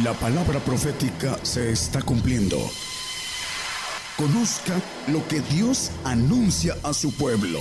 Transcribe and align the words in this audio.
La 0.00 0.14
palabra 0.14 0.58
profética 0.58 1.38
se 1.44 1.70
está 1.70 2.00
cumpliendo. 2.00 2.56
Conozca 4.16 4.80
lo 5.08 5.28
que 5.28 5.40
Dios 5.40 5.92
anuncia 6.02 6.74
a 6.82 6.94
su 6.94 7.14
pueblo. 7.14 7.60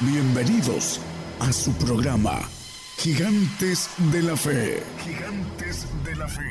Bienvenidos 0.00 0.98
a 1.40 1.52
su 1.52 1.74
programa, 1.74 2.48
Gigantes 2.96 3.90
de 4.10 4.22
la 4.22 4.34
Fe. 4.34 4.82
Gigantes 5.04 5.86
de 6.02 6.16
la 6.16 6.26
Fe. 6.26 6.42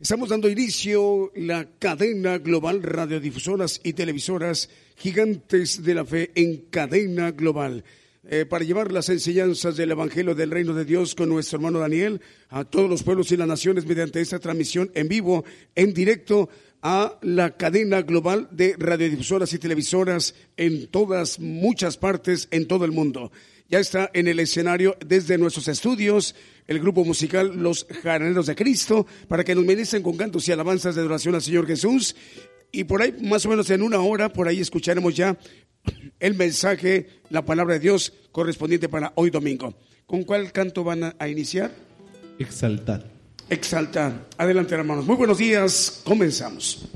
Estamos 0.00 0.30
dando 0.30 0.48
inicio 0.48 1.32
la 1.36 1.68
cadena 1.78 2.38
global 2.38 2.82
radiodifusoras 2.82 3.82
y 3.84 3.92
televisoras 3.92 4.70
Gigantes 4.96 5.82
de 5.82 5.94
la 5.96 6.06
Fe 6.06 6.30
en 6.34 6.62
cadena 6.70 7.32
global. 7.32 7.84
Eh, 8.28 8.44
para 8.44 8.64
llevar 8.64 8.90
las 8.90 9.08
enseñanzas 9.08 9.76
del 9.76 9.92
Evangelio 9.92 10.34
del 10.34 10.50
Reino 10.50 10.74
de 10.74 10.84
Dios 10.84 11.14
con 11.14 11.28
nuestro 11.28 11.58
hermano 11.58 11.78
Daniel 11.78 12.20
a 12.48 12.64
todos 12.64 12.90
los 12.90 13.04
pueblos 13.04 13.30
y 13.30 13.36
las 13.36 13.46
naciones 13.46 13.86
mediante 13.86 14.20
esta 14.20 14.40
transmisión 14.40 14.90
en 14.94 15.06
vivo, 15.06 15.44
en 15.76 15.94
directo 15.94 16.48
a 16.82 17.18
la 17.22 17.56
cadena 17.56 18.02
global 18.02 18.48
de 18.50 18.74
radiodifusoras 18.78 19.52
y 19.52 19.58
televisoras 19.58 20.34
en 20.56 20.88
todas, 20.88 21.38
muchas 21.38 21.96
partes, 21.96 22.48
en 22.50 22.66
todo 22.66 22.84
el 22.84 22.90
mundo. 22.90 23.30
Ya 23.68 23.78
está 23.78 24.10
en 24.12 24.26
el 24.26 24.40
escenario 24.40 24.96
desde 25.06 25.38
nuestros 25.38 25.68
estudios 25.68 26.34
el 26.66 26.80
grupo 26.80 27.04
musical 27.04 27.56
Los 27.56 27.86
Jaraneros 28.02 28.46
de 28.46 28.56
Cristo 28.56 29.06
para 29.28 29.44
que 29.44 29.54
nos 29.54 29.64
ministren 29.64 30.02
con 30.02 30.16
cantos 30.16 30.48
y 30.48 30.52
alabanzas 30.52 30.96
de 30.96 31.00
adoración 31.00 31.36
al 31.36 31.42
Señor 31.42 31.68
Jesús. 31.68 32.16
Y 32.72 32.84
por 32.84 33.02
ahí, 33.02 33.14
más 33.22 33.44
o 33.46 33.48
menos 33.48 33.70
en 33.70 33.82
una 33.82 34.00
hora, 34.00 34.32
por 34.32 34.48
ahí 34.48 34.60
escucharemos 34.60 35.14
ya 35.14 35.38
el 36.20 36.34
mensaje, 36.34 37.08
la 37.30 37.44
palabra 37.44 37.74
de 37.74 37.80
Dios 37.80 38.12
correspondiente 38.32 38.88
para 38.88 39.12
hoy 39.16 39.30
domingo. 39.30 39.74
¿Con 40.06 40.22
cuál 40.22 40.52
canto 40.52 40.84
van 40.84 41.14
a, 41.18 41.28
iniciar? 41.28 41.72
Exaltar. 42.38 43.04
Exaltar. 43.48 44.26
Adelante, 44.38 44.74
hermanos. 44.74 45.06
Muy 45.06 45.16
buenos 45.16 45.38
días. 45.38 46.00
Comenzamos. 46.04 46.88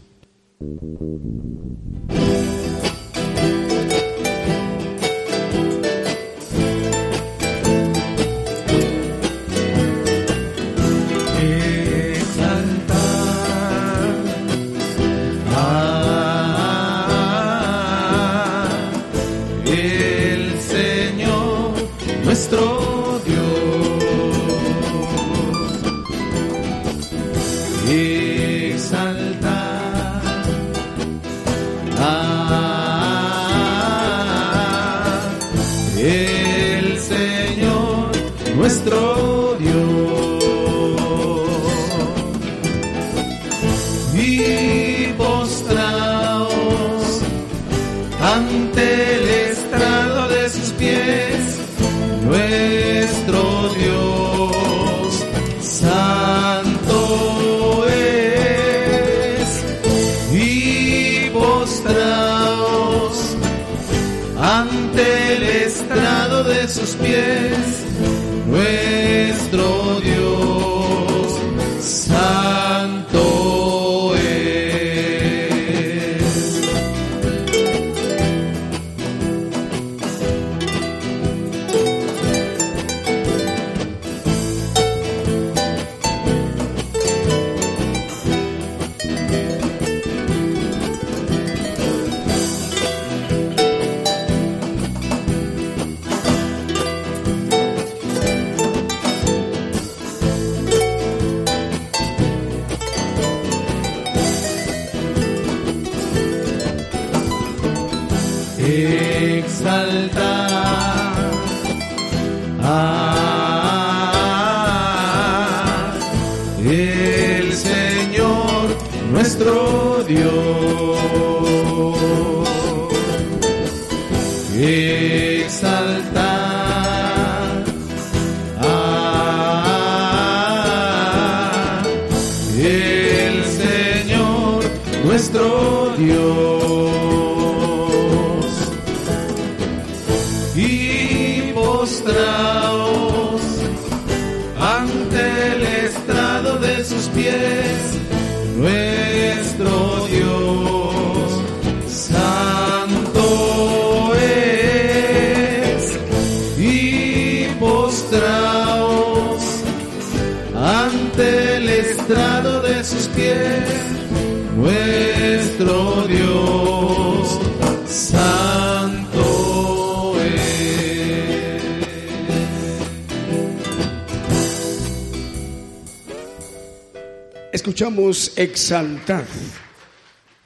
Escuchamos 177.81 178.33
Exaltar. 178.37 179.25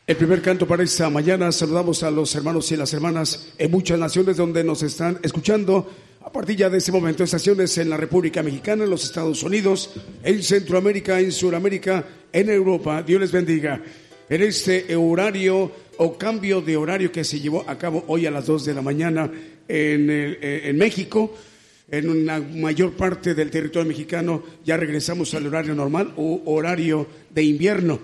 El 0.06 0.14
primer 0.14 0.40
canto 0.40 0.68
para 0.68 0.84
esta 0.84 1.10
mañana. 1.10 1.50
Saludamos 1.50 2.04
a 2.04 2.10
los 2.12 2.32
hermanos 2.36 2.70
y 2.70 2.76
las 2.76 2.94
hermanas 2.94 3.54
en 3.58 3.72
muchas 3.72 3.98
naciones 3.98 4.36
donde 4.36 4.62
nos 4.62 4.84
están 4.84 5.18
escuchando. 5.20 5.90
A 6.24 6.30
partir 6.30 6.54
ya 6.54 6.70
de 6.70 6.78
este 6.78 6.92
momento, 6.92 7.24
estaciones 7.24 7.76
en 7.78 7.90
la 7.90 7.96
República 7.96 8.40
Mexicana, 8.40 8.84
en 8.84 8.90
los 8.90 9.02
Estados 9.02 9.42
Unidos, 9.42 9.90
en 10.22 10.44
Centroamérica, 10.44 11.18
en 11.18 11.32
Sudamérica, 11.32 12.04
en 12.32 12.50
Europa. 12.50 13.02
Dios 13.02 13.20
les 13.20 13.32
bendiga. 13.32 13.82
En 14.28 14.40
este 14.40 14.94
horario 14.94 15.72
o 15.98 16.16
cambio 16.16 16.60
de 16.60 16.76
horario 16.76 17.10
que 17.10 17.24
se 17.24 17.40
llevó 17.40 17.64
a 17.66 17.76
cabo 17.76 18.04
hoy 18.06 18.26
a 18.26 18.30
las 18.30 18.46
2 18.46 18.64
de 18.64 18.74
la 18.74 18.82
mañana 18.82 19.28
en, 19.66 20.08
en 20.08 20.78
México 20.78 21.34
en 21.88 22.08
una 22.08 22.40
mayor 22.40 22.92
parte 22.92 23.34
del 23.34 23.50
territorio 23.50 23.88
mexicano 23.88 24.42
ya 24.64 24.76
regresamos 24.76 25.34
al 25.34 25.46
horario 25.46 25.74
normal 25.74 26.12
o 26.16 26.42
horario 26.46 27.06
de 27.30 27.42
invierno. 27.42 28.00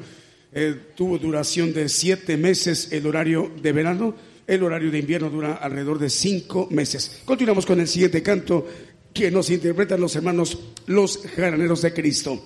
Eh, 0.53 0.75
tuvo 0.97 1.19
duración 1.19 1.73
de 1.73 1.89
siete 1.89 2.37
meses 2.37 2.89
el 2.93 3.07
horario 3.07 3.51
de 3.63 3.73
verano, 3.73 4.15
el 4.47 4.63
horario 4.63 4.91
de 4.91 4.99
invierno 4.99 5.31
dura 5.31 5.55
alrededor 5.55 5.99
de 5.99 6.11
cinco 6.11 6.67
meses. 6.71 7.23
Continuamos 7.25 7.65
con 7.67 7.81
el 7.81 7.89
siguiente 7.89 8.23
canto 8.23 8.67
que 9.15 9.31
nos 9.31 9.51
interpretan 9.51 10.01
los 10.01 10.15
hermanos 10.17 10.59
Los 10.87 11.19
Jaraneros 11.37 11.83
de 11.83 11.93
Cristo. 11.93 12.43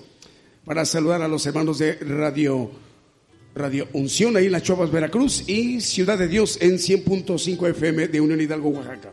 Para 0.63 0.85
saludar 0.85 1.21
a 1.21 1.27
los 1.27 1.45
hermanos 1.45 1.79
de 1.79 1.95
Radio, 1.95 2.71
Radio 3.53 3.87
Unción 3.93 4.35
ahí 4.35 4.47
en 4.47 4.51
Las 4.51 4.63
Chovas, 4.63 4.91
Veracruz 4.91 5.47
y 5.47 5.81
Ciudad 5.81 6.17
de 6.17 6.27
Dios 6.27 6.57
en 6.61 6.73
100.5 6.73 7.69
FM 7.69 8.07
de 8.07 8.21
Unión 8.21 8.41
Hidalgo, 8.41 8.69
Oaxaca. 8.69 9.11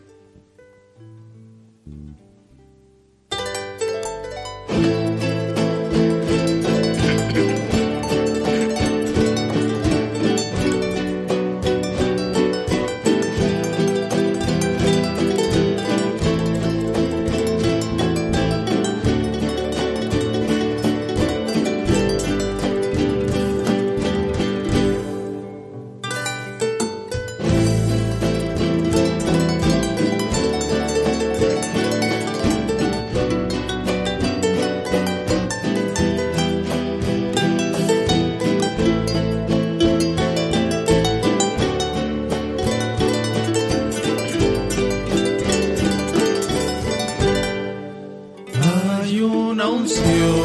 Still. 49.73 50.42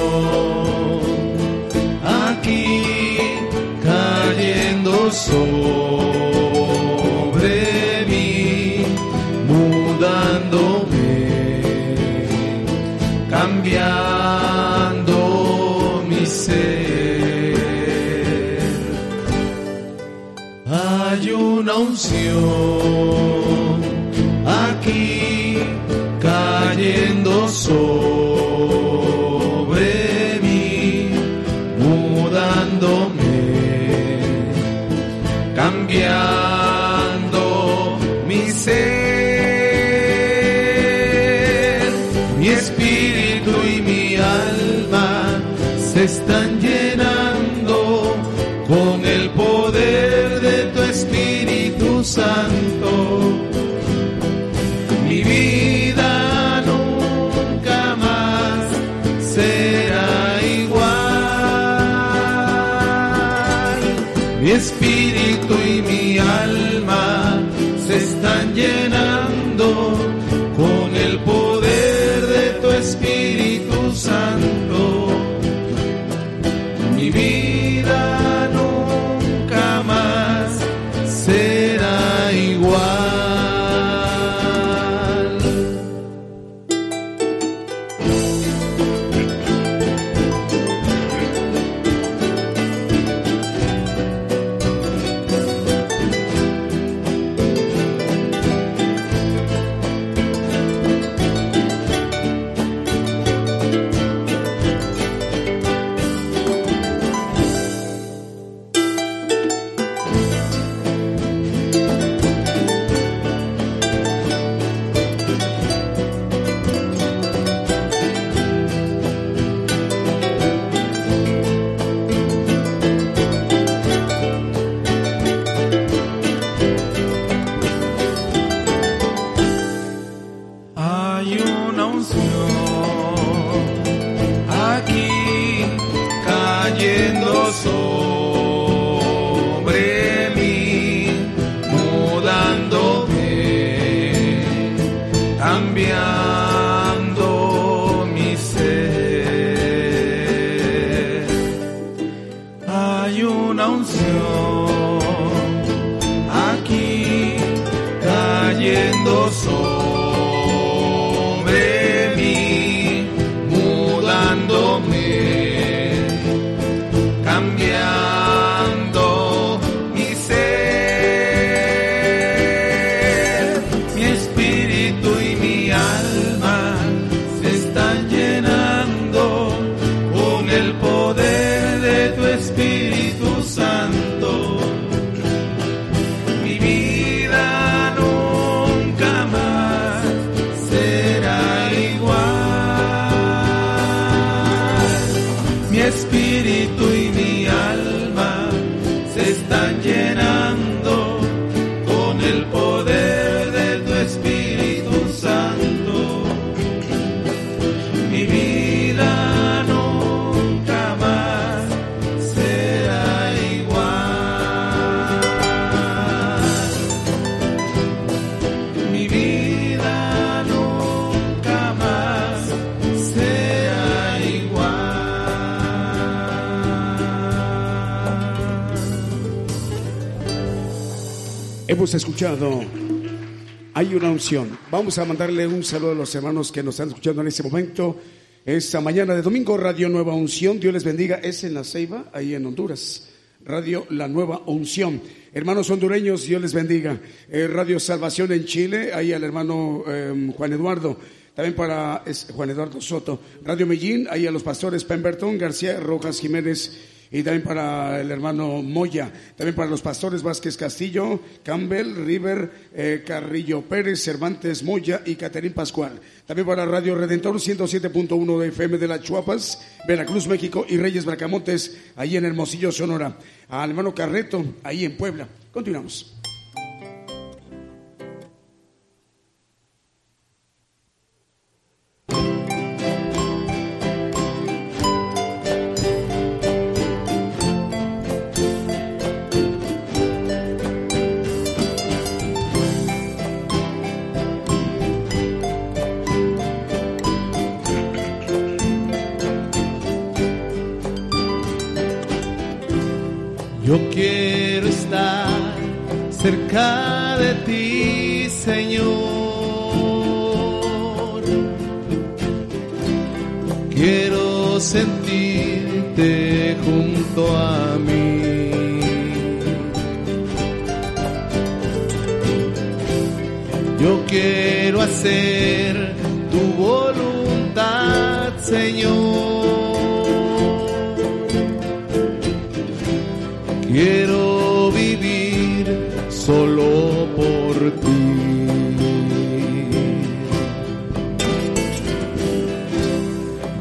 Hay 233.75 233.93
una 233.93 234.09
unción. 234.09 234.57
Vamos 234.71 234.97
a 234.97 235.05
mandarle 235.05 235.45
un 235.45 235.63
saludo 235.63 235.91
a 235.91 235.93
los 235.95 236.15
hermanos 236.15 236.51
que 236.51 236.63
nos 236.63 236.73
están 236.73 236.87
escuchando 236.87 237.21
en 237.21 237.27
este 237.27 237.43
momento. 237.43 237.95
Esta 238.43 238.81
mañana 238.81 239.13
de 239.13 239.21
domingo, 239.21 239.55
Radio 239.55 239.87
Nueva 239.87 240.15
Unción. 240.15 240.59
Dios 240.59 240.73
les 240.73 240.83
bendiga. 240.83 241.17
Es 241.17 241.43
en 241.43 241.53
la 241.53 241.63
Ceiba, 241.63 242.09
ahí 242.11 242.33
en 242.33 242.43
Honduras. 242.47 243.07
Radio 243.45 243.85
La 243.91 244.07
Nueva 244.07 244.41
Unción. 244.47 244.99
Hermanos 245.31 245.69
hondureños, 245.69 246.25
Dios 246.25 246.41
les 246.41 246.55
bendiga. 246.55 246.99
Eh, 247.29 247.47
Radio 247.47 247.79
Salvación 247.79 248.31
en 248.31 248.45
Chile, 248.45 248.93
ahí 248.95 249.13
al 249.13 249.23
hermano 249.23 249.83
eh, 249.87 250.33
Juan 250.35 250.53
Eduardo. 250.53 250.97
También 251.35 251.55
para 251.55 252.03
Juan 252.33 252.49
Eduardo 252.49 252.81
Soto. 252.81 253.19
Radio 253.43 253.67
Medellín, 253.67 254.07
ahí 254.09 254.25
a 254.25 254.31
los 254.31 254.41
pastores 254.41 254.83
Pemberton, 254.85 255.37
García, 255.37 255.79
Rojas 255.79 256.19
Jiménez. 256.19 256.96
Y 257.11 257.23
también 257.23 257.43
para 257.43 258.01
el 258.01 258.11
hermano 258.11 258.61
Moya, 258.61 259.11
también 259.35 259.55
para 259.55 259.69
los 259.69 259.81
pastores 259.81 260.21
Vázquez 260.21 260.57
Castillo, 260.57 261.19
Campbell, 261.43 261.95
River, 262.05 262.51
eh, 262.73 263.03
Carrillo 263.05 263.61
Pérez, 263.61 264.03
Cervantes 264.03 264.63
Moya 264.63 265.01
y 265.05 265.15
Caterín 265.15 265.53
Pascual. 265.53 265.99
También 266.25 266.45
para 266.45 266.65
Radio 266.65 266.95
Redentor 266.95 267.35
107.1 267.35 268.39
de 268.39 268.47
FM 268.49 268.77
de 268.77 268.87
las 268.87 269.01
Chuapas, 269.01 269.61
Veracruz, 269.87 270.27
México 270.27 270.65
y 270.67 270.77
Reyes 270.77 271.05
Bracamontes, 271.05 271.77
ahí 271.95 272.17
en 272.17 272.25
Hermosillo, 272.25 272.71
Sonora. 272.71 273.17
Al 273.49 273.69
hermano 273.69 273.95
Carreto, 273.95 274.43
ahí 274.63 274.83
en 274.83 274.97
Puebla. 274.97 275.27
Continuamos. 275.53 276.17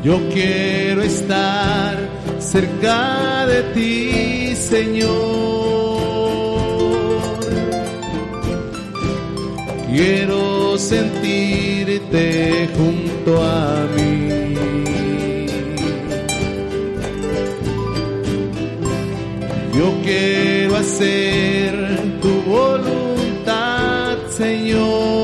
Yo 0.07 0.21
quiero 0.33 1.03
estar 1.03 1.97
cerca 2.39 3.45
de 3.49 3.63
ti, 3.75 4.55
Señor. 4.55 5.11
Quiero 9.91 10.79
sentirte 10.79 12.69
junto 12.77 13.43
a 13.43 13.85
mí. 13.97 14.29
Yo 19.77 19.93
quiero 20.05 20.77
hacer 20.77 21.75
tu 22.23 22.43
voluntad, 22.49 24.19
Señor. 24.31 25.16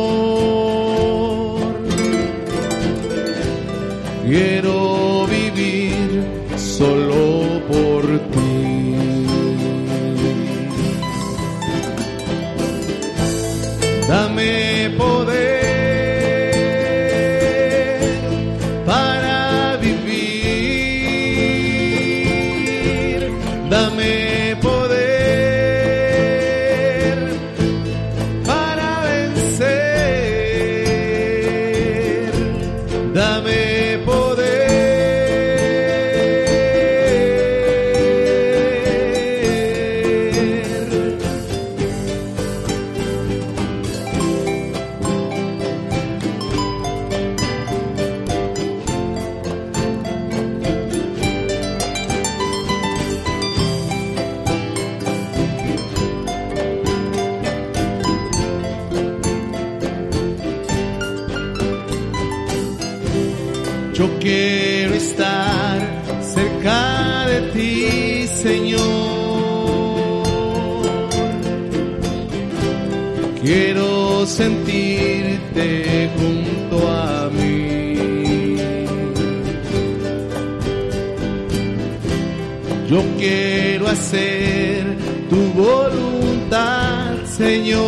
Yo 82.93 83.03
quiero 83.17 83.89
hacer 83.89 84.85
tu 85.31 85.41
voluntad, 85.59 87.25
Señor. 87.25 87.81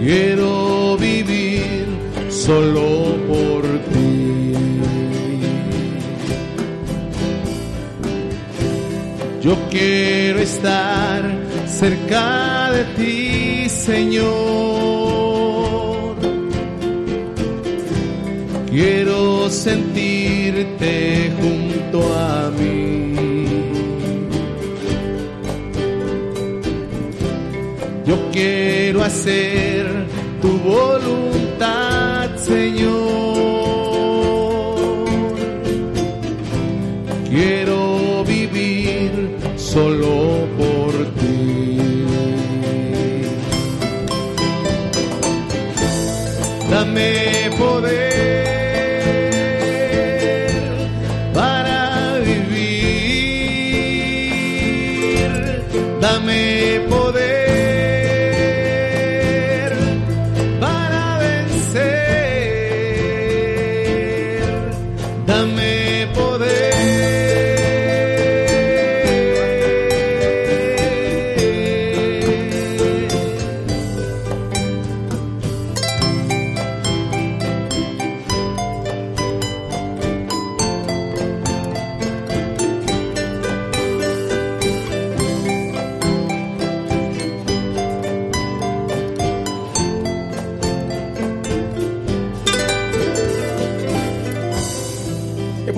Quiero 0.00 0.96
vivir 0.96 1.84
solo 2.30 3.18
por 3.28 3.64
ti. 3.92 4.54
Yo 9.42 9.56
quiero 9.68 10.38
estar 10.38 11.20
cerca 11.66 12.70
de 12.72 12.84
ti, 12.96 13.68
Señor. 13.68 14.65
Junto 21.40 22.14
a 22.14 22.50
mí. 22.50 23.14
Yo 28.06 28.16
quiero 28.32 29.02
hacer 29.02 29.86
tu 30.40 30.58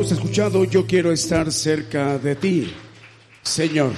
Hemos 0.09 0.21
escuchado 0.21 0.65
Yo 0.65 0.87
quiero 0.87 1.13
estar 1.13 1.53
cerca 1.53 2.17
de 2.17 2.35
ti, 2.35 2.73
Señor. 3.43 3.93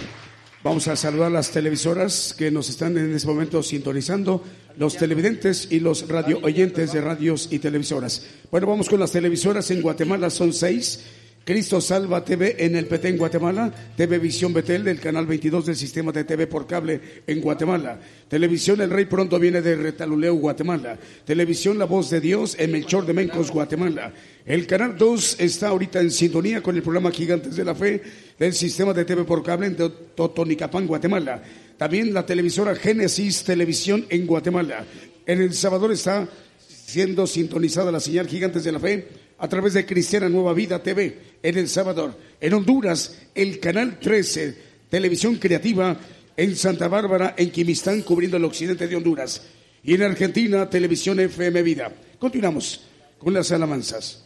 Vamos 0.64 0.88
a 0.88 0.96
saludar 0.96 1.30
las 1.30 1.52
televisoras 1.52 2.34
que 2.36 2.50
nos 2.50 2.68
están 2.68 2.98
en 2.98 3.14
este 3.14 3.28
momento 3.28 3.62
sintonizando, 3.62 4.42
los 4.76 4.96
televidentes 4.96 5.68
y 5.70 5.78
los 5.78 6.08
radio 6.08 6.40
oyentes 6.42 6.92
de 6.92 7.00
radios 7.00 7.46
y 7.52 7.60
televisoras. 7.60 8.26
Bueno, 8.50 8.66
vamos 8.66 8.88
con 8.88 8.98
las 8.98 9.12
televisoras 9.12 9.70
en 9.70 9.82
Guatemala, 9.82 10.30
son 10.30 10.52
seis. 10.52 10.98
Cristo 11.50 11.80
Salva 11.80 12.24
TV 12.24 12.64
en 12.64 12.76
el 12.76 12.86
PT 12.86 13.08
en 13.08 13.18
Guatemala, 13.18 13.74
TV 13.96 14.20
Visión 14.20 14.52
Betel 14.52 14.84
del 14.84 15.00
canal 15.00 15.26
22 15.26 15.66
del 15.66 15.74
sistema 15.74 16.12
de 16.12 16.22
TV 16.22 16.46
por 16.46 16.64
cable 16.64 17.00
en 17.26 17.40
Guatemala, 17.40 17.98
Televisión 18.28 18.80
El 18.80 18.90
Rey 18.90 19.06
pronto 19.06 19.36
viene 19.36 19.60
de 19.60 19.74
Retaluleu, 19.74 20.38
Guatemala, 20.38 20.96
Televisión 21.24 21.76
La 21.76 21.86
Voz 21.86 22.08
de 22.08 22.20
Dios 22.20 22.54
en 22.56 22.70
Melchor 22.70 23.04
de 23.04 23.14
Mencos, 23.14 23.50
Guatemala. 23.50 24.12
El 24.46 24.64
canal 24.68 24.96
2 24.96 25.40
está 25.40 25.70
ahorita 25.70 25.98
en 25.98 26.12
sintonía 26.12 26.62
con 26.62 26.76
el 26.76 26.84
programa 26.84 27.10
Gigantes 27.10 27.56
de 27.56 27.64
la 27.64 27.74
Fe 27.74 28.00
del 28.38 28.52
sistema 28.52 28.92
de 28.92 29.04
TV 29.04 29.24
por 29.24 29.42
cable 29.42 29.66
en 29.66 29.76
Totonicapán, 30.14 30.86
Guatemala. 30.86 31.42
También 31.76 32.14
la 32.14 32.24
televisora 32.24 32.76
Génesis 32.76 33.42
Televisión 33.42 34.06
en 34.08 34.24
Guatemala. 34.24 34.84
En 35.26 35.40
El 35.40 35.52
Salvador 35.52 35.90
está 35.90 36.28
siendo 36.86 37.26
sintonizada 37.26 37.90
la 37.90 37.98
señal 37.98 38.28
Gigantes 38.28 38.62
de 38.62 38.70
la 38.70 38.78
Fe 38.78 39.08
a 39.40 39.48
través 39.48 39.74
de 39.74 39.86
Cristiana 39.86 40.28
Nueva 40.28 40.52
Vida 40.52 40.82
TV 40.82 41.18
en 41.42 41.58
El 41.58 41.68
Salvador. 41.68 42.16
En 42.40 42.54
Honduras, 42.54 43.18
el 43.34 43.58
canal 43.58 43.98
13, 43.98 44.56
Televisión 44.88 45.36
Creativa 45.36 45.98
en 46.36 46.56
Santa 46.56 46.88
Bárbara, 46.88 47.34
en 47.36 47.50
Quimistán, 47.50 48.02
cubriendo 48.02 48.36
el 48.36 48.44
occidente 48.44 48.86
de 48.86 48.96
Honduras. 48.96 49.42
Y 49.82 49.94
en 49.94 50.02
Argentina, 50.02 50.68
Televisión 50.68 51.20
FM 51.20 51.62
Vida. 51.62 51.92
Continuamos. 52.18 52.86
con 53.18 53.34
las 53.34 53.52
alabanzas. 53.52 54.24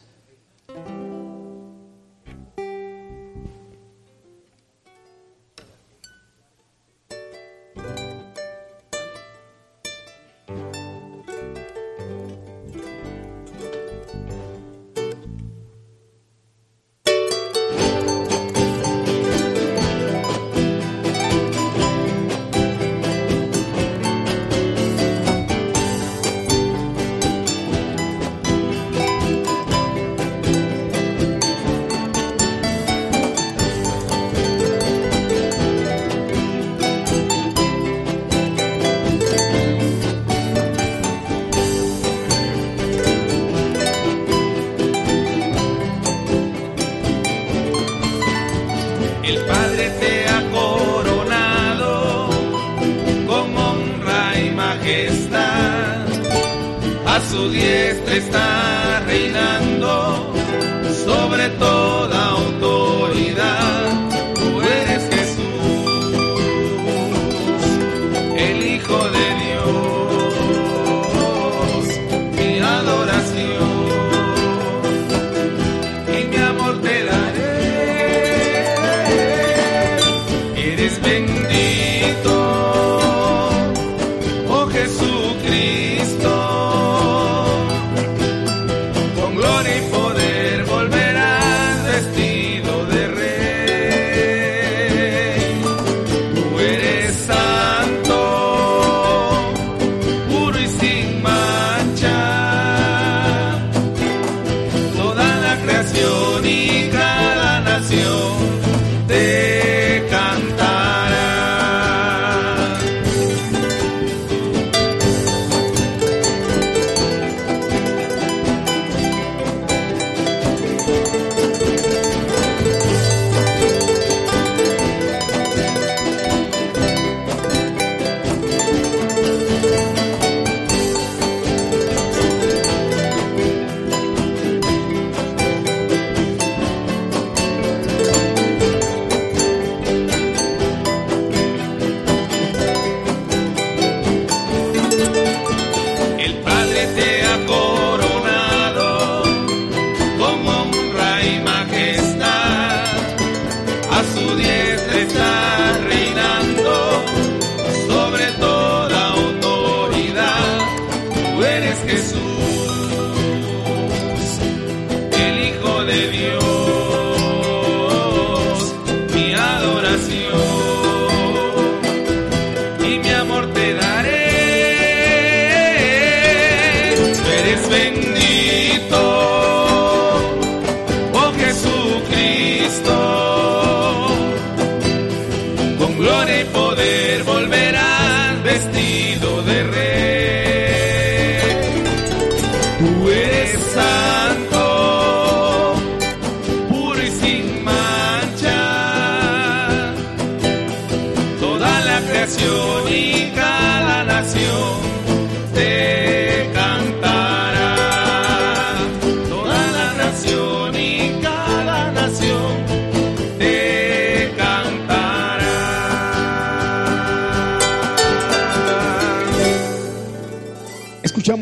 Jesús. 161.86 162.63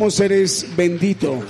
Eres 0.03 0.67
bendito. 0.77 1.41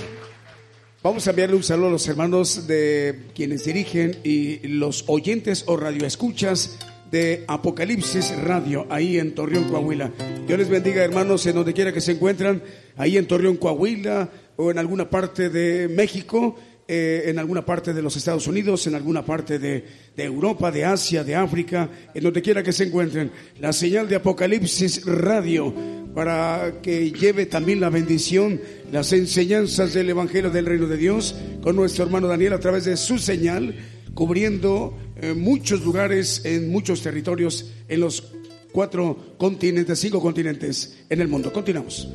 Vamos 1.01 1.25
a 1.25 1.31
enviarle 1.31 1.55
un 1.55 1.63
saludo 1.63 1.87
a 1.87 1.91
los 1.91 2.07
hermanos 2.07 2.67
de 2.67 3.23
quienes 3.33 3.65
dirigen 3.65 4.19
y 4.23 4.59
los 4.67 5.05
oyentes 5.07 5.63
o 5.65 5.75
radioescuchas 5.75 6.77
de 7.09 7.45
Apocalipsis 7.47 8.37
Radio, 8.43 8.85
ahí 8.91 9.17
en 9.17 9.33
Torreón, 9.33 9.63
Coahuila. 9.63 10.11
Dios 10.45 10.59
les 10.59 10.69
bendiga, 10.69 11.03
hermanos, 11.03 11.43
en 11.47 11.55
donde 11.55 11.73
quiera 11.73 11.91
que 11.91 11.99
se 11.99 12.11
encuentran, 12.11 12.61
ahí 12.95 13.17
en 13.17 13.25
Torreón, 13.25 13.57
Coahuila, 13.57 14.29
o 14.55 14.69
en 14.69 14.77
alguna 14.77 15.09
parte 15.09 15.49
de 15.49 15.87
México, 15.87 16.55
eh, 16.87 17.23
en 17.25 17.39
alguna 17.39 17.65
parte 17.65 17.91
de 17.91 18.03
los 18.03 18.15
Estados 18.15 18.45
Unidos, 18.45 18.85
en 18.85 18.93
alguna 18.93 19.25
parte 19.25 19.57
de, 19.57 19.83
de, 20.15 20.23
Europa, 20.23 20.71
de 20.71 20.85
Asia, 20.85 21.23
de 21.23 21.35
África, 21.35 21.89
en 22.13 22.23
donde 22.23 22.43
quiera 22.43 22.61
que 22.61 22.71
se 22.71 22.83
encuentren. 22.83 23.31
La 23.59 23.73
señal 23.73 24.07
de 24.07 24.17
Apocalipsis 24.17 25.05
Radio 25.05 26.02
para 26.13 26.81
que 26.81 27.11
lleve 27.11 27.45
también 27.45 27.79
la 27.79 27.89
bendición, 27.89 28.61
las 28.91 29.13
enseñanzas 29.13 29.93
del 29.93 30.09
Evangelio 30.09 30.51
del 30.51 30.65
Reino 30.65 30.87
de 30.87 30.97
Dios 30.97 31.35
con 31.61 31.75
nuestro 31.75 32.05
hermano 32.05 32.27
Daniel 32.27 32.53
a 32.53 32.59
través 32.59 32.85
de 32.85 32.97
su 32.97 33.17
señal, 33.17 33.75
cubriendo 34.13 34.97
eh, 35.15 35.33
muchos 35.33 35.83
lugares 35.83 36.41
en 36.45 36.71
muchos 36.71 37.01
territorios 37.01 37.71
en 37.87 37.99
los 37.99 38.31
cuatro 38.71 39.35
continentes, 39.37 39.99
cinco 39.99 40.21
continentes 40.21 40.97
en 41.09 41.21
el 41.21 41.27
mundo. 41.27 41.51
Continuamos. 41.51 42.07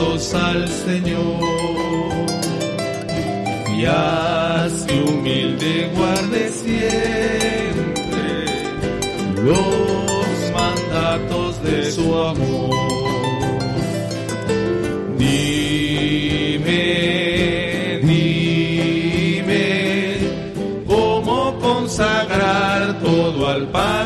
Al 0.00 0.68
Señor 0.68 1.40
y 3.76 3.84
así 3.84 4.92
humilde 5.08 5.90
guarde 5.92 6.48
siempre 6.50 7.96
los 9.42 10.52
mandatos 10.54 11.60
de 11.64 11.90
su 11.90 12.16
amor. 12.16 12.76
Dime, 15.18 16.68
dime, 18.04 19.54
cómo 20.86 21.58
consagrar 21.58 23.00
todo 23.00 23.48
al 23.48 23.66
Padre 23.66 23.97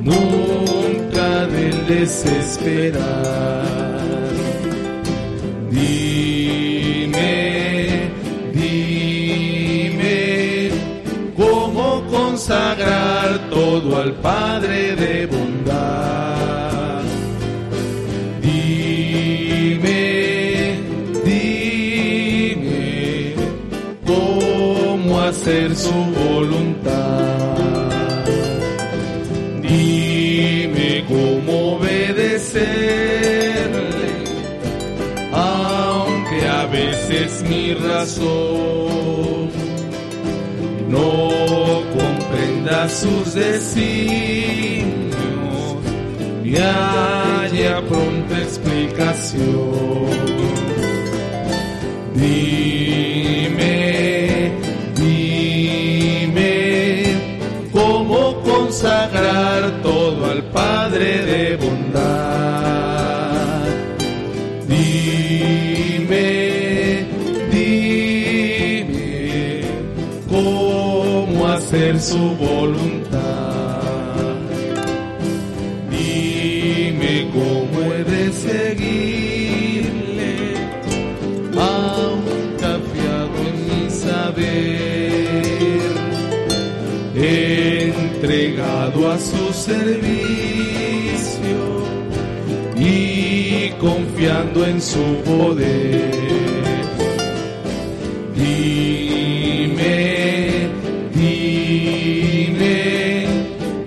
nunca 0.02 1.46
del 1.46 1.86
desesperar. 1.86 3.02
Dime, 5.70 7.20
dime, 8.52 10.10
cómo 11.36 12.04
consagrar 12.10 13.50
todo 13.50 13.98
al 14.00 14.12
Padre 14.14 14.96
de 14.96 15.26
bondad. 15.26 15.41
Su 25.82 25.98
voluntad. 26.24 27.26
Dime 29.62 31.04
cómo 31.08 31.52
obedecerle, 31.76 32.62
aunque 35.32 36.38
a 36.46 36.66
veces 36.66 37.42
mi 37.48 37.74
razón 37.74 39.50
no 40.88 41.30
comprenda 41.98 42.88
sus 42.88 43.34
designios 43.34 44.86
y 46.44 46.56
haya 46.56 47.80
pronta 47.88 48.38
explicación. 48.38 49.82
Todo 59.82 60.26
al 60.30 60.42
Padre 60.44 61.22
de 61.24 61.56
bondad. 61.56 62.02
Dime, 64.68 66.26
dime, 67.50 69.00
cómo 70.30 71.46
hacer 71.48 72.00
su 72.00 72.36
voluntad. 72.36 73.01
Entregado 88.52 89.10
a 89.10 89.18
su 89.18 89.52
servicio 89.52 90.32
y 92.76 93.70
confiando 93.80 94.66
en 94.66 94.80
su 94.80 95.16
poder. 95.24 96.10
Dime, 98.34 99.78
dime, 101.14 102.66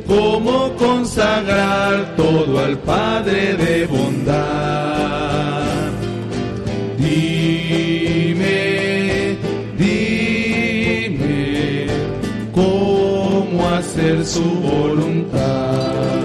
cómo 0.07 0.75
consagrar 0.75 2.15
todo 2.15 2.59
al 2.59 2.77
Padre 2.79 3.55
de 3.55 3.85
bondad. 3.85 4.74
Su 14.25 14.41
voluntad. 14.41 16.24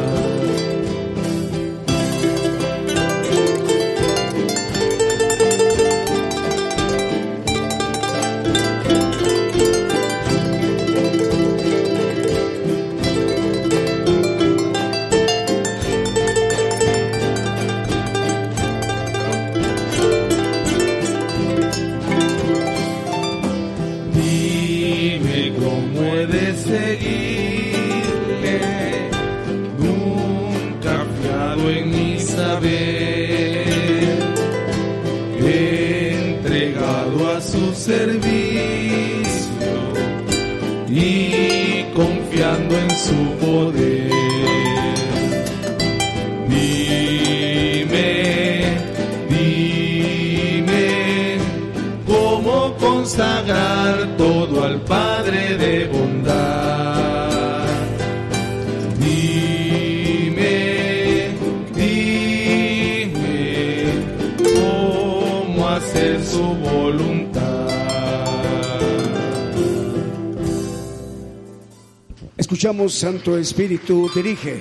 Escuchamos 72.61 72.93
Santo 72.93 73.39
Espíritu 73.39 74.11
dirige 74.15 74.61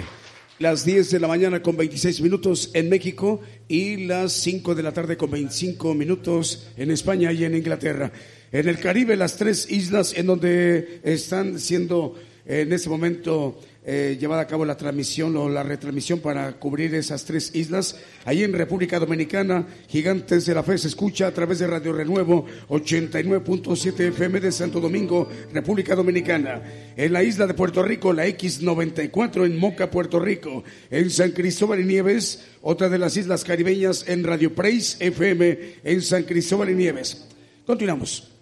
las 0.58 0.86
10 0.86 1.12
de 1.12 1.20
la 1.20 1.28
mañana 1.28 1.62
con 1.62 1.76
26 1.76 2.22
minutos 2.22 2.72
en 2.74 2.88
México 2.88 3.42
y 3.68 4.06
las 4.06 4.32
5 4.32 4.74
de 4.74 4.84
la 4.84 4.94
tarde 4.94 5.18
con 5.18 5.30
25 5.30 5.94
minutos 5.96 6.70
en 6.78 6.92
España 6.92 7.34
y 7.34 7.44
en 7.44 7.56
Inglaterra. 7.56 8.10
En 8.54 8.70
el 8.70 8.80
Caribe, 8.80 9.18
las 9.18 9.36
tres 9.36 9.70
islas 9.70 10.14
en 10.16 10.28
donde 10.28 11.02
están 11.04 11.60
siendo 11.60 12.16
en 12.50 12.74
este 12.74 12.90
momento 12.90 13.60
eh, 13.86 14.18
llevada 14.20 14.42
a 14.42 14.48
cabo 14.48 14.66
la 14.66 14.76
transmisión 14.76 15.38
o 15.38 15.48
la 15.48 15.62
retransmisión 15.62 16.20
para 16.20 16.54
cubrir 16.54 16.96
esas 16.96 17.24
tres 17.24 17.56
islas. 17.56 17.96
Ahí 18.26 18.44
en 18.44 18.54
República 18.54 19.00
Dominicana, 19.00 19.68
Gigantes 19.88 20.48
de 20.48 20.56
la 20.56 20.64
Fe 20.64 20.80
se 20.80 20.88
escucha 20.88 21.28
a 21.28 21.32
través 21.32 21.60
de 21.60 21.68
Radio 21.68 21.94
Renuevo 21.94 22.46
89.7 22.70 24.00
FM 24.10 24.40
de 24.40 24.52
Santo 24.52 24.80
Domingo, 24.80 25.30
República 25.54 25.96
Dominicana. 25.96 26.62
En 26.98 27.14
la 27.14 27.24
isla 27.24 27.46
de 27.46 27.54
Puerto 27.54 27.84
Rico, 27.84 28.14
la 28.14 28.26
X94 28.26 29.46
en 29.46 29.58
Moca, 29.60 29.92
Puerto 29.92 30.20
Rico. 30.20 30.64
En 30.90 31.12
San 31.12 31.32
Cristóbal 31.32 31.82
y 31.82 31.86
Nieves, 31.86 32.46
otra 32.64 32.90
de 32.90 32.98
las 32.98 33.16
islas 33.16 33.44
caribeñas 33.44 34.06
en 34.08 34.24
Radio 34.24 34.56
Praise 34.56 34.98
FM 35.00 35.60
en 35.84 36.02
San 36.02 36.24
Cristóbal 36.24 36.72
y 36.72 36.74
Nieves. 36.74 37.28
Continuamos. 37.64 38.39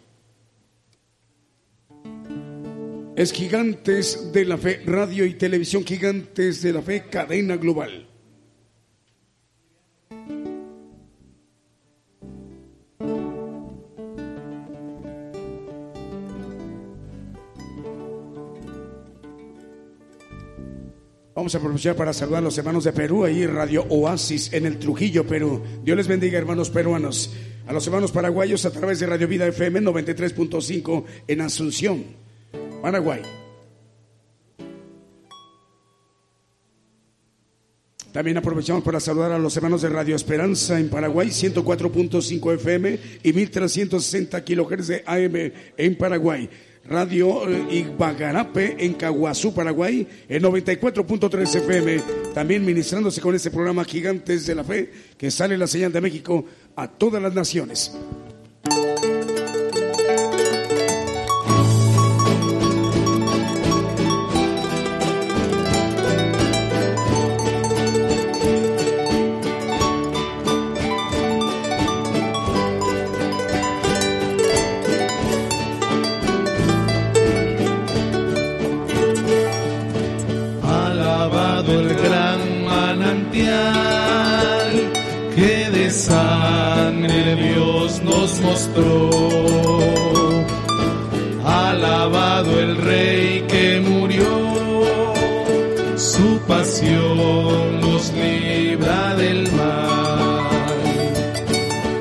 Es 3.17 3.33
Gigantes 3.33 4.31
de 4.31 4.45
la 4.45 4.59
Fe, 4.59 4.83
radio 4.85 5.25
y 5.25 5.33
televisión, 5.33 5.83
Gigantes 5.83 6.61
de 6.61 6.71
la 6.71 6.83
Fe, 6.83 7.05
cadena 7.09 7.57
global. 7.57 8.07
Vamos 21.33 21.55
a 21.55 21.57
aprovechar 21.57 21.95
para 21.95 22.13
saludar 22.13 22.37
a 22.37 22.41
los 22.41 22.57
hermanos 22.59 22.83
de 22.83 22.93
Perú, 22.93 23.25
ahí 23.25 23.47
Radio 23.47 23.83
Oasis 23.89 24.53
en 24.53 24.67
el 24.67 24.77
Trujillo, 24.77 25.25
Perú. 25.25 25.63
Dios 25.83 25.97
les 25.97 26.07
bendiga, 26.07 26.37
hermanos 26.37 26.69
peruanos. 26.69 27.33
A 27.65 27.73
los 27.73 27.87
hermanos 27.87 28.11
paraguayos 28.11 28.63
a 28.65 28.71
través 28.71 28.99
de 28.99 29.07
Radio 29.07 29.27
Vida 29.27 29.47
FM 29.47 29.81
93.5 29.81 31.03
en 31.27 31.41
Asunción. 31.41 32.26
Paraguay. 32.81 33.21
También 38.11 38.37
aprovechamos 38.37 38.83
para 38.83 38.99
saludar 38.99 39.31
a 39.31 39.37
los 39.37 39.55
hermanos 39.57 39.83
de 39.83 39.89
Radio 39.89 40.15
Esperanza 40.15 40.79
en 40.79 40.89
Paraguay, 40.89 41.27
104.5 41.27 42.55
FM 42.55 42.99
y 43.21 43.31
1360 43.31 44.43
kHz 44.43 44.87
de 44.87 45.03
AM 45.05 45.53
en 45.77 45.95
Paraguay. 45.95 46.49
Radio 46.89 47.47
eh, 47.47 47.67
Ibagarape 47.69 48.83
en 48.83 48.93
Caguazú, 48.93 49.53
Paraguay, 49.53 50.07
en 50.29 50.41
94.3 50.41 51.55
FM, 51.57 52.01
también 52.33 52.65
ministrándose 52.65 53.21
con 53.21 53.35
este 53.35 53.51
programa 53.51 53.83
Gigantes 53.83 54.47
de 54.47 54.55
la 54.55 54.63
Fe, 54.63 54.89
que 55.17 55.29
sale 55.29 55.57
la 55.57 55.67
señal 55.67 55.91
de 55.91 56.01
México 56.01 56.45
a 56.75 56.87
todas 56.87 57.21
las 57.21 57.35
naciones. 57.35 57.91
Alabado 91.45 92.59
el 92.59 92.77
rey 92.77 93.45
que 93.47 93.79
murió, 93.79 94.25
su 95.95 96.39
pasión 96.47 97.81
nos 97.81 98.11
libra 98.13 99.15
del 99.15 99.51
mal. 99.51 100.47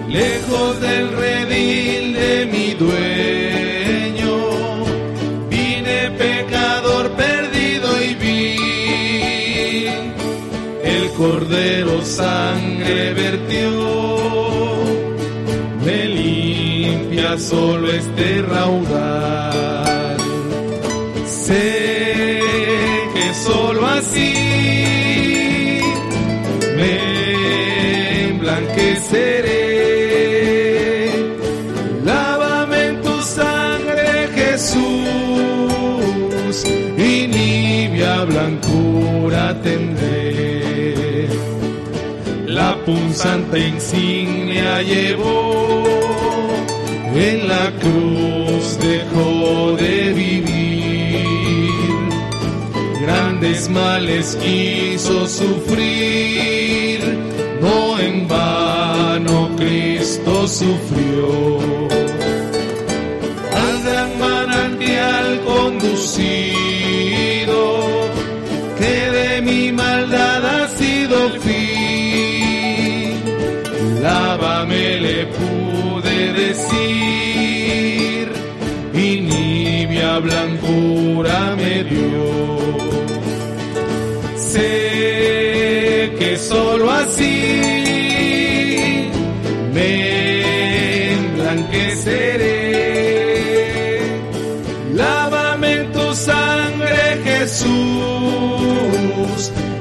Lejos 0.09 0.81
del 0.81 1.13
redil 1.13 2.15
de 2.15 2.47
mi 2.53 2.75
dueño, 2.75 4.37
vine 5.51 6.11
pecador 6.19 7.11
perdido 7.13 8.03
y 8.03 8.15
vi 8.15 8.57
el 10.83 11.11
cordero 11.13 12.03
sangre 12.05 13.13
vertió 13.15 13.96
solo 17.35 17.91
este 17.91 18.41
raudal. 18.43 20.17
Sé 21.27 22.41
que 23.15 23.35
solo 23.35 23.87
así 23.87 24.33
me 26.77 28.29
emblanqueceré. 28.29 29.67
Lávame 32.05 32.87
en 32.87 33.03
tu 33.03 33.21
sangre, 33.23 34.29
Jesús, 34.35 34.85
y 36.97 37.27
nibia 37.27 38.25
blancura 38.25 39.61
tendré. 39.63 41.29
La 42.47 42.77
punzante 42.87 43.59
insignia 43.69 44.81
llevó 44.83 45.86
en 47.17 47.49
la 47.49 47.73
cruz 47.81 48.79
dejó 48.79 49.75
de 49.77 50.13
vivir, 50.13 51.25
grandes 53.01 53.71
males 53.71 54.37
quiso 54.37 55.27
sufrir, 55.27 57.01
no 57.61 57.99
en 57.99 58.29
vano 58.29 59.51
Cristo 59.57 60.47
sufrió. 60.47 61.59
Al 63.65 63.83
gran 63.83 64.19
manantial 64.19 65.41
conducido, 65.47 66.51
que 68.79 69.11
de 69.11 69.41
mi 69.41 69.73
maldad 69.73 69.96
blancura 80.21 81.57
me 81.57 81.85
dio. 81.85 82.27
Sé 84.37 86.15
que 86.19 86.37
solo 86.37 86.91
así 86.91 87.53
me 89.73 91.13
emblanqueceré. 91.15 92.57
Lávame 94.95 95.85
tu 95.93 96.15
sangre, 96.15 97.21
Jesús, 97.25 97.71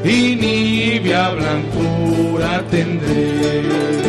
y 0.03 0.35
nibia 0.35 1.29
blancura 1.29 2.63
tendré. 2.69 4.04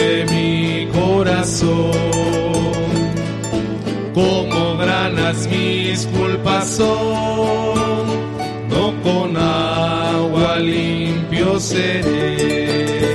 Extravióse 0.00 0.26
mi 0.30 0.88
corazón. 0.92 1.90
Como 4.14 4.76
granas 4.76 5.46
mis 5.48 6.06
culpas 6.06 6.68
son, 6.68 8.06
no 8.68 8.92
con 9.02 9.36
agua 9.36 10.56
limpio 10.58 11.60
seré. 11.60 13.14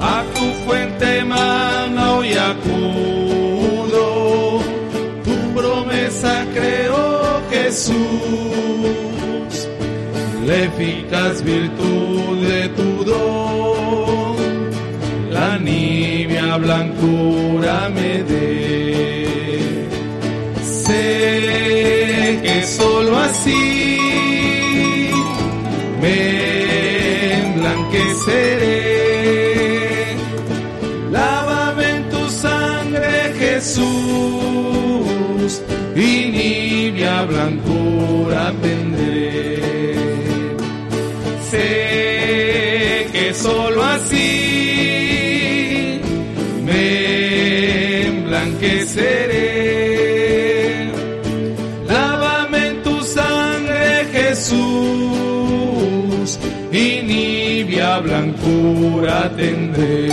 A 0.00 0.22
tu 0.34 0.44
fuente 0.66 1.24
mano 1.24 2.24
y 2.24 2.32
acudo, 2.34 4.04
tu 5.24 5.54
promesa 5.54 6.46
creo 6.52 7.40
Jesús 7.50 7.96
la 10.46 10.56
eficaz 10.64 11.42
virtud 11.42 12.07
blancura 16.58 17.88
me 17.90 18.22
dé. 18.24 19.88
Sé 20.62 22.40
que 22.42 22.62
solo 22.66 23.18
así 23.18 23.77
emblanqueceré. 48.58 50.92
Lávame 51.86 52.66
en 52.68 52.82
tu 52.82 53.02
sangre, 53.02 54.06
Jesús, 54.12 54.56
y 56.72 57.02
nibia 57.02 57.98
blancura 58.00 59.30
tendré. 59.36 60.08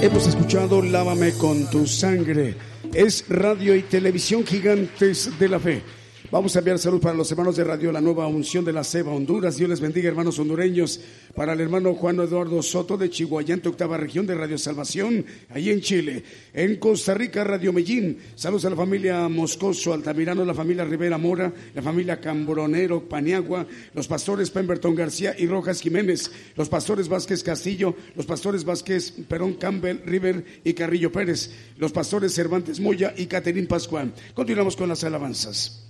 Hemos 0.00 0.26
escuchado 0.26 0.82
Lávame 0.82 1.32
con 1.38 1.70
tu 1.70 1.86
sangre. 1.86 2.56
Es 2.92 3.24
radio 3.28 3.74
y 3.74 3.82
televisión 3.82 4.44
gigantes 4.44 5.38
de 5.38 5.48
la 5.48 5.58
fe 5.58 5.82
Vamos 6.30 6.56
a 6.56 6.60
enviar 6.60 6.78
salud 6.78 7.00
para 7.02 7.14
los 7.14 7.30
hermanos 7.30 7.54
de 7.54 7.64
Radio 7.64 7.92
La 7.92 8.00
Nueva 8.00 8.26
Unción 8.26 8.64
de 8.64 8.72
la 8.72 8.82
Ceba, 8.82 9.12
Honduras. 9.12 9.56
Dios 9.56 9.68
les 9.68 9.80
bendiga, 9.80 10.08
hermanos 10.08 10.38
hondureños. 10.38 10.98
Para 11.34 11.52
el 11.52 11.60
hermano 11.60 11.94
Juan 11.94 12.18
Eduardo 12.18 12.62
Soto 12.62 12.96
de 12.96 13.10
Chihuayante, 13.10 13.68
octava 13.68 13.98
región 13.98 14.26
de 14.26 14.34
Radio 14.34 14.56
Salvación, 14.56 15.24
ahí 15.50 15.68
en 15.68 15.82
Chile. 15.82 16.24
En 16.54 16.76
Costa 16.76 17.12
Rica, 17.12 17.44
Radio 17.44 17.74
Mellín. 17.74 18.18
Saludos 18.36 18.64
a 18.64 18.70
la 18.70 18.76
familia 18.76 19.28
Moscoso, 19.28 19.92
Altamirano, 19.92 20.46
la 20.46 20.54
familia 20.54 20.84
Rivera 20.84 21.18
Mora, 21.18 21.52
la 21.74 21.82
familia 21.82 22.18
Cambronero, 22.18 23.06
Paniagua, 23.06 23.66
los 23.92 24.08
pastores 24.08 24.50
Pemberton 24.50 24.94
García 24.94 25.36
y 25.38 25.46
Rojas 25.46 25.82
Jiménez, 25.82 26.30
los 26.56 26.70
pastores 26.70 27.06
Vázquez 27.06 27.42
Castillo, 27.42 27.94
los 28.16 28.24
pastores 28.24 28.64
Vázquez 28.64 29.12
Perón 29.28 29.54
Campbell, 29.54 29.98
River 30.06 30.44
y 30.64 30.72
Carrillo 30.72 31.12
Pérez, 31.12 31.50
los 31.76 31.92
pastores 31.92 32.34
Cervantes 32.34 32.80
Moya 32.80 33.12
y 33.14 33.26
Caterín 33.26 33.66
Pascual. 33.66 34.14
Continuamos 34.34 34.74
con 34.74 34.88
las 34.88 35.04
alabanzas. 35.04 35.83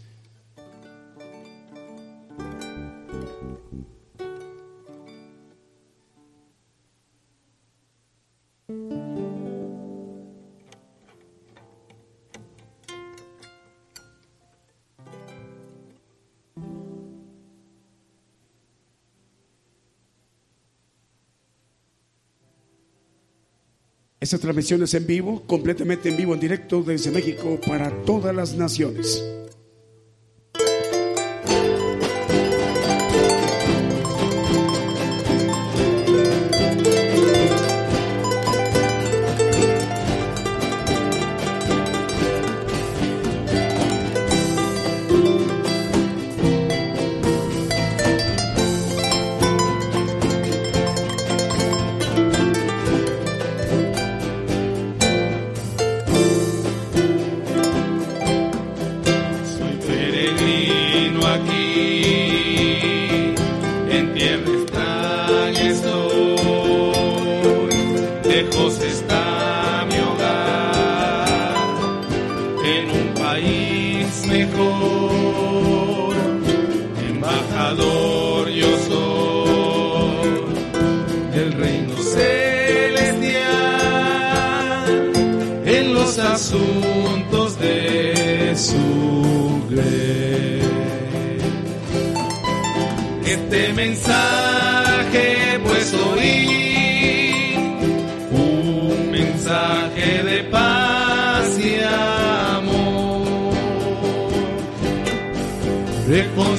Esta 24.24 24.38
transmisión 24.38 24.82
es 24.82 24.94
en 24.94 25.06
vivo, 25.06 25.42
completamente 25.46 26.08
en 26.08 26.16
vivo, 26.16 26.32
en 26.32 26.40
directo 26.40 26.82
desde 26.82 27.10
México 27.10 27.60
para 27.66 27.90
todas 28.04 28.34
las 28.34 28.54
naciones. 28.54 29.22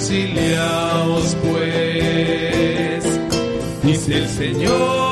reconciliaos 0.05 1.35
pues. 1.43 3.03
Dice 3.83 4.17
el 4.17 4.27
Señor. 4.29 5.04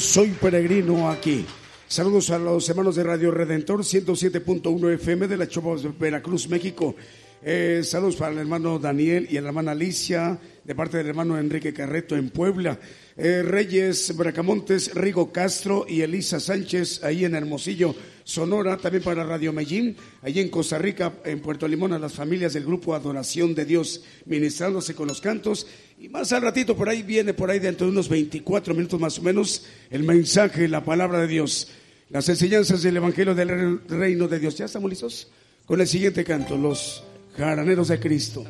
Soy 0.00 0.30
Peregrino 0.30 1.10
aquí. 1.10 1.44
Saludos 1.86 2.30
a 2.30 2.38
los 2.38 2.66
hermanos 2.70 2.96
de 2.96 3.02
Radio 3.02 3.30
Redentor 3.30 3.80
107.1 3.80 4.94
FM 4.94 5.28
de 5.28 5.36
la 5.36 5.46
Chova 5.46 5.76
Veracruz, 5.98 6.48
México. 6.48 6.96
Eh, 7.42 7.82
saludos 7.84 8.16
para 8.16 8.32
el 8.32 8.38
hermano 8.38 8.78
Daniel 8.78 9.28
y 9.30 9.34
la 9.34 9.48
hermana 9.48 9.72
Alicia, 9.72 10.38
de 10.64 10.74
parte 10.74 10.96
del 10.96 11.08
hermano 11.08 11.38
Enrique 11.38 11.74
Carreto 11.74 12.16
en 12.16 12.30
Puebla. 12.30 12.78
Eh, 13.14 13.42
Reyes 13.42 14.16
Bracamontes, 14.16 14.94
Rigo 14.94 15.32
Castro 15.32 15.84
y 15.86 16.00
Elisa 16.00 16.40
Sánchez, 16.40 17.04
ahí 17.04 17.26
en 17.26 17.34
Hermosillo, 17.34 17.94
Sonora, 18.24 18.76
también 18.76 19.02
para 19.02 19.24
Radio 19.24 19.52
Medellín, 19.52 19.96
ahí 20.22 20.38
en 20.38 20.48
Costa 20.48 20.78
Rica, 20.78 21.12
en 21.24 21.40
Puerto 21.40 21.66
Limón, 21.66 21.92
a 21.92 21.98
las 21.98 22.12
familias 22.12 22.52
del 22.52 22.64
grupo 22.64 22.94
Adoración 22.94 23.54
de 23.54 23.64
Dios, 23.64 24.02
ministrándose 24.26 24.94
con 24.94 25.08
los 25.08 25.20
cantos. 25.20 25.66
Y 25.98 26.08
más 26.08 26.32
al 26.32 26.42
ratito, 26.42 26.76
por 26.76 26.88
ahí 26.88 27.02
viene, 27.02 27.34
por 27.34 27.50
ahí 27.50 27.58
dentro 27.58 27.86
de 27.86 27.92
unos 27.92 28.08
24 28.08 28.74
minutos 28.74 29.00
más 29.00 29.18
o 29.18 29.22
menos, 29.22 29.64
el 29.90 30.02
mensaje, 30.02 30.68
la 30.68 30.84
palabra 30.84 31.20
de 31.20 31.26
Dios, 31.26 31.68
las 32.08 32.28
enseñanzas 32.28 32.82
del 32.82 32.96
Evangelio 32.96 33.34
del 33.34 33.80
Reino 33.88 34.28
de 34.28 34.38
Dios. 34.38 34.56
¿Ya 34.56 34.66
estamos 34.66 34.90
listos? 34.90 35.28
Con 35.66 35.80
el 35.80 35.86
siguiente 35.86 36.24
canto, 36.24 36.56
los 36.56 37.04
jaraneros 37.36 37.88
de 37.88 38.00
Cristo. 38.00 38.44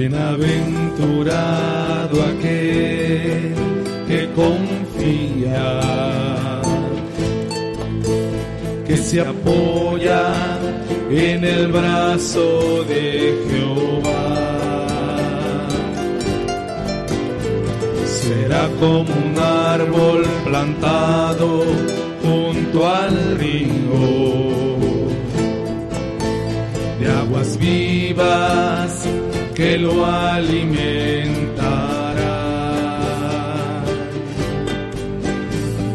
Bienaventurado 0.00 2.22
aquel 2.22 3.52
que 4.08 4.30
confía, 4.34 5.80
que 8.86 8.96
se 8.96 9.20
apoya 9.20 10.32
en 11.10 11.44
el 11.44 11.70
brazo 11.70 12.82
de 12.84 13.36
Jehová. 13.50 14.38
Será 18.06 18.70
como 18.80 19.02
un 19.02 19.38
árbol 19.38 20.24
plantado 20.46 21.62
junto 22.22 22.88
al 22.88 23.38
río 23.38 24.78
de 26.98 27.06
aguas 27.06 27.58
vivas 27.58 29.06
que 29.60 29.76
lo 29.76 30.06
alimentará. 30.06 30.72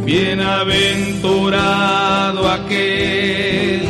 Bienaventurado 0.05 2.47
aquel 2.47 3.81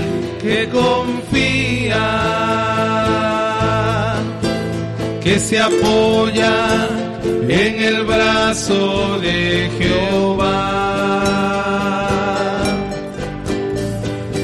que 0.41 0.69
confía, 0.69 2.07
que 5.21 5.37
se 5.39 5.59
apoya 5.59 6.87
en 7.49 7.83
el 7.89 8.05
brazo 8.05 9.19
de 9.19 9.69
Jehová. 9.77 10.71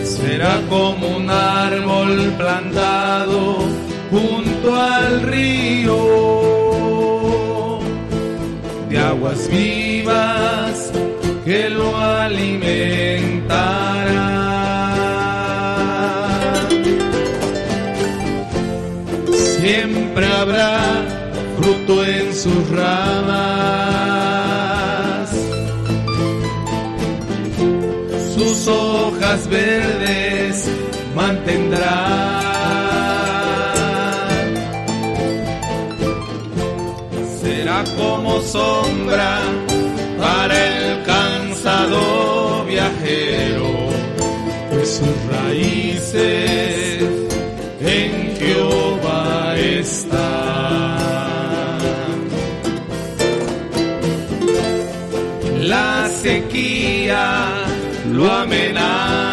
Será 0.04 0.60
como 0.70 1.08
un 1.20 1.30
árbol 1.30 2.34
plantado 2.38 3.81
junto 4.12 4.76
al 4.76 5.22
río 5.22 5.98
de 8.90 9.00
aguas 9.00 9.50
vivas 9.50 10.92
que 11.46 11.70
lo 11.70 11.98
alimentará. 11.98 12.68
Siempre 19.62 20.28
habrá 20.28 21.06
fruto 21.58 22.04
en 22.04 22.34
sus 22.36 22.70
ramas, 22.70 23.32
sus 28.36 28.68
hojas 28.68 29.48
verdes 29.48 30.68
mantendrá. 31.16 32.51
Sombra 38.42 39.40
para 40.18 40.56
el 40.56 41.04
cansado 41.04 42.66
viajero, 42.66 43.90
pues 44.70 44.88
sus 44.98 45.16
raíces 45.36 47.04
en 47.82 48.36
Jehová 48.38 49.56
están. 49.58 50.22
La 55.62 56.10
sequía 56.22 57.50
lo 58.12 58.32
amenazará, 58.32 59.31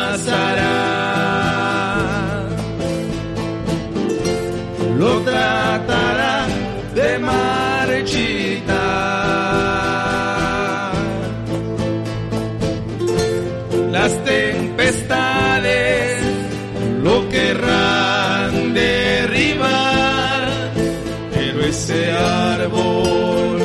ese 21.79 22.11
árbol 22.11 23.58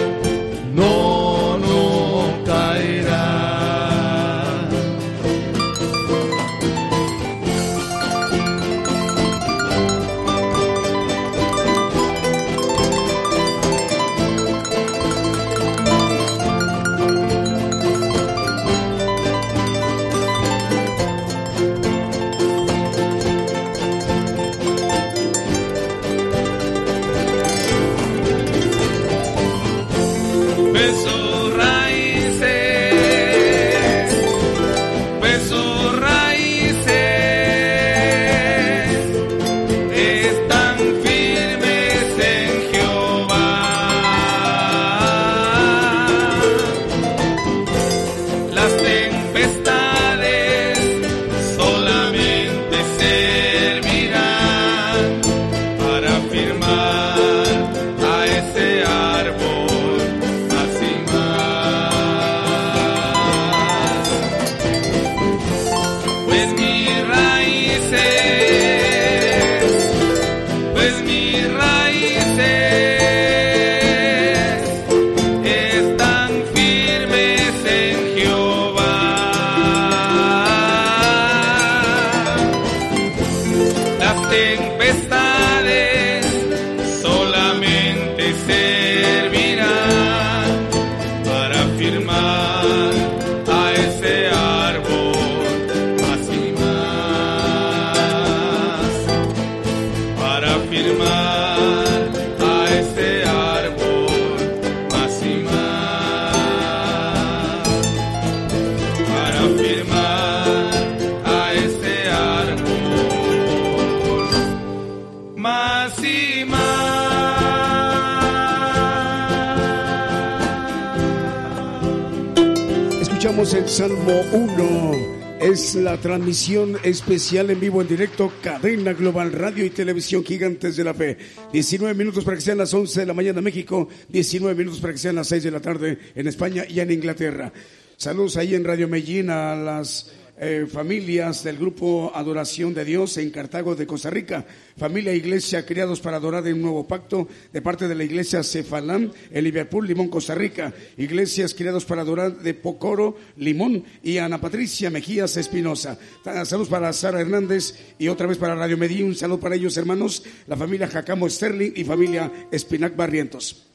Salmo 123.74 124.22
1. 124.32 125.40
Es 125.42 125.74
la 125.74 126.00
transmisión 126.00 126.78
especial 126.84 127.50
en 127.50 127.60
vivo, 127.60 127.82
en 127.82 127.88
directo, 127.88 128.32
cadena 128.44 128.94
global, 128.94 129.32
radio 129.32 129.66
y 129.66 129.72
televisión 129.72 130.24
gigantes 130.24 130.78
de 130.78 130.84
la 130.84 130.94
fe. 130.94 131.18
19 131.52 131.96
minutos 131.96 132.24
para 132.24 132.38
que 132.38 132.44
sean 132.44 132.60
las 132.60 132.72
11 132.72 133.00
de 133.00 133.06
la 133.08 133.16
mañana 133.16 133.40
en 133.40 133.46
México, 133.46 133.88
19 134.10 134.56
minutos 134.56 134.80
para 134.80 134.94
que 134.94 135.00
sean 135.00 135.16
las 135.16 135.28
6 135.28 135.42
de 135.42 135.50
la 135.50 135.60
tarde 135.60 135.98
en 136.14 136.28
España 136.28 136.66
y 136.70 136.82
en 136.82 136.92
Inglaterra. 136.92 137.52
Saludos 137.98 138.38
ahí 138.38 138.54
en 138.54 138.64
Radio 138.64 138.88
Medellín 138.88 139.32
a 139.32 139.56
las 139.56 140.12
eh, 140.38 140.66
familias 140.72 141.44
del 141.44 141.58
grupo 141.58 142.12
Adoración 142.14 142.74
de 142.74 142.84
Dios 142.84 143.18
en 143.18 143.30
Cartago 143.30 143.76
de 143.76 143.86
Costa 143.86 144.10
Rica, 144.10 144.46
familia 144.78 145.12
e 145.12 145.18
iglesia 145.18 145.66
criados 145.66 146.02
para 146.02 146.18
adorar 146.18 146.48
en 146.48 146.56
un 146.56 146.62
nuevo 146.64 146.88
pacto 146.88 147.28
de 147.52 147.62
parte 147.62 147.88
de 147.88 147.96
la 147.96 148.04
iglesia 148.04 148.44
Cefalán 148.44 149.12
en 149.30 149.44
Liverpool, 149.44 149.88
Limón, 149.88 150.10
Costa 150.10 150.34
Rica, 150.34 150.74
iglesias 150.98 151.54
criados 151.54 151.86
para 151.86 152.02
adorar 152.02 152.38
de 152.40 152.54
Pocoro, 152.54 153.16
Limón 153.38 153.84
y 154.02 154.18
Ana 154.18 154.42
Patricia 154.42 154.90
Mejías 154.90 155.38
Espinosa. 155.38 156.00
Saludos 156.46 156.70
para 156.70 156.94
Sara 156.94 157.22
Hernández 157.22 157.76
y 158.00 158.08
otra 158.08 158.28
vez 158.28 158.38
para 158.38 158.56
Radio 158.56 158.78
Medellín, 158.78 159.08
un 159.08 159.16
saludo 159.16 159.40
para 159.40 159.56
ellos 159.56 159.78
hermanos, 159.78 160.24
la 160.48 160.58
familia 160.58 160.88
Jacamo 160.88 161.30
Sterling 161.30 161.74
y 161.76 161.84
familia 161.84 162.32
Espinac 162.52 162.96
Barrientos. 162.96 163.73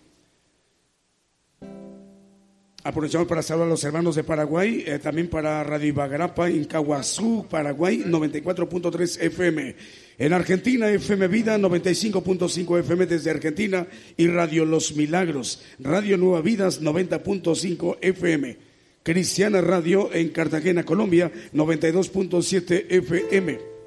Aprovechamos 2.89 3.29
para 3.29 3.43
saludar 3.43 3.67
a 3.67 3.71
los 3.73 3.85
hermanos 3.85 4.17
de 4.17 4.25
Paraguay, 4.25 4.83
eh, 4.87 4.99
también 4.99 5.29
para 5.29 5.63
Radio 5.63 5.89
Ibagarapa 5.89 6.49
en 6.49 6.65
Caguazú, 6.65 7.45
Paraguay, 7.47 8.03
94.3 8.07 9.21
FM. 9.25 9.77
En 10.17 10.33
Argentina, 10.33 10.89
FM 10.89 11.29
Vida, 11.29 11.59
95.5 11.59 12.79
FM 12.79 13.05
desde 13.05 13.31
Argentina 13.31 13.87
y 14.17 14.29
Radio 14.29 14.65
Los 14.65 14.97
Milagros, 14.97 15.63
Radio 15.79 16.17
Nueva 16.17 16.41
Vidas, 16.41 16.81
90.5 16.81 17.99
FM. 18.01 18.57
Cristiana 19.03 19.61
Radio 19.61 20.09
en 20.15 20.31
Cartagena, 20.31 20.83
Colombia, 20.83 21.31
92.7 21.53 22.87
FM. 22.89 23.78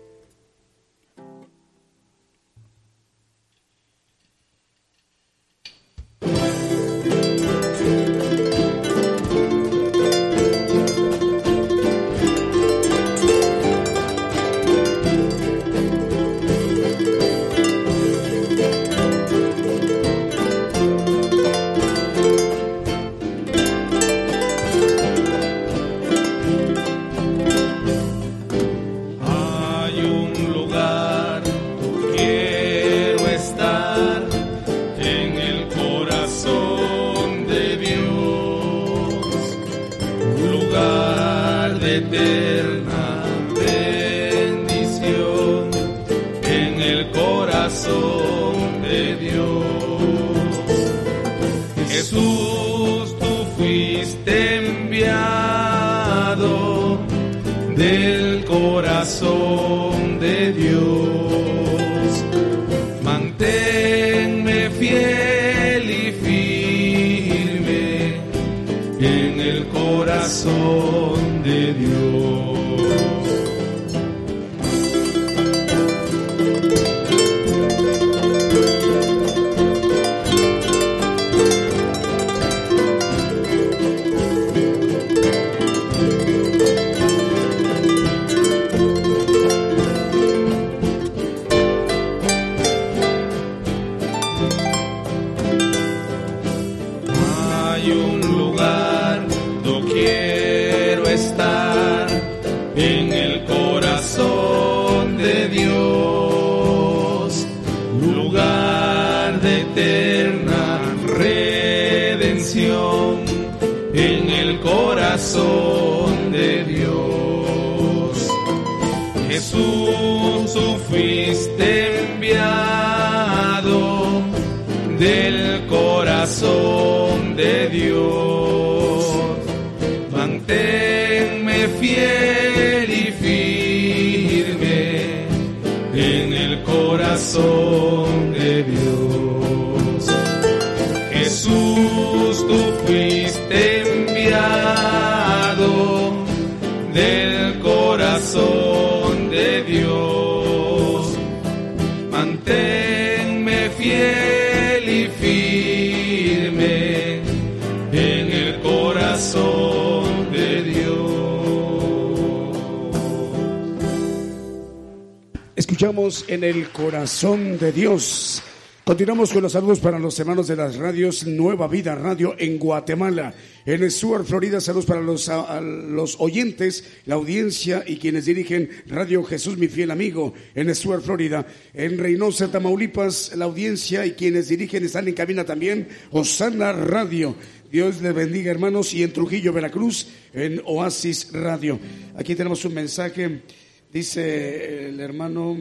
En 166.27 166.43
el 166.43 166.69
corazón 166.69 167.59
de 167.59 167.71
Dios. 167.71 168.41
Continuamos 168.83 169.31
con 169.31 169.43
los 169.43 169.51
saludos 169.51 169.79
para 169.79 169.99
los 169.99 170.19
hermanos 170.19 170.47
de 170.47 170.55
las 170.55 170.75
radios 170.75 171.27
Nueva 171.27 171.67
Vida 171.67 171.93
Radio 171.93 172.33
en 172.39 172.57
Guatemala. 172.57 173.35
En 173.67 173.89
Stuart, 173.91 174.25
Florida, 174.25 174.59
saludos 174.59 174.87
para 174.87 174.99
los, 174.99 175.29
los 175.61 176.15
oyentes, 176.19 176.85
la 177.05 177.15
audiencia 177.15 177.83
y 177.85 177.97
quienes 177.97 178.25
dirigen 178.25 178.69
Radio 178.87 179.23
Jesús, 179.23 179.59
mi 179.59 179.67
fiel 179.67 179.91
amigo, 179.91 180.33
en 180.55 180.73
Stuart, 180.73 181.03
Florida. 181.03 181.45
En 181.75 181.99
Reynosa, 181.99 182.49
Tamaulipas, 182.49 183.35
la 183.35 183.45
audiencia 183.45 184.03
y 184.07 184.13
quienes 184.13 184.47
dirigen 184.47 184.83
están 184.83 185.07
en 185.07 185.13
cabina 185.13 185.45
también. 185.45 185.87
Osana 186.09 186.73
Radio. 186.73 187.35
Dios 187.71 188.01
les 188.01 188.15
bendiga, 188.15 188.49
hermanos. 188.49 188.95
Y 188.95 189.03
en 189.03 189.13
Trujillo, 189.13 189.53
Veracruz, 189.53 190.07
en 190.33 190.59
Oasis 190.65 191.31
Radio. 191.31 191.79
Aquí 192.15 192.33
tenemos 192.33 192.65
un 192.65 192.73
mensaje. 192.73 193.43
Dice 193.91 194.87
el 194.87 194.99
hermano 194.99 195.57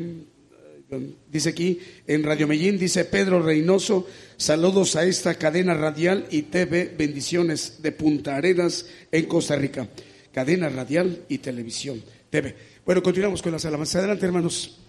Dice 1.31 1.51
aquí 1.51 1.79
en 2.05 2.25
Radio 2.25 2.49
Medellín, 2.49 2.77
dice 2.77 3.05
Pedro 3.05 3.41
Reynoso, 3.41 4.09
saludos 4.37 4.97
a 4.97 5.05
esta 5.05 5.37
cadena 5.37 5.73
radial 5.73 6.27
y 6.31 6.43
TV, 6.43 6.93
bendiciones 6.99 7.81
de 7.81 7.93
Punta 7.93 8.35
Arenas 8.35 8.87
en 9.13 9.27
Costa 9.27 9.55
Rica. 9.55 9.89
Cadena 10.33 10.69
radial 10.69 11.23
y 11.29 11.39
televisión, 11.39 12.03
TV. 12.29 12.57
Bueno, 12.85 13.05
continuamos 13.05 13.41
con 13.41 13.53
las 13.53 13.65
alabanzas. 13.67 14.01
Adelante, 14.01 14.27
hermanos. 14.27 14.81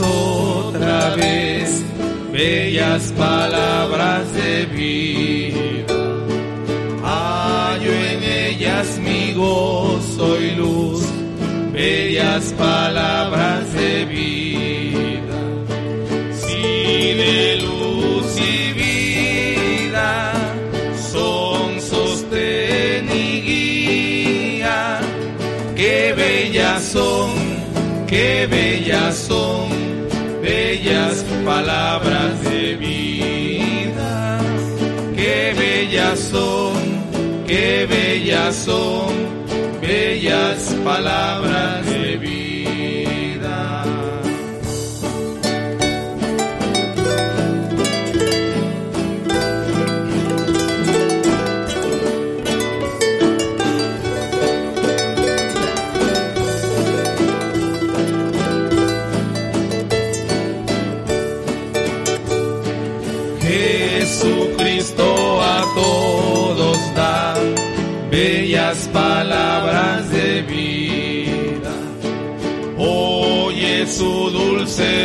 Otra 0.00 1.14
vez, 1.14 1.82
bellas 2.32 3.12
palabras 3.16 4.32
de 4.32 4.66
vida. 4.66 5.94
Hallo 7.02 7.92
en 7.92 8.22
ellas 8.22 8.98
mi 8.98 9.32
gozo 9.34 10.40
y 10.40 10.50
luz, 10.56 11.02
bellas 11.72 12.52
palabras 12.58 13.72
de 13.74 14.04
vida. 14.06 15.38
Si 16.32 17.14
de 17.22 17.58
luz 17.62 18.26
y 18.40 18.72
vida 18.72 20.32
son 21.12 21.80
sostén 21.80 23.08
y 23.10 23.40
guía, 24.58 25.00
qué 25.76 26.14
bellas 26.16 26.82
son 26.82 27.54
qué 28.14 28.46
bellas 28.46 29.16
son, 29.16 29.68
bellas 30.54 31.24
palabras 31.44 32.44
de 32.44 32.76
vida, 32.76 34.40
qué 35.16 35.52
bellas 35.58 36.18
son, 36.18 36.76
qué 37.46 37.86
bellas 37.88 38.54
son, 38.54 39.12
bellas 39.80 40.62
palabras 40.84 41.84
de 41.86 42.16
vida. 42.18 42.33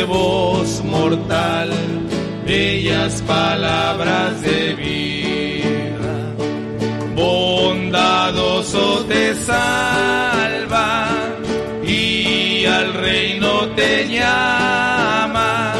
Voz 0.04 0.82
mortal, 0.84 1.70
bellas 2.46 3.22
palabras 3.22 4.42
de 4.42 4.74
vida. 4.74 6.34
Bondadoso 7.14 9.04
te 9.06 9.34
salva 9.34 11.08
y 11.84 12.64
al 12.66 12.94
reino 12.94 13.68
te 13.76 14.08
llama. 14.08 15.72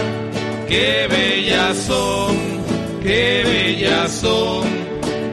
Qué 0.68 1.06
bellas 1.08 1.76
son 1.76 2.60
qué 3.02 3.42
bellas 3.44 4.12
son, 4.12 4.64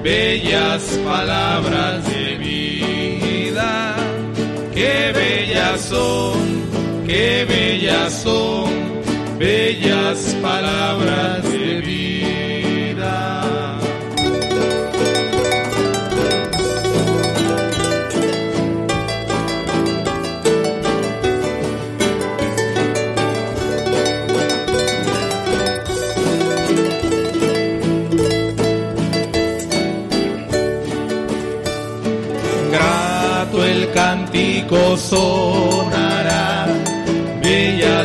bellas 0.03 0.81
palabras 1.05 2.03
de 2.09 2.38
vida, 2.38 3.95
qué 4.73 5.11
bellas 5.13 5.81
son, 5.81 6.57
qué 7.08 7.45
bellas 7.47 8.14
son, 8.24 8.70
bellas 9.39 10.36
palabras 10.41 11.43
de 11.43 11.82
vida. 11.82 13.80
Grato 32.72 33.66
el 33.66 33.91
cántico 33.91 34.97
sonará, 34.97 36.07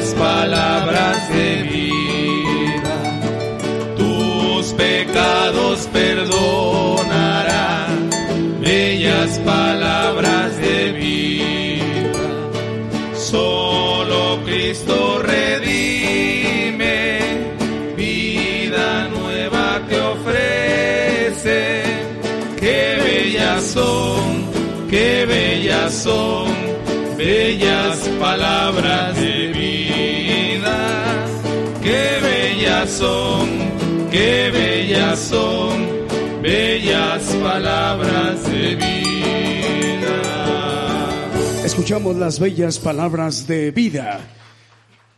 bellas 0.03 0.15
palabras 0.15 1.29
de 1.29 1.63
vida. 1.63 2.97
Tus 3.97 4.73
pecados 4.73 5.89
perdonará, 5.93 7.87
bellas 8.61 9.39
palabras 9.45 10.57
de 10.59 10.93
vida. 10.93 12.19
Solo 13.15 14.41
Cristo 14.45 15.23
redime, 15.23 17.21
vida 17.97 19.09
nueva 19.09 19.81
te 19.89 20.01
ofrece. 20.01 21.83
Qué 22.59 22.99
bellas 23.05 23.63
son, 23.65 24.47
qué 24.91 25.27
bellas 25.27 25.95
son, 25.95 26.49
bellas 27.17 27.99
palabras 28.21 29.17
de 29.17 29.42
son, 32.89 33.49
qué 34.11 34.51
bellas 34.51 35.19
son, 35.19 36.07
bellas 36.43 37.23
palabras 37.43 38.45
de 38.51 38.75
vida. 38.77 38.93
Escuchamos 41.65 42.17
las 42.17 42.41
bellas 42.41 42.79
palabras 42.79 43.47
de 43.47 43.71
vida. 43.71 44.21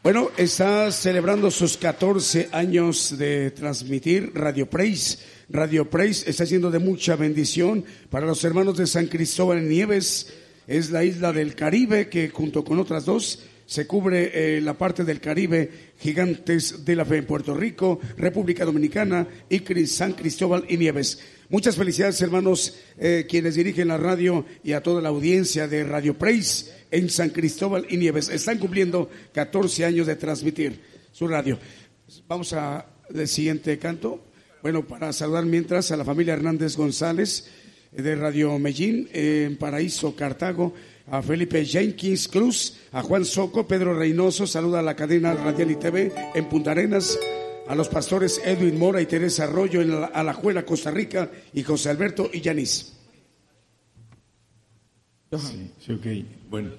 Bueno, 0.03 0.31
está 0.37 0.93
celebrando 0.93 1.51
sus 1.51 1.77
14 1.79 2.51
años 2.53 3.17
de 3.17 3.51
transmitir 3.53 4.33
Radio 4.35 4.69
Praise. 4.69 5.19
Radio 5.49 5.89
Praise 5.89 6.29
está 6.29 6.45
siendo 6.45 6.71
de 6.71 6.79
mucha 6.79 7.17
bendición 7.17 7.85
para 8.11 8.27
los 8.27 8.45
hermanos 8.45 8.77
de 8.77 8.87
San 8.87 9.07
Cristóbal 9.07 9.67
Nieves. 9.67 10.33
Es 10.67 10.91
la 10.91 11.05
isla 11.05 11.33
del 11.33 11.55
Caribe 11.55 12.09
que 12.09 12.29
junto 12.29 12.65
con 12.65 12.79
otras 12.79 13.07
dos 13.07 13.41
se 13.67 13.87
cubre 13.87 14.57
eh, 14.57 14.61
la 14.61 14.75
parte 14.75 15.05
del 15.05 15.21
Caribe, 15.21 15.71
Gigantes 15.99 16.85
de 16.85 16.97
la 16.97 17.05
Fe 17.05 17.19
en 17.19 17.27
Puerto 17.27 17.55
Rico, 17.55 17.99
República 18.17 18.65
Dominicana 18.65 19.27
y 19.49 19.61
San 19.87 20.13
Cristóbal 20.13 20.65
y 20.69 20.77
Nieves. 20.77 21.21
Muchas 21.49 21.77
felicidades, 21.77 22.21
hermanos, 22.21 22.77
eh, 22.99 23.27
quienes 23.29 23.55
dirigen 23.55 23.89
la 23.89 23.97
radio 23.97 24.45
y 24.63 24.73
a 24.73 24.83
toda 24.83 25.01
la 25.01 25.11
audiencia 25.11 25.69
de 25.69 25.85
Radio 25.85 26.19
Praise 26.19 26.73
en 26.91 27.09
San 27.11 27.31
Cristóbal 27.31 27.87
y 27.89 27.97
Nieves. 27.97 28.29
Están 28.29 28.59
cumpliendo 28.59 29.11
14 29.33 29.85
años 29.85 30.07
de 30.07 30.17
transmitir 30.17 30.81
su 31.13 31.29
radio. 31.29 31.59
Vamos 32.27 32.53
a 32.53 32.87
el 33.13 33.29
siguiente 33.29 33.79
canto. 33.79 34.25
Bueno, 34.63 34.87
para 34.87 35.13
saludar 35.13 35.45
mientras 35.45 35.91
a 35.91 35.97
la 35.97 36.05
familia 36.05 36.35
Hernández 36.35 36.77
González 36.77 37.49
eh, 37.93 38.03
de 38.03 38.17
Radio 38.17 38.59
Medellín 38.59 39.09
en 39.13 39.57
Paraíso, 39.57 40.17
Cartago, 40.17 40.75
a 41.11 41.23
Felipe 41.23 41.65
Jenkins 41.65 42.29
Cruz, 42.29 42.77
a 42.93 43.03
Juan 43.03 43.25
Soco, 43.25 43.67
Pedro 43.67 43.95
Reynoso, 43.95 44.47
saluda 44.47 44.79
a 44.81 44.83
la 44.83 44.97
cadena 44.97 45.35
Radial 45.35 45.71
y 45.71 45.77
TV 45.77 46.13
en 46.35 46.49
Punta 46.49 46.71
Arenas, 46.73 47.19
a 47.69 47.75
los 47.75 47.89
pastores 47.89 48.41
Edwin 48.45 48.79
Mora 48.79 49.01
y 49.01 49.07
Teresa 49.07 49.45
Arroyo 49.45 49.81
en 49.83 50.01
la- 50.01 50.07
Alajuela, 50.07 50.65
Costa 50.65 50.91
Rica, 50.91 51.31
y 51.53 51.63
José 51.63 51.91
Alberto 51.91 52.31
y 52.33 52.41
Yanis. 52.41 52.93
Sí, 55.33 55.71
sí, 55.85 55.93
ok. 55.93 56.07
Bueno. 56.49 56.71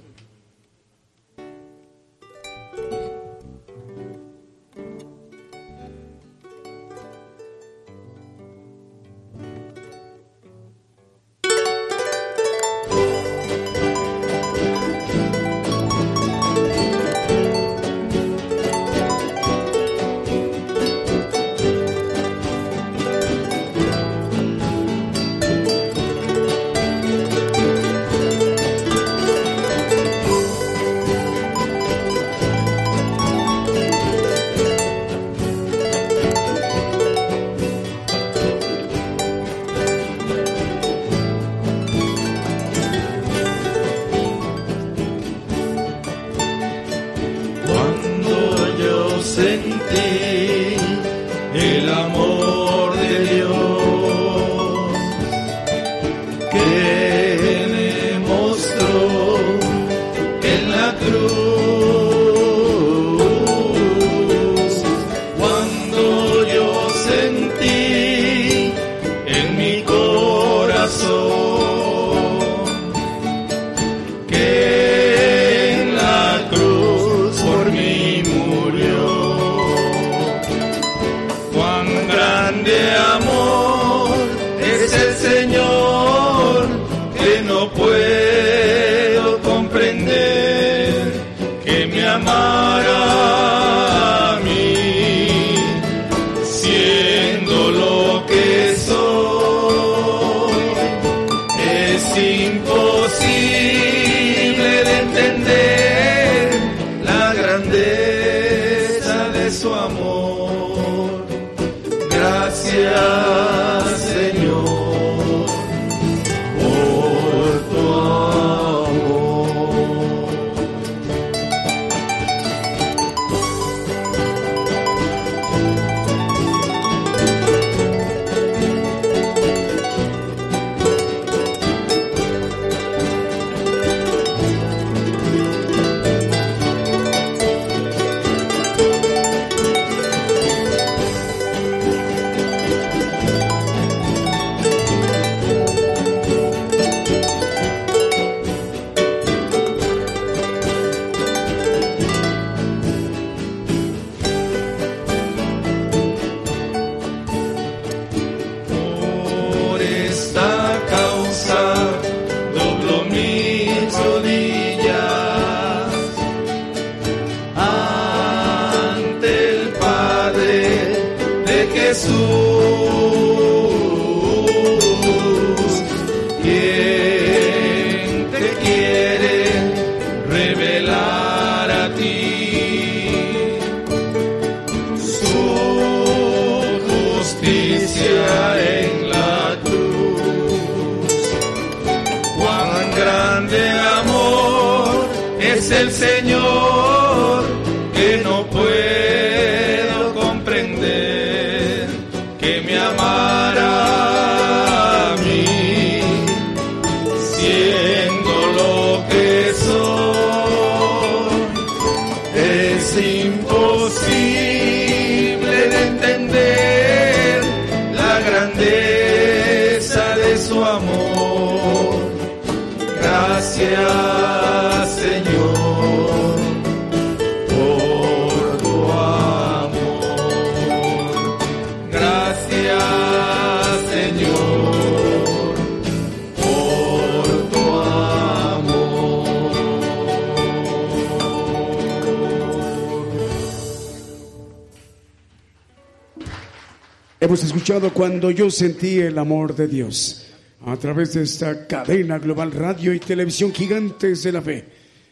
Cuando 248.15 248.31
yo 248.31 248.49
sentí 248.49 248.99
el 248.99 249.17
amor 249.17 249.53
de 249.57 249.67
Dios 249.67 250.27
a 250.65 250.77
través 250.77 251.15
de 251.15 251.23
esta 251.23 251.67
cadena 251.67 252.17
global 252.17 252.49
radio 252.53 252.93
y 252.93 252.99
televisión 253.01 253.51
gigantes 253.51 254.23
de 254.23 254.31
la 254.31 254.41
fe. 254.41 254.63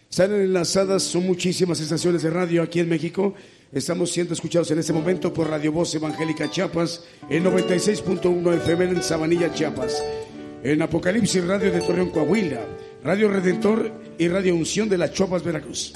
Están 0.09 0.33
enlazadas, 0.33 1.03
son 1.03 1.25
muchísimas 1.25 1.81
estaciones 1.81 2.23
de 2.23 2.29
radio 2.29 2.63
aquí 2.63 2.79
en 2.79 2.87
México. 2.87 3.33
Estamos 3.73 4.09
siendo 4.09 4.33
escuchados 4.33 4.71
en 4.71 4.79
este 4.79 4.93
momento 4.93 5.33
por 5.33 5.49
Radio 5.49 5.73
Voz 5.73 5.93
Evangélica 5.93 6.49
Chiapas, 6.49 7.03
en 7.29 7.43
96.1 7.43 8.53
FM 8.61 8.85
en 8.85 9.03
Sabanilla, 9.03 9.53
Chiapas, 9.53 10.01
en 10.63 10.81
Apocalipsis 10.81 11.43
Radio 11.43 11.73
de 11.73 11.81
Torreón, 11.81 12.09
Coahuila, 12.09 12.61
Radio 13.03 13.27
Redentor 13.27 13.91
y 14.17 14.29
Radio 14.29 14.55
Unción 14.55 14.87
de 14.87 14.97
las 14.97 15.11
Chopas, 15.11 15.43
Veracruz. 15.43 15.93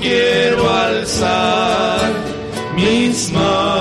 quiero 0.00 0.68
alzar 0.68 2.10
mis 2.76 3.30
manos. 3.32 3.79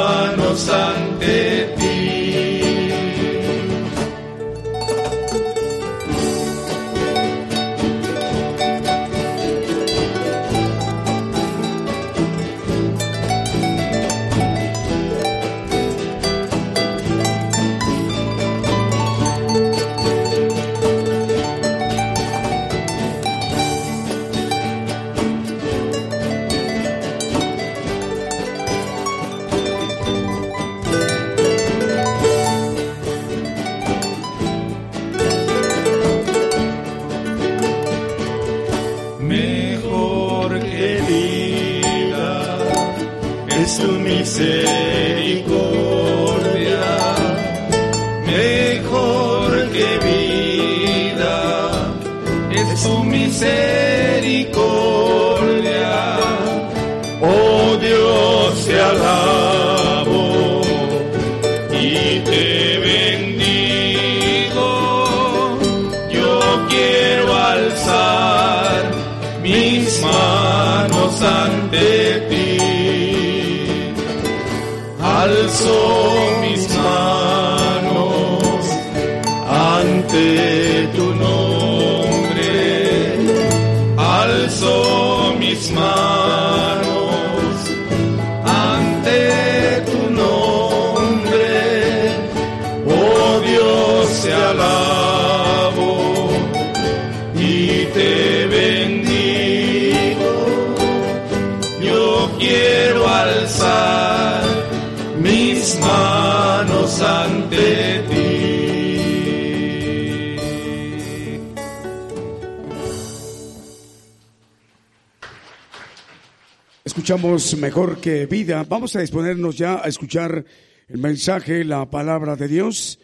Escuchamos 117.10 117.58
mejor 117.58 118.00
que 118.00 118.28
vida. 118.28 118.64
Vamos 118.70 118.96
a 118.96 119.02
disponernos 119.02 119.58
ya 119.58 119.84
a 119.84 119.88
escuchar 119.88 120.46
el 120.88 120.98
mensaje, 121.00 121.66
la 121.66 121.90
palabra 121.90 122.36
de 122.36 122.48
Dios. 122.48 123.00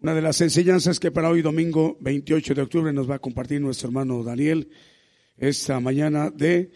Una 0.00 0.12
de 0.12 0.20
las 0.20 0.40
enseñanzas 0.40 0.98
que 0.98 1.12
para 1.12 1.28
hoy 1.30 1.40
domingo 1.40 1.96
28 2.00 2.52
de 2.52 2.62
octubre 2.62 2.92
nos 2.92 3.08
va 3.08 3.14
a 3.14 3.18
compartir 3.20 3.60
nuestro 3.60 3.90
hermano 3.90 4.24
Daniel 4.24 4.68
esta 5.36 5.78
mañana 5.78 6.30
de, 6.30 6.72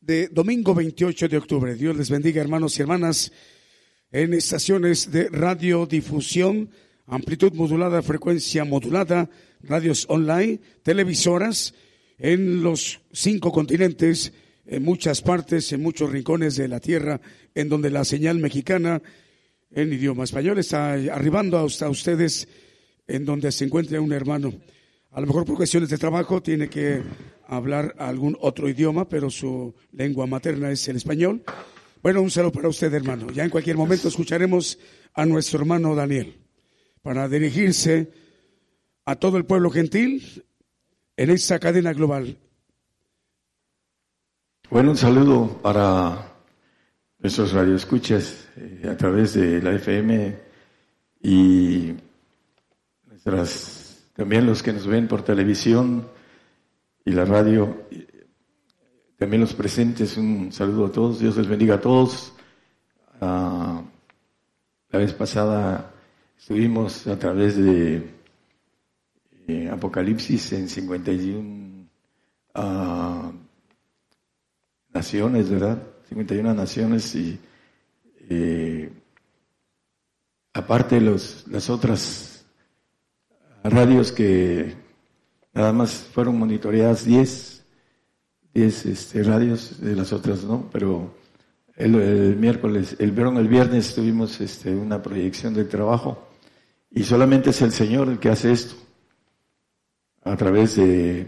de 0.00 0.26
domingo 0.32 0.74
28 0.74 1.28
de 1.28 1.36
octubre. 1.36 1.76
Dios 1.76 1.96
les 1.96 2.10
bendiga 2.10 2.42
hermanos 2.42 2.76
y 2.76 2.82
hermanas 2.82 3.30
en 4.10 4.34
estaciones 4.34 5.12
de 5.12 5.28
radiodifusión, 5.28 6.70
amplitud 7.06 7.52
modulada, 7.52 8.02
frecuencia 8.02 8.64
modulada, 8.64 9.30
radios 9.60 10.06
online, 10.08 10.58
televisoras 10.82 11.72
en 12.18 12.64
los 12.64 13.00
cinco 13.12 13.52
continentes, 13.52 14.32
en 14.66 14.82
muchas 14.82 15.20
partes, 15.20 15.72
en 15.72 15.82
muchos 15.82 16.10
rincones 16.10 16.56
de 16.56 16.68
la 16.68 16.80
tierra, 16.80 17.20
en 17.54 17.68
donde 17.68 17.90
la 17.90 18.04
señal 18.04 18.38
mexicana 18.38 19.02
en 19.70 19.92
idioma 19.92 20.24
español 20.24 20.58
está 20.58 20.92
arribando 20.92 21.58
hasta 21.58 21.88
ustedes 21.88 22.48
en 23.06 23.24
donde 23.24 23.50
se 23.52 23.64
encuentre 23.64 23.98
un 23.98 24.12
hermano. 24.12 24.52
A 25.10 25.20
lo 25.20 25.26
mejor 25.26 25.44
por 25.44 25.56
cuestiones 25.56 25.90
de 25.90 25.98
trabajo 25.98 26.42
tiene 26.42 26.68
que 26.68 27.02
hablar 27.46 27.94
algún 27.98 28.36
otro 28.40 28.68
idioma, 28.68 29.08
pero 29.08 29.30
su 29.30 29.74
lengua 29.92 30.26
materna 30.26 30.70
es 30.70 30.86
el 30.88 30.96
español. 30.96 31.42
Bueno, 32.02 32.22
un 32.22 32.30
saludo 32.30 32.52
para 32.52 32.68
usted, 32.68 32.92
hermano. 32.94 33.30
Ya 33.30 33.44
en 33.44 33.50
cualquier 33.50 33.76
momento 33.76 34.08
escucharemos 34.08 34.78
a 35.14 35.26
nuestro 35.26 35.60
hermano 35.60 35.94
Daniel 35.94 36.38
para 37.02 37.28
dirigirse 37.28 38.10
a 39.04 39.16
todo 39.16 39.36
el 39.36 39.44
pueblo 39.44 39.70
gentil 39.70 40.44
en 41.16 41.30
esta 41.30 41.58
cadena 41.58 41.92
global. 41.92 42.38
Bueno, 44.72 44.92
un 44.92 44.96
saludo 44.96 45.58
para 45.60 46.32
nuestros 47.18 47.52
radioescuchas 47.52 48.48
eh, 48.56 48.88
a 48.90 48.96
través 48.96 49.34
de 49.34 49.60
la 49.60 49.72
FM 49.74 50.34
y 51.22 51.92
nuestras, 53.06 54.08
también 54.16 54.46
los 54.46 54.62
que 54.62 54.72
nos 54.72 54.86
ven 54.86 55.08
por 55.08 55.20
televisión 55.20 56.08
y 57.04 57.10
la 57.10 57.26
radio, 57.26 57.82
y 57.90 58.06
también 59.18 59.42
los 59.42 59.52
presentes, 59.52 60.16
un 60.16 60.50
saludo 60.52 60.86
a 60.86 60.90
todos, 60.90 61.20
Dios 61.20 61.36
les 61.36 61.48
bendiga 61.48 61.74
a 61.74 61.80
todos. 61.82 62.32
Ah, 63.20 63.82
la 64.88 64.98
vez 64.98 65.12
pasada 65.12 65.92
estuvimos 66.38 67.06
a 67.08 67.18
través 67.18 67.58
de 67.58 68.10
eh, 69.48 69.68
Apocalipsis 69.70 70.54
en 70.54 70.66
51 70.66 71.88
ah, 72.54 73.32
naciones, 74.92 75.50
¿verdad? 75.50 75.82
51 76.08 76.54
naciones 76.54 77.14
y 77.14 77.38
eh, 78.28 78.92
aparte 80.52 81.00
los, 81.00 81.46
las 81.48 81.70
otras 81.70 82.44
radios 83.64 84.12
que 84.12 84.74
nada 85.54 85.72
más 85.72 85.92
fueron 85.92 86.38
monitoreadas 86.38 87.04
10, 87.04 87.64
10 88.54 88.86
este, 88.86 89.22
radios, 89.22 89.80
de 89.80 89.96
las 89.96 90.12
otras 90.12 90.44
no, 90.44 90.68
pero 90.70 91.14
el, 91.76 92.36
miércoles, 92.36 92.96
el, 92.98 93.18
el 93.18 93.48
viernes 93.48 93.94
tuvimos 93.94 94.40
este, 94.40 94.74
una 94.74 95.02
proyección 95.02 95.54
del 95.54 95.68
trabajo 95.68 96.28
y 96.90 97.04
solamente 97.04 97.50
es 97.50 97.62
el 97.62 97.72
Señor 97.72 98.08
el 98.08 98.18
que 98.18 98.28
hace 98.28 98.52
esto 98.52 98.74
a 100.24 100.36
través 100.36 100.76
de 100.76 101.26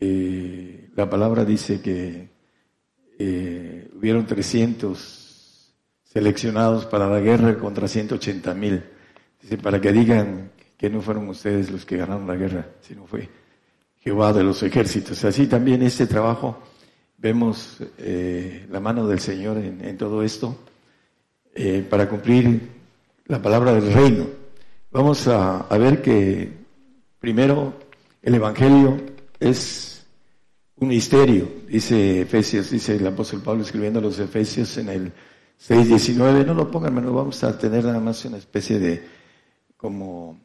eh, 0.00 0.90
la 0.94 1.08
palabra 1.08 1.44
dice 1.44 1.80
que 1.80 2.28
eh, 3.18 3.90
hubieron 3.96 4.26
300 4.26 5.74
seleccionados 6.04 6.86
para 6.86 7.08
la 7.08 7.20
guerra 7.20 7.58
contra 7.58 7.88
180 7.88 8.54
mil. 8.54 8.84
Dice, 9.42 9.58
para 9.58 9.80
que 9.80 9.92
digan 9.92 10.52
que 10.76 10.88
no 10.88 11.00
fueron 11.00 11.28
ustedes 11.28 11.70
los 11.70 11.84
que 11.84 11.96
ganaron 11.96 12.26
la 12.26 12.36
guerra, 12.36 12.68
sino 12.80 13.06
fue 13.06 13.28
Jehová 13.96 14.32
de 14.32 14.44
los 14.44 14.62
ejércitos. 14.62 15.24
Así 15.24 15.48
también 15.48 15.82
este 15.82 16.06
trabajo, 16.06 16.62
vemos 17.16 17.78
eh, 17.98 18.66
la 18.70 18.78
mano 18.78 19.06
del 19.06 19.18
Señor 19.18 19.58
en, 19.58 19.98
todo 19.98 20.22
esto, 20.22 20.56
eh, 21.54 21.84
para 21.88 22.08
cumplir 22.08 22.68
la 23.26 23.42
palabra 23.42 23.72
del 23.72 23.92
reino. 23.92 24.26
Vamos 24.92 25.26
a 25.26 25.66
ver 25.76 26.00
que 26.00 26.50
primero 27.18 27.74
el 28.22 28.34
Evangelio 28.36 28.96
es 29.40 29.87
un 30.80 30.88
misterio, 30.88 31.48
dice 31.66 32.22
Efesios, 32.22 32.70
dice 32.70 32.96
el 32.96 33.06
apóstol 33.06 33.42
Pablo 33.42 33.62
escribiendo 33.62 33.98
a 33.98 34.02
los 34.02 34.18
Efesios 34.18 34.76
en 34.78 34.88
el 34.88 35.12
6.19, 35.66 36.46
no 36.46 36.54
lo 36.54 36.70
pongan, 36.70 36.94
no 36.94 37.12
vamos 37.12 37.42
a 37.42 37.58
tener 37.58 37.84
nada 37.84 37.98
más 37.98 38.24
una 38.24 38.36
especie 38.36 38.78
de 38.78 39.02
como 39.76 40.40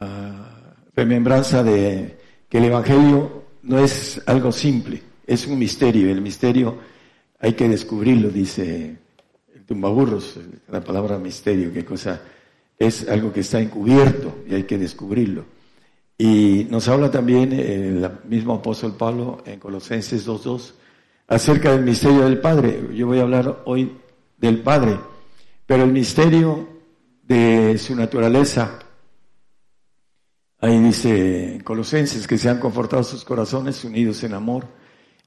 ah, 0.00 0.74
remembranza 0.94 1.62
de 1.62 2.18
que 2.48 2.58
el 2.58 2.64
Evangelio 2.64 3.44
no 3.62 3.78
es 3.78 4.20
algo 4.26 4.52
simple, 4.52 5.02
es 5.26 5.46
un 5.46 5.58
misterio, 5.58 6.10
el 6.10 6.20
misterio 6.20 6.76
hay 7.40 7.54
que 7.54 7.68
descubrirlo, 7.68 8.28
dice 8.28 8.96
el 9.54 9.64
tumbaburros, 9.64 10.38
la 10.70 10.82
palabra 10.82 11.18
misterio, 11.18 11.72
qué 11.72 11.84
cosa, 11.84 12.20
es 12.78 13.08
algo 13.08 13.32
que 13.32 13.40
está 13.40 13.60
encubierto 13.60 14.44
y 14.48 14.54
hay 14.54 14.64
que 14.64 14.76
descubrirlo. 14.76 15.57
Y 16.20 16.66
nos 16.68 16.88
habla 16.88 17.12
también 17.12 17.52
el 17.52 18.10
mismo 18.24 18.54
apóstol 18.54 18.96
Pablo 18.96 19.40
en 19.46 19.60
Colosenses 19.60 20.26
2.2 20.26 20.72
acerca 21.28 21.70
del 21.70 21.84
misterio 21.84 22.24
del 22.24 22.40
Padre. 22.40 22.88
Yo 22.92 23.06
voy 23.06 23.20
a 23.20 23.22
hablar 23.22 23.62
hoy 23.66 23.96
del 24.36 24.60
Padre, 24.60 24.98
pero 25.64 25.84
el 25.84 25.92
misterio 25.92 26.68
de 27.22 27.78
su 27.78 27.94
naturaleza. 27.94 28.80
Ahí 30.60 30.76
dice 30.80 31.54
en 31.54 31.60
Colosenses 31.60 32.26
que 32.26 32.36
se 32.36 32.48
han 32.48 32.58
confortado 32.58 33.04
sus 33.04 33.24
corazones 33.24 33.84
unidos 33.84 34.24
en 34.24 34.34
amor 34.34 34.66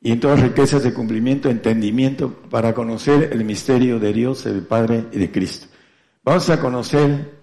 y 0.02 0.12
en 0.12 0.20
todas 0.20 0.42
riquezas 0.42 0.84
de 0.84 0.94
cumplimiento, 0.94 1.50
entendimiento 1.50 2.34
para 2.50 2.74
conocer 2.74 3.30
el 3.32 3.46
misterio 3.46 3.98
de 3.98 4.12
Dios, 4.12 4.46
el 4.46 4.64
Padre 4.64 5.06
y 5.14 5.20
de 5.20 5.32
Cristo. 5.32 5.68
Vamos 6.22 6.50
a 6.50 6.60
conocer 6.60 7.40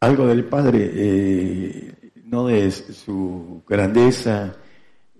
algo 0.00 0.26
del 0.26 0.44
Padre. 0.44 0.90
Eh, 0.92 1.99
no 2.30 2.46
de 2.46 2.70
su 2.70 3.62
grandeza, 3.68 4.54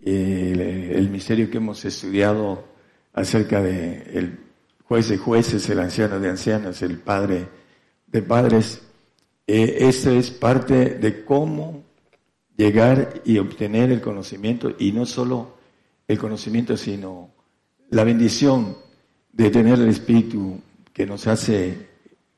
el, 0.01 1.11
misterio 1.11 1.51
que 1.51 1.57
hemos 1.57 1.85
estudiado 1.85 2.65
acerca 3.13 3.61
de 3.61 4.03
el 4.15 4.39
juez 4.85 5.09
de 5.09 5.19
jueces, 5.19 5.69
el 5.69 5.81
anciano 5.81 6.21
de 6.21 6.31
ancianos, 6.31 6.81
el 6.83 6.99
padre 6.99 7.49
de 8.07 8.23
padres. 8.23 8.83
Eh, 9.45 9.79
esto 9.81 10.11
es 10.11 10.31
parte 10.31 10.95
de 10.95 11.25
cómo 11.25 11.83
llegar 12.57 13.21
y 13.25 13.39
obtener 13.39 13.91
el 13.91 14.01
conocimiento, 14.01 14.73
y 14.79 14.93
no 14.93 15.05
solo 15.05 15.57
el 16.07 16.17
conocimiento, 16.17 16.77
sino 16.77 17.31
la 17.89 18.05
bendición 18.05 18.77
de 19.33 19.51
tener 19.51 19.81
el 19.81 19.89
Espíritu 19.89 20.61
que 20.93 21.07
nos 21.07 21.27
hace 21.27 21.89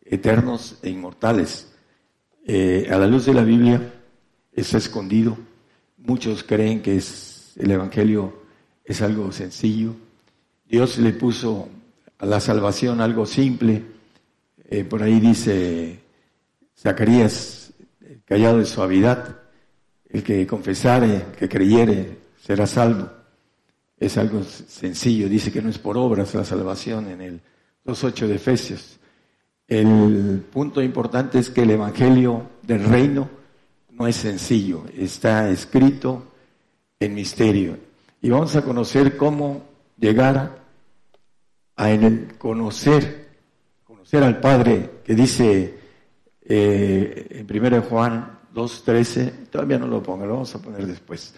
eternos 0.03 0.79
e 0.83 0.89
inmortales. 0.89 1.75
Eh, 2.47 2.89
a 2.91 2.97
la 2.97 3.07
luz 3.07 3.27
de 3.27 3.35
la 3.35 3.43
Biblia, 3.43 4.02
está 4.53 4.79
escondido. 4.79 5.37
muchos 5.99 6.43
creen 6.43 6.83
que 6.83 6.97
es, 6.97 7.53
el 7.57 7.71
Evangelio 7.71 8.43
es 8.85 9.03
algo 9.03 9.33
sencillo. 9.33 9.95
Dios 10.65 10.99
le 10.99 11.13
puso 11.13 11.69
a 12.19 12.27
la 12.27 12.41
salvación 12.41 13.01
algo 13.01 13.27
simple. 13.27 13.83
Eh, 14.69 14.85
por 14.85 15.03
ahí 15.03 15.21
dice 15.21 16.01
Zacarías, 16.79 17.73
callado 18.25 18.59
de 18.59 18.65
suavidad, 18.65 19.41
el 20.09 20.23
que 20.23 20.47
confesare, 20.47 21.27
que 21.39 21.49
creyere, 21.49 22.19
será 22.41 22.67
salvo. 22.67 23.11
Es 23.99 24.19
algo 24.19 24.43
sencillo, 24.43 25.29
dice 25.29 25.53
que 25.53 25.63
no 25.63 25.69
es 25.69 25.79
por 25.79 25.97
obras 25.97 26.35
la 26.35 26.45
salvación 26.45 27.09
en 27.09 27.21
el 27.21 27.41
2.8 27.87 28.27
de 28.27 28.35
Efesios. 28.35 28.99
El 29.69 30.45
punto 30.53 30.83
importante 30.83 31.39
es 31.39 31.51
que 31.51 31.63
el 31.63 31.71
Evangelio 31.71 32.51
del 32.63 32.85
Reino 32.85 33.42
no 34.03 34.09
es 34.09 34.17
sencillo, 34.17 34.83
está 34.99 35.49
escrito 35.49 36.25
en 36.99 37.15
misterio. 37.15 37.79
Y 38.21 38.31
vamos 38.31 38.57
a 38.57 38.63
conocer 38.63 39.17
cómo 39.17 39.63
llegar 39.97 40.59
a 41.77 41.89
conocer, 42.37 43.29
conocer 43.85 44.25
al 44.25 44.41
Padre, 44.41 44.91
que 45.05 45.15
dice 45.15 45.79
eh, 46.43 47.29
en 47.31 47.65
1 47.65 47.83
Juan 47.83 48.41
2.13, 48.53 49.47
todavía 49.51 49.79
no 49.79 49.87
lo 49.87 50.03
pongo, 50.03 50.27
lo 50.27 50.33
vamos 50.33 50.53
a 50.57 50.61
poner 50.61 50.85
después, 50.85 51.37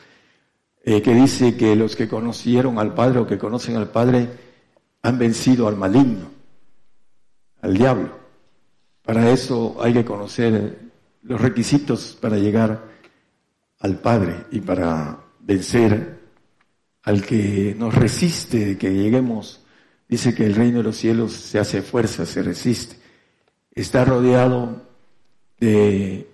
eh, 0.84 1.02
que 1.02 1.14
dice 1.14 1.58
que 1.58 1.76
los 1.76 1.94
que 1.94 2.08
conocieron 2.08 2.78
al 2.78 2.94
Padre 2.94 3.18
o 3.18 3.26
que 3.26 3.36
conocen 3.36 3.76
al 3.76 3.90
Padre 3.90 4.26
han 5.02 5.18
vencido 5.18 5.68
al 5.68 5.76
maligno, 5.76 6.30
al 7.60 7.74
diablo. 7.74 8.08
Para 9.02 9.30
eso 9.30 9.76
hay 9.82 9.92
que 9.92 10.04
conocer 10.06 10.83
los 11.24 11.40
requisitos 11.40 12.16
para 12.20 12.36
llegar 12.36 12.84
al 13.80 13.98
Padre 13.98 14.46
y 14.50 14.60
para 14.60 15.18
vencer 15.40 16.20
al 17.02 17.22
que 17.22 17.74
nos 17.76 17.94
resiste 17.94 18.78
que 18.78 18.92
lleguemos. 18.92 19.64
Dice 20.08 20.34
que 20.34 20.46
el 20.46 20.54
reino 20.54 20.78
de 20.78 20.84
los 20.84 20.96
cielos 20.96 21.32
se 21.32 21.58
hace 21.58 21.82
fuerza, 21.82 22.24
se 22.24 22.42
resiste. 22.42 22.96
Está 23.72 24.04
rodeado 24.04 24.82
de, 25.58 26.28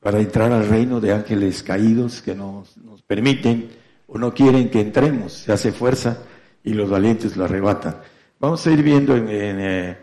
para 0.00 0.20
entrar 0.20 0.52
al 0.52 0.68
reino 0.68 1.00
de 1.00 1.12
ángeles 1.12 1.62
caídos 1.62 2.22
que 2.22 2.34
nos, 2.34 2.76
nos 2.78 3.02
permiten 3.02 3.68
o 4.06 4.18
no 4.18 4.32
quieren 4.32 4.70
que 4.70 4.80
entremos. 4.80 5.32
Se 5.32 5.52
hace 5.52 5.72
fuerza 5.72 6.18
y 6.62 6.72
los 6.72 6.88
valientes 6.88 7.36
lo 7.36 7.44
arrebatan. 7.44 8.00
Vamos 8.40 8.66
a 8.66 8.70
ir 8.72 8.82
viendo 8.82 9.16
en, 9.16 9.26
eh, 9.28 9.98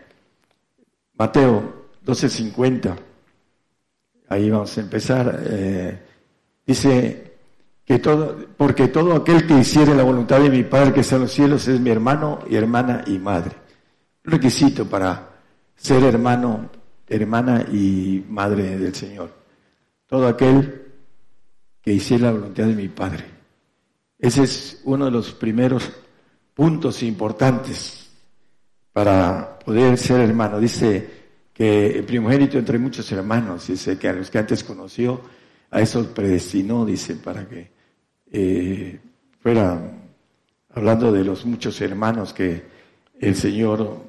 Mateo 1.14 1.88
12:50. 2.04 3.11
Ahí 4.32 4.48
vamos 4.48 4.78
a 4.78 4.80
empezar. 4.80 5.42
Eh, 5.46 5.98
dice 6.66 7.34
que 7.84 7.98
todo, 7.98 8.46
porque 8.56 8.88
todo 8.88 9.14
aquel 9.14 9.46
que 9.46 9.58
hiciere 9.58 9.94
la 9.94 10.04
voluntad 10.04 10.40
de 10.40 10.48
mi 10.48 10.62
Padre 10.62 10.94
que 10.94 11.00
está 11.00 11.16
en 11.16 11.22
los 11.22 11.32
cielos 11.32 11.68
es 11.68 11.78
mi 11.78 11.90
hermano 11.90 12.38
y 12.48 12.56
hermana 12.56 13.04
y 13.06 13.18
madre. 13.18 13.52
requisito 14.24 14.86
para 14.86 15.28
ser 15.76 16.02
hermano, 16.04 16.70
hermana 17.06 17.66
y 17.70 18.24
madre 18.26 18.78
del 18.78 18.94
Señor. 18.94 19.34
Todo 20.06 20.26
aquel 20.28 20.82
que 21.82 21.92
hiciera 21.92 22.28
la 22.28 22.32
voluntad 22.32 22.64
de 22.64 22.74
mi 22.74 22.88
Padre. 22.88 23.24
Ese 24.18 24.44
es 24.44 24.80
uno 24.84 25.04
de 25.04 25.10
los 25.10 25.32
primeros 25.32 25.92
puntos 26.54 27.02
importantes 27.02 28.10
para 28.94 29.58
poder 29.58 29.98
ser 29.98 30.20
hermano. 30.20 30.58
Dice 30.58 31.21
que 31.52 31.98
el 31.98 32.04
primogénito 32.04 32.58
entre 32.58 32.78
muchos 32.78 33.10
hermanos, 33.12 33.66
dice 33.66 33.98
que 33.98 34.08
a 34.08 34.12
los 34.12 34.30
que 34.30 34.38
antes 34.38 34.64
conoció, 34.64 35.20
a 35.70 35.80
esos 35.80 36.06
predestinó, 36.08 36.84
dice, 36.84 37.16
para 37.16 37.48
que 37.48 37.70
eh, 38.30 39.00
fuera 39.40 39.80
hablando 40.70 41.12
de 41.12 41.24
los 41.24 41.44
muchos 41.44 41.80
hermanos 41.80 42.32
que 42.32 42.62
el 43.20 43.34
Señor 43.36 44.00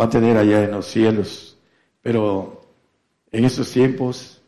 va 0.00 0.04
a 0.04 0.10
tener 0.10 0.36
allá 0.36 0.64
en 0.64 0.72
los 0.72 0.86
cielos. 0.86 1.58
Pero 2.02 2.62
en 3.30 3.44
estos 3.44 3.70
tiempos 3.72 4.40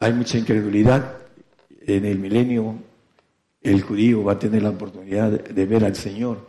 hay 0.00 0.12
mucha 0.12 0.38
incredulidad. 0.38 1.18
En 1.80 2.04
el 2.04 2.18
milenio 2.18 2.76
el 3.62 3.82
judío 3.82 4.24
va 4.24 4.32
a 4.32 4.38
tener 4.38 4.62
la 4.62 4.70
oportunidad 4.70 5.30
de 5.30 5.66
ver 5.66 5.84
al 5.84 5.96
Señor 5.96 6.48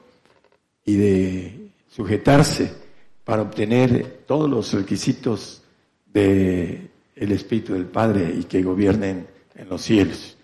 y 0.86 0.96
de 0.96 1.72
sujetarse 1.90 2.89
para 3.30 3.44
obtener 3.44 4.24
todos 4.26 4.50
los 4.50 4.74
requisitos 4.74 5.62
del 6.08 6.90
el 7.16 7.32
Espíritu 7.32 7.74
del 7.74 7.86
Padre 7.86 8.34
y 8.36 8.46
que 8.46 8.64
gobiernen 8.64 9.28
en 9.54 9.70
los 9.70 9.84
cielos. 9.84 10.36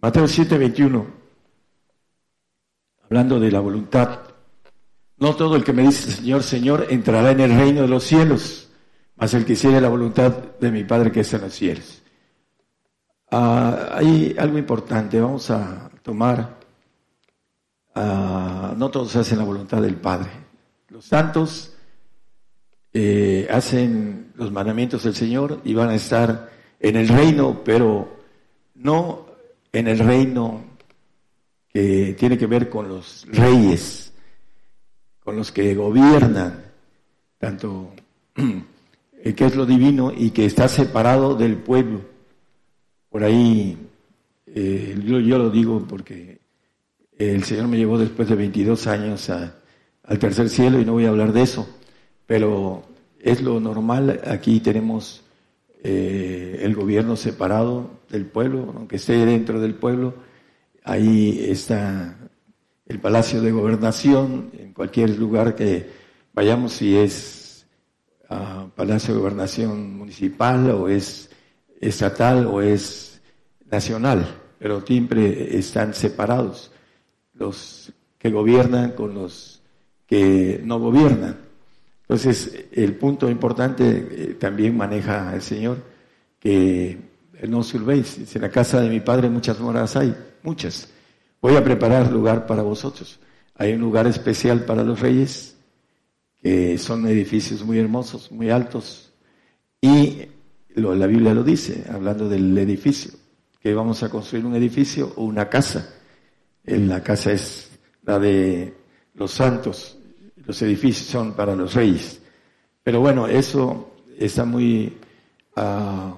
Mateo 0.00 0.28
7, 0.28 0.56
21, 0.56 1.04
hablando 3.02 3.40
de 3.40 3.50
la 3.50 3.58
voluntad. 3.58 4.20
No 5.16 5.34
todo 5.34 5.56
el 5.56 5.64
que 5.64 5.72
me 5.72 5.82
dice 5.82 6.12
Señor, 6.12 6.44
Señor, 6.44 6.86
entrará 6.90 7.32
en 7.32 7.40
el 7.40 7.56
reino 7.56 7.82
de 7.82 7.88
los 7.88 8.04
cielos, 8.04 8.68
mas 9.16 9.34
el 9.34 9.44
que 9.44 9.54
hiciere 9.54 9.80
la 9.80 9.88
voluntad 9.88 10.30
de 10.60 10.70
mi 10.70 10.84
Padre 10.84 11.10
que 11.10 11.20
está 11.20 11.38
en 11.38 11.42
los 11.42 11.54
cielos. 11.54 12.02
Ah, 13.32 13.88
hay 13.94 14.36
algo 14.38 14.58
importante, 14.58 15.20
vamos 15.20 15.50
a 15.50 15.90
tomar, 16.04 16.60
ah, 17.96 18.74
no 18.76 18.90
todos 18.92 19.16
hacen 19.16 19.38
la 19.38 19.44
voluntad 19.44 19.82
del 19.82 19.96
Padre. 19.96 20.41
Los 20.92 21.06
santos 21.06 21.72
eh, 22.92 23.48
hacen 23.50 24.32
los 24.34 24.52
mandamientos 24.52 25.04
del 25.04 25.14
Señor 25.14 25.62
y 25.64 25.72
van 25.72 25.88
a 25.88 25.94
estar 25.94 26.52
en 26.78 26.96
el 26.96 27.08
reino, 27.08 27.62
pero 27.64 28.14
no 28.74 29.24
en 29.72 29.88
el 29.88 30.00
reino 30.00 30.62
que 31.72 32.14
tiene 32.18 32.36
que 32.36 32.46
ver 32.46 32.68
con 32.68 32.88
los 32.90 33.26
reyes, 33.28 34.12
con 35.24 35.34
los 35.34 35.50
que 35.50 35.74
gobiernan, 35.74 36.62
tanto 37.38 37.94
que 38.34 39.44
es 39.46 39.56
lo 39.56 39.64
divino 39.64 40.12
y 40.14 40.28
que 40.28 40.44
está 40.44 40.68
separado 40.68 41.34
del 41.34 41.56
pueblo. 41.56 42.02
Por 43.08 43.24
ahí, 43.24 43.78
eh, 44.46 45.00
yo, 45.02 45.20
yo, 45.20 45.38
lo 45.38 45.48
digo 45.48 45.86
porque 45.88 46.38
el 47.16 47.44
Señor 47.44 47.68
me 47.68 47.78
llevó 47.78 47.96
después 47.96 48.28
de 48.28 48.34
22 48.34 48.86
años 48.88 49.30
a, 49.30 49.56
al 50.04 50.18
tercer 50.18 50.48
cielo 50.48 50.80
y 50.80 50.84
no 50.84 50.92
voy 50.92 51.06
a 51.06 51.10
hablar 51.10 51.32
de 51.32 51.42
eso, 51.42 51.68
pero 52.26 52.82
es 53.20 53.42
lo 53.42 53.60
normal. 53.60 54.20
Aquí 54.26 54.60
tenemos 54.60 55.22
eh, 55.82 56.60
el 56.62 56.74
gobierno 56.74 57.16
separado 57.16 57.90
del 58.08 58.26
pueblo, 58.26 58.72
aunque 58.76 58.96
esté 58.96 59.24
dentro 59.24 59.60
del 59.60 59.74
pueblo. 59.74 60.14
Ahí 60.84 61.44
está 61.48 62.16
el 62.86 63.00
Palacio 63.00 63.40
de 63.40 63.52
Gobernación, 63.52 64.50
en 64.58 64.72
cualquier 64.72 65.18
lugar 65.18 65.54
que 65.54 65.90
vayamos, 66.34 66.72
si 66.72 66.96
es 66.96 67.66
uh, 68.30 68.68
Palacio 68.70 69.14
de 69.14 69.20
Gobernación 69.20 69.96
municipal 69.96 70.70
o 70.70 70.88
es 70.88 71.30
estatal 71.80 72.46
o 72.46 72.60
es 72.60 73.20
nacional, 73.70 74.26
pero 74.58 74.84
siempre 74.86 75.58
están 75.58 75.94
separados 75.94 76.70
los 77.34 77.92
que 78.18 78.30
gobiernan 78.30 78.92
con 78.92 79.14
los 79.14 79.51
que 80.12 80.60
no 80.62 80.78
gobiernan. 80.78 81.38
Entonces, 82.02 82.66
el 82.70 82.96
punto 82.96 83.30
importante 83.30 83.84
eh, 84.10 84.36
también 84.38 84.76
maneja 84.76 85.34
el 85.34 85.40
Señor, 85.40 85.78
que 86.38 86.98
no 87.48 87.60
os 87.60 87.72
en 87.72 88.42
la 88.42 88.50
casa 88.50 88.82
de 88.82 88.90
mi 88.90 89.00
Padre 89.00 89.30
muchas 89.30 89.58
moradas 89.58 89.96
hay, 89.96 90.14
muchas. 90.42 90.90
Voy 91.40 91.56
a 91.56 91.64
preparar 91.64 92.12
lugar 92.12 92.44
para 92.46 92.60
vosotros. 92.60 93.20
Hay 93.54 93.72
un 93.72 93.80
lugar 93.80 94.06
especial 94.06 94.66
para 94.66 94.84
los 94.84 95.00
reyes, 95.00 95.56
que 96.42 96.76
son 96.76 97.06
edificios 97.06 97.64
muy 97.64 97.78
hermosos, 97.78 98.30
muy 98.30 98.50
altos, 98.50 99.14
y 99.80 100.26
la 100.74 101.06
Biblia 101.06 101.32
lo 101.32 101.42
dice, 101.42 101.84
hablando 101.90 102.28
del 102.28 102.58
edificio, 102.58 103.12
que 103.58 103.72
vamos 103.72 104.02
a 104.02 104.10
construir 104.10 104.44
un 104.44 104.56
edificio 104.56 105.14
o 105.16 105.24
una 105.24 105.48
casa. 105.48 105.88
La 106.64 107.02
casa 107.02 107.32
es 107.32 107.70
la 108.02 108.18
de 108.18 108.74
los 109.14 109.30
santos, 109.30 109.98
los 110.46 110.60
edificios 110.62 111.06
son 111.06 111.34
para 111.34 111.54
los 111.54 111.74
reyes. 111.74 112.20
Pero 112.82 113.00
bueno, 113.00 113.26
eso 113.26 113.94
está 114.18 114.44
muy 114.44 114.96
uh, 115.56 116.14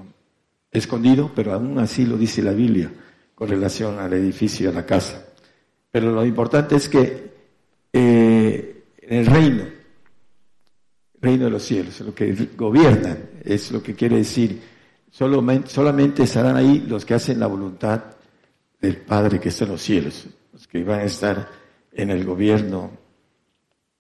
escondido, 0.70 1.30
pero 1.34 1.52
aún 1.52 1.78
así 1.78 2.06
lo 2.06 2.16
dice 2.16 2.42
la 2.42 2.52
Biblia 2.52 2.90
con 3.34 3.48
relación 3.48 3.98
al 3.98 4.12
edificio 4.12 4.66
y 4.66 4.72
a 4.72 4.74
la 4.74 4.86
casa. 4.86 5.26
Pero 5.90 6.12
lo 6.12 6.24
importante 6.24 6.76
es 6.76 6.88
que 6.88 7.32
eh, 7.92 8.84
en 8.98 9.18
el 9.18 9.26
reino, 9.26 9.64
reino 11.20 11.44
de 11.44 11.50
los 11.50 11.62
cielos, 11.62 12.00
lo 12.00 12.14
que 12.14 12.48
gobiernan, 12.56 13.30
es 13.44 13.70
lo 13.70 13.82
que 13.82 13.94
quiere 13.94 14.16
decir, 14.16 14.60
solamente, 15.10 15.70
solamente 15.70 16.22
estarán 16.24 16.56
ahí 16.56 16.84
los 16.88 17.04
que 17.04 17.14
hacen 17.14 17.38
la 17.38 17.46
voluntad 17.46 18.02
del 18.80 18.96
Padre 18.96 19.38
que 19.38 19.50
está 19.50 19.64
en 19.64 19.70
los 19.70 19.82
cielos, 19.82 20.26
los 20.52 20.66
que 20.66 20.82
van 20.82 21.00
a 21.00 21.04
estar 21.04 21.48
en 21.92 22.10
el 22.10 22.24
gobierno 22.24 23.03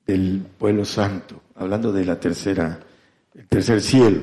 del 0.06 0.46
pueblo 0.58 0.84
santo, 0.84 1.42
hablando 1.54 1.92
de 1.92 2.04
la 2.04 2.18
tercera, 2.20 2.80
el 3.34 3.46
tercer 3.46 3.80
cielo. 3.80 4.22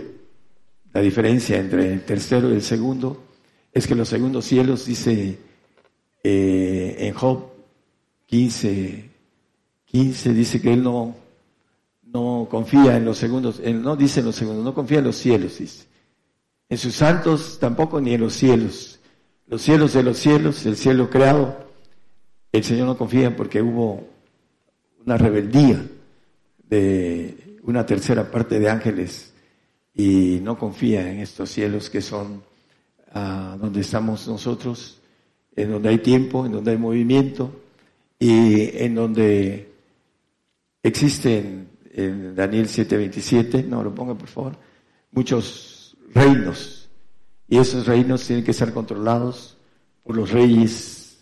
La 0.93 1.01
diferencia 1.01 1.57
entre 1.57 1.93
el 1.93 2.03
tercero 2.03 2.49
y 2.49 2.55
el 2.55 2.61
segundo 2.61 3.23
es 3.71 3.87
que 3.87 3.95
los 3.95 4.09
segundos 4.09 4.45
cielos, 4.45 4.85
dice 4.85 5.37
eh, 6.23 6.95
en 6.99 7.13
Job 7.13 7.45
15, 8.27 9.09
15, 9.85 10.33
dice 10.33 10.61
que 10.61 10.73
él 10.73 10.83
no, 10.83 11.15
no 12.03 12.47
confía 12.49 12.97
en 12.97 13.05
los 13.05 13.17
segundos, 13.17 13.61
él 13.63 13.81
no 13.81 13.95
dice 13.95 14.19
en 14.19 14.27
los 14.27 14.35
segundos, 14.35 14.63
no 14.63 14.73
confía 14.73 14.99
en 14.99 15.05
los 15.05 15.15
cielos, 15.15 15.57
dice. 15.57 15.85
En 16.69 16.77
sus 16.77 16.95
santos 16.95 17.57
tampoco 17.59 17.99
ni 17.99 18.13
en 18.13 18.21
los 18.21 18.33
cielos. 18.33 18.99
Los 19.47 19.61
cielos 19.61 19.93
de 19.93 20.03
los 20.03 20.17
cielos, 20.17 20.65
el 20.65 20.77
cielo 20.77 21.09
creado, 21.09 21.67
el 22.53 22.63
Señor 22.63 22.87
no 22.87 22.97
confía 22.97 23.35
porque 23.35 23.61
hubo 23.61 24.07
una 25.05 25.17
rebeldía 25.17 25.83
de 26.67 27.57
una 27.63 27.85
tercera 27.85 28.29
parte 28.29 28.59
de 28.59 28.69
ángeles 28.69 29.33
y 29.93 30.39
no 30.41 30.57
confía 30.57 31.11
en 31.11 31.19
estos 31.19 31.49
cielos 31.49 31.89
que 31.89 32.01
son 32.01 32.43
ah, 33.13 33.57
donde 33.59 33.81
estamos 33.81 34.27
nosotros, 34.27 35.01
en 35.55 35.71
donde 35.71 35.89
hay 35.89 35.97
tiempo, 35.99 36.45
en 36.45 36.53
donde 36.53 36.71
hay 36.71 36.77
movimiento 36.77 37.61
y 38.17 38.77
en 38.77 38.95
donde 38.95 39.73
existen 40.81 41.69
en 41.93 42.35
Daniel 42.35 42.67
7:27, 42.67 43.65
no 43.65 43.83
lo 43.83 43.93
ponga 43.93 44.15
por 44.15 44.27
favor, 44.27 44.57
muchos 45.11 45.97
reinos 46.13 46.89
y 47.47 47.57
esos 47.57 47.85
reinos 47.85 48.25
tienen 48.25 48.45
que 48.45 48.53
ser 48.53 48.73
controlados 48.73 49.57
por 50.03 50.15
los 50.15 50.31
reyes 50.31 51.19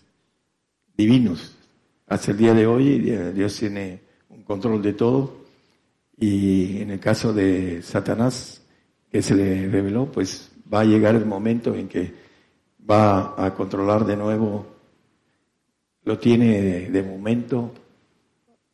divinos. 0.95 1.55
Hasta 2.09 2.31
el 2.31 2.37
día 2.37 2.55
de 2.55 2.65
hoy 2.65 2.99
Dios 3.35 3.55
tiene 3.55 4.01
un 4.29 4.41
control 4.41 4.81
de 4.81 4.93
todo 4.93 5.45
y 6.17 6.81
en 6.81 6.89
el 6.89 6.99
caso 6.99 7.31
de 7.31 7.83
Satanás 7.83 8.63
que 9.11 9.21
se 9.21 9.35
le 9.35 9.69
reveló, 9.69 10.07
pues 10.07 10.51
va 10.73 10.79
a 10.81 10.85
llegar 10.85 11.13
el 11.13 11.27
momento 11.27 11.75
en 11.75 11.87
que 11.87 12.11
va 12.89 13.35
a 13.37 13.53
controlar 13.53 14.05
de 14.05 14.17
nuevo, 14.17 14.65
lo 16.03 16.17
tiene 16.17 16.89
de, 16.89 17.03
momento 17.03 17.73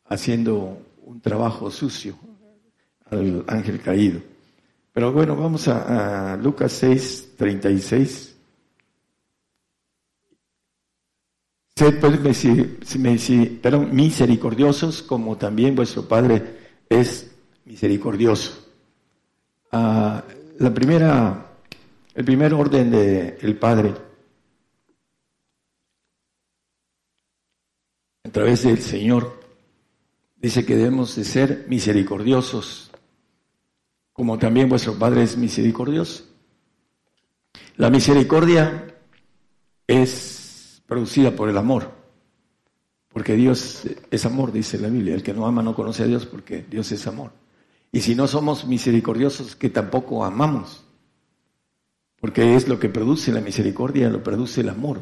haciendo 0.06 0.78
un 1.04 1.20
trabajo 1.20 1.70
sucio 1.70 2.16
al 3.10 3.44
ángel 3.48 3.82
caído. 3.82 4.20
Pero 4.94 5.12
bueno, 5.12 5.36
vamos 5.36 5.68
a, 5.68 6.38
Lucas 6.42 6.72
6, 6.72 7.34
36. 7.36 8.35
Sed 11.78 12.00
pues 12.00 12.42
misericordiosos 13.92 15.02
como 15.02 15.36
también 15.36 15.74
vuestro 15.74 16.08
Padre 16.08 16.56
es 16.88 17.30
misericordioso. 17.66 18.66
Ah, 19.72 20.24
la 20.58 20.72
primera, 20.72 21.52
el 22.14 22.24
primer 22.24 22.54
orden 22.54 22.90
del 22.90 23.58
Padre, 23.58 23.92
a 28.24 28.30
través 28.30 28.62
del 28.62 28.78
Señor, 28.78 29.38
dice 30.36 30.64
que 30.64 30.76
debemos 30.76 31.14
de 31.14 31.24
ser 31.24 31.66
misericordiosos 31.68 32.90
como 34.14 34.38
también 34.38 34.70
vuestro 34.70 34.98
Padre 34.98 35.24
es 35.24 35.36
misericordioso. 35.36 36.24
La 37.76 37.90
misericordia 37.90 38.94
es 39.86 40.35
producida 40.86 41.32
por 41.32 41.48
el 41.48 41.56
amor, 41.56 41.90
porque 43.16 43.34
Dios 43.34 43.84
es 44.10 44.26
amor, 44.26 44.52
dice 44.52 44.78
la 44.78 44.88
Biblia. 44.88 45.14
El 45.14 45.22
que 45.22 45.32
no 45.32 45.46
ama 45.46 45.62
no 45.62 45.74
conoce 45.74 46.02
a 46.02 46.06
Dios 46.06 46.26
porque 46.26 46.66
Dios 46.68 46.92
es 46.92 47.06
amor. 47.06 47.32
Y 47.90 48.00
si 48.00 48.14
no 48.14 48.26
somos 48.26 48.66
misericordiosos, 48.66 49.56
que 49.56 49.70
tampoco 49.70 50.24
amamos, 50.24 50.84
porque 52.20 52.56
es 52.56 52.68
lo 52.68 52.78
que 52.78 52.88
produce 52.88 53.32
la 53.32 53.40
misericordia, 53.40 54.10
lo 54.10 54.22
produce 54.22 54.60
el 54.60 54.68
amor. 54.68 55.00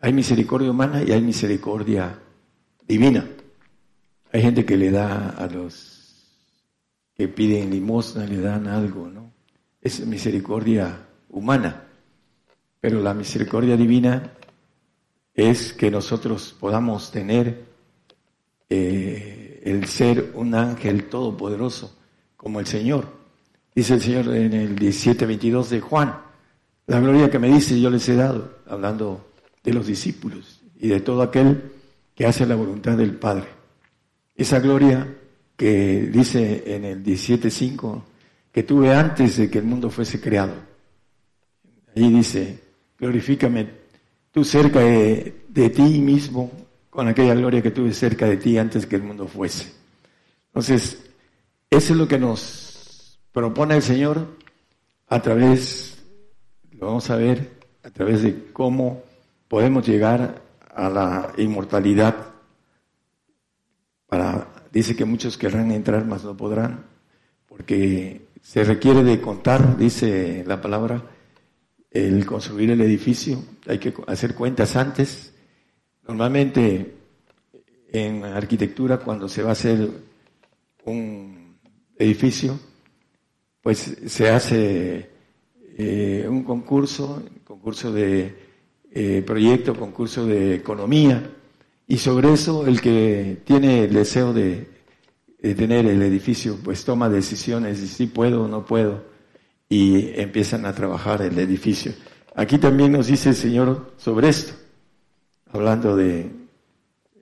Hay 0.00 0.12
misericordia 0.12 0.70
humana 0.70 1.02
y 1.02 1.12
hay 1.12 1.22
misericordia 1.22 2.18
divina. 2.88 3.28
Hay 4.32 4.42
gente 4.42 4.64
que 4.64 4.76
le 4.76 4.90
da 4.90 5.28
a 5.28 5.46
los 5.46 6.02
que 7.14 7.28
piden 7.28 7.70
limosna, 7.70 8.26
le 8.26 8.40
dan 8.40 8.66
algo, 8.66 9.08
¿no? 9.08 9.32
Es 9.80 10.04
misericordia 10.06 11.06
humana, 11.28 11.84
pero 12.80 13.00
la 13.00 13.14
misericordia 13.14 13.76
divina 13.76 14.32
es 15.34 15.72
que 15.72 15.90
nosotros 15.90 16.54
podamos 16.58 17.10
tener 17.10 17.64
eh, 18.68 19.60
el 19.64 19.86
ser 19.86 20.32
un 20.34 20.54
ángel 20.54 21.08
todopoderoso 21.08 21.96
como 22.36 22.60
el 22.60 22.66
Señor. 22.66 23.06
Dice 23.74 23.94
el 23.94 24.02
Señor 24.02 24.34
en 24.34 24.52
el 24.52 24.78
17:22 24.78 25.68
de 25.68 25.80
Juan, 25.80 26.14
la 26.86 27.00
gloria 27.00 27.30
que 27.30 27.38
me 27.38 27.48
dice 27.48 27.80
yo 27.80 27.90
les 27.90 28.08
he 28.08 28.16
dado, 28.16 28.58
hablando 28.66 29.32
de 29.62 29.72
los 29.72 29.86
discípulos 29.86 30.60
y 30.78 30.88
de 30.88 31.00
todo 31.00 31.22
aquel 31.22 31.72
que 32.14 32.26
hace 32.26 32.44
la 32.46 32.54
voluntad 32.54 32.96
del 32.96 33.14
Padre. 33.14 33.46
Esa 34.34 34.58
gloria 34.58 35.16
que 35.56 36.10
dice 36.12 36.64
en 36.66 36.84
el 36.84 37.04
17.5 37.04 38.02
que 38.50 38.62
tuve 38.64 38.92
antes 38.92 39.36
de 39.38 39.48
que 39.48 39.58
el 39.58 39.64
mundo 39.64 39.88
fuese 39.88 40.20
creado. 40.20 40.54
Ahí 41.94 42.10
dice, 42.10 42.58
glorifícame 42.98 43.81
tú 44.32 44.44
cerca 44.44 44.80
de, 44.80 45.44
de 45.48 45.70
ti 45.70 46.00
mismo 46.00 46.50
con 46.90 47.06
aquella 47.06 47.34
gloria 47.34 47.62
que 47.62 47.70
tuve 47.70 47.94
cerca 47.94 48.26
de 48.26 48.36
ti 48.36 48.58
antes 48.58 48.86
que 48.86 48.96
el 48.96 49.04
mundo 49.04 49.28
fuese. 49.28 49.72
Entonces, 50.48 51.04
eso 51.70 51.92
es 51.92 51.98
lo 51.98 52.08
que 52.08 52.18
nos 52.18 53.20
propone 53.30 53.76
el 53.76 53.82
Señor 53.82 54.26
a 55.08 55.22
través, 55.22 56.02
lo 56.72 56.86
vamos 56.86 57.08
a 57.10 57.16
ver, 57.16 57.60
a 57.84 57.90
través 57.90 58.22
de 58.22 58.50
cómo 58.52 59.04
podemos 59.46 59.86
llegar 59.86 60.42
a 60.74 60.90
la 60.90 61.32
inmortalidad 61.36 62.32
Dice 64.72 64.96
que 64.96 65.04
muchos 65.04 65.36
querrán 65.36 65.70
entrar, 65.70 66.06
mas 66.06 66.24
no 66.24 66.34
podrán, 66.34 66.86
porque 67.46 68.26
se 68.40 68.64
requiere 68.64 69.02
de 69.02 69.20
contar, 69.20 69.76
dice 69.76 70.44
la 70.46 70.62
palabra, 70.62 71.02
el 71.92 72.24
construir 72.24 72.70
el 72.70 72.80
edificio, 72.80 73.42
hay 73.66 73.78
que 73.78 73.92
hacer 74.06 74.34
cuentas 74.34 74.76
antes. 74.76 75.32
Normalmente 76.06 76.94
en 77.92 78.24
arquitectura, 78.24 78.98
cuando 78.98 79.28
se 79.28 79.42
va 79.42 79.50
a 79.50 79.52
hacer 79.52 79.88
un 80.84 81.56
edificio, 81.98 82.58
pues 83.60 83.98
se 84.06 84.30
hace 84.30 85.10
eh, 85.78 86.26
un 86.28 86.42
concurso, 86.42 87.22
concurso 87.44 87.92
de 87.92 88.34
eh, 88.90 89.22
proyecto, 89.24 89.74
concurso 89.74 90.26
de 90.26 90.54
economía, 90.54 91.30
y 91.86 91.98
sobre 91.98 92.32
eso 92.32 92.66
el 92.66 92.80
que 92.80 93.42
tiene 93.44 93.84
el 93.84 93.92
deseo 93.92 94.32
de, 94.32 94.70
tener 95.40 95.86
el 95.86 96.00
edificio, 96.02 96.56
pues 96.62 96.84
toma 96.84 97.08
decisiones 97.08 97.80
de 97.80 97.88
si 97.88 98.06
puedo 98.06 98.44
o 98.44 98.48
no 98.48 98.64
puedo 98.64 99.11
y 99.72 100.20
empiezan 100.20 100.66
a 100.66 100.74
trabajar 100.74 101.22
el 101.22 101.38
edificio. 101.38 101.94
Aquí 102.34 102.58
también 102.58 102.92
nos 102.92 103.06
dice 103.06 103.30
el 103.30 103.34
Señor 103.34 103.94
sobre 103.96 104.28
esto, 104.28 104.52
hablando 105.50 105.96
de 105.96 106.30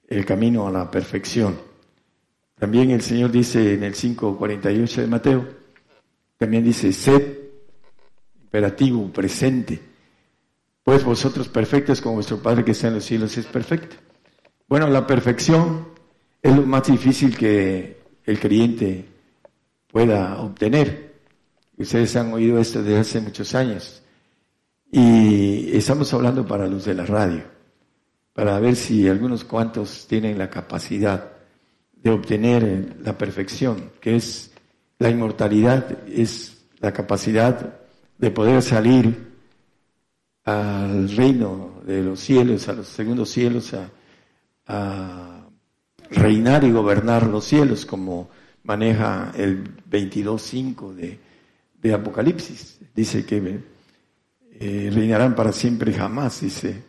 el 0.09 0.27
camino 0.27 0.67
a 0.67 0.73
la 0.73 0.91
perfección. 0.91 1.57
También 2.59 2.91
el 2.91 3.03
Señor 3.03 3.31
dice 3.31 3.75
en 3.75 3.85
el 3.85 3.95
5.48 3.95 4.97
de 4.97 5.07
Mateo, 5.07 5.47
también 6.39 6.65
dice, 6.65 6.93
sed 6.93 7.39
imperativo, 8.43 9.09
presente, 9.13 9.81
pues 10.83 11.05
vosotros 11.05 11.47
perfectos 11.47 12.01
como 12.01 12.17
vuestro 12.17 12.43
Padre 12.43 12.65
que 12.65 12.73
está 12.73 12.89
en 12.89 12.95
los 12.95 13.05
cielos 13.05 13.39
es 13.39 13.47
perfecto. 13.47 13.95
Bueno, 14.67 14.89
la 14.89 15.07
perfección 15.07 15.87
es 16.43 16.57
lo 16.57 16.63
más 16.63 16.85
difícil 16.89 17.39
que 17.39 18.01
el 18.25 18.41
creyente 18.41 19.05
pueda 19.87 20.41
obtener. 20.41 21.10
Ustedes 21.81 22.15
han 22.17 22.33
oído 22.33 22.59
esto 22.59 22.83
desde 22.83 22.99
hace 22.99 23.21
muchos 23.21 23.55
años. 23.55 24.03
Y 24.91 25.77
estamos 25.77 26.13
hablando 26.13 26.47
para 26.47 26.67
los 26.67 26.85
de 26.85 26.95
la 26.95 27.07
radio, 27.07 27.43
para 28.33 28.59
ver 28.59 28.77
si 28.77 29.09
algunos 29.09 29.45
cuantos 29.45 30.07
tienen 30.09 30.39
la 30.39 30.51
capacidad 30.51 31.33
de 31.93 32.11
obtener 32.11 32.97
la 33.03 33.17
perfección, 33.17 33.93
que 34.01 34.17
es 34.17 34.51
la 34.99 35.11
inmortalidad, 35.11 36.09
es 36.09 36.65
la 36.81 36.93
capacidad 36.93 37.81
de 38.19 38.31
poder 38.31 38.63
salir 38.63 39.31
al 40.45 41.09
reino 41.15 41.83
de 41.87 42.03
los 42.03 42.21
cielos, 42.21 42.69
a 42.69 42.73
los 42.73 42.89
segundos 42.89 43.31
cielos, 43.31 43.75
a 43.75 43.91
a 44.71 45.49
reinar 46.11 46.63
y 46.63 46.71
gobernar 46.71 47.27
los 47.27 47.45
cielos, 47.45 47.85
como 47.85 48.31
maneja 48.63 49.33
el 49.37 49.65
22.5 49.91 50.95
de, 50.95 51.19
de 51.81 51.95
Apocalipsis. 51.95 52.79
Dice 52.95 53.25
que 53.25 53.61
eh, 54.53 54.91
reinarán 54.93 55.35
para 55.35 55.53
siempre 55.53 55.91
y 55.91 55.95
jamás, 55.95 56.41
dice. 56.41 56.83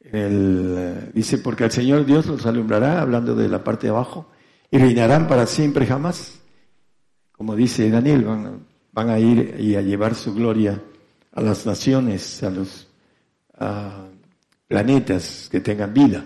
El, 0.00 1.10
dice, 1.14 1.38
porque 1.38 1.64
al 1.64 1.70
Señor 1.70 2.04
Dios 2.04 2.26
los 2.26 2.44
alumbrará, 2.44 3.00
hablando 3.00 3.34
de 3.34 3.48
la 3.48 3.64
parte 3.64 3.86
de 3.86 3.92
abajo, 3.92 4.28
y 4.70 4.78
reinarán 4.78 5.26
para 5.26 5.46
siempre 5.46 5.84
y 5.84 5.88
jamás. 5.88 6.40
Como 7.32 7.56
dice 7.56 7.90
Daniel, 7.90 8.24
van, 8.24 8.66
van 8.92 9.10
a 9.10 9.18
ir 9.18 9.56
y 9.58 9.74
a 9.74 9.82
llevar 9.82 10.14
su 10.14 10.34
gloria 10.34 10.80
a 11.32 11.40
las 11.40 11.66
naciones, 11.66 12.42
a 12.42 12.50
los 12.50 12.86
ah, 13.58 14.06
planetas 14.68 15.48
que 15.50 15.60
tengan 15.60 15.92
vida 15.92 16.24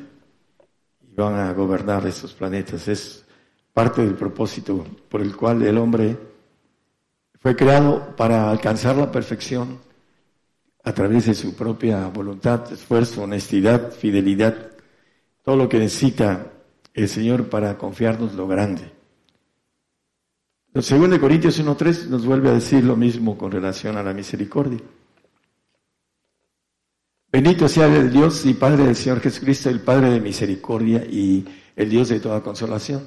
y 1.01 1.15
van 1.15 1.35
a 1.35 1.53
gobernar 1.53 2.07
esos 2.07 2.33
planetas. 2.33 2.89
Es 2.89 3.25
parte 3.73 4.03
del 4.03 4.15
propósito 4.15 4.85
por 5.09 5.21
el 5.21 5.37
cual 5.37 5.63
el 5.63 5.79
hombre 5.79 6.17
fue 7.47 7.55
creado 7.55 8.17
para 8.17 8.51
alcanzar 8.51 8.97
la 8.97 9.13
perfección 9.13 9.79
a 10.83 10.93
través 10.93 11.27
de 11.27 11.35
su 11.35 11.55
propia 11.55 12.09
voluntad, 12.09 12.73
esfuerzo, 12.73 13.23
honestidad, 13.23 13.93
fidelidad, 13.93 14.73
todo 15.45 15.55
lo 15.55 15.69
que 15.69 15.79
necesita 15.79 16.51
el 16.93 17.09
Señor 17.09 17.49
para 17.49 17.79
confiarnos 17.79 18.35
lo 18.35 18.49
grande. 18.49 18.91
Segundo 20.81 21.15
de 21.15 21.21
Corintios 21.21 21.65
1.3 21.65 22.09
nos 22.09 22.27
vuelve 22.27 22.49
a 22.49 22.55
decir 22.55 22.83
lo 22.83 22.97
mismo 22.97 23.39
con 23.39 23.53
relación 23.53 23.97
a 23.97 24.03
la 24.03 24.13
misericordia. 24.13 24.81
Bendito 27.31 27.69
sea 27.69 27.87
el 27.87 28.11
Dios 28.11 28.45
y 28.45 28.55
Padre 28.55 28.87
del 28.87 28.97
Señor 28.97 29.21
Jesucristo, 29.21 29.71
el 29.71 29.83
Padre 29.83 30.11
de 30.11 30.21
misericordia 30.21 31.05
y 31.09 31.47
el 31.77 31.89
Dios 31.89 32.09
de 32.09 32.19
toda 32.19 32.43
consolación. 32.43 33.05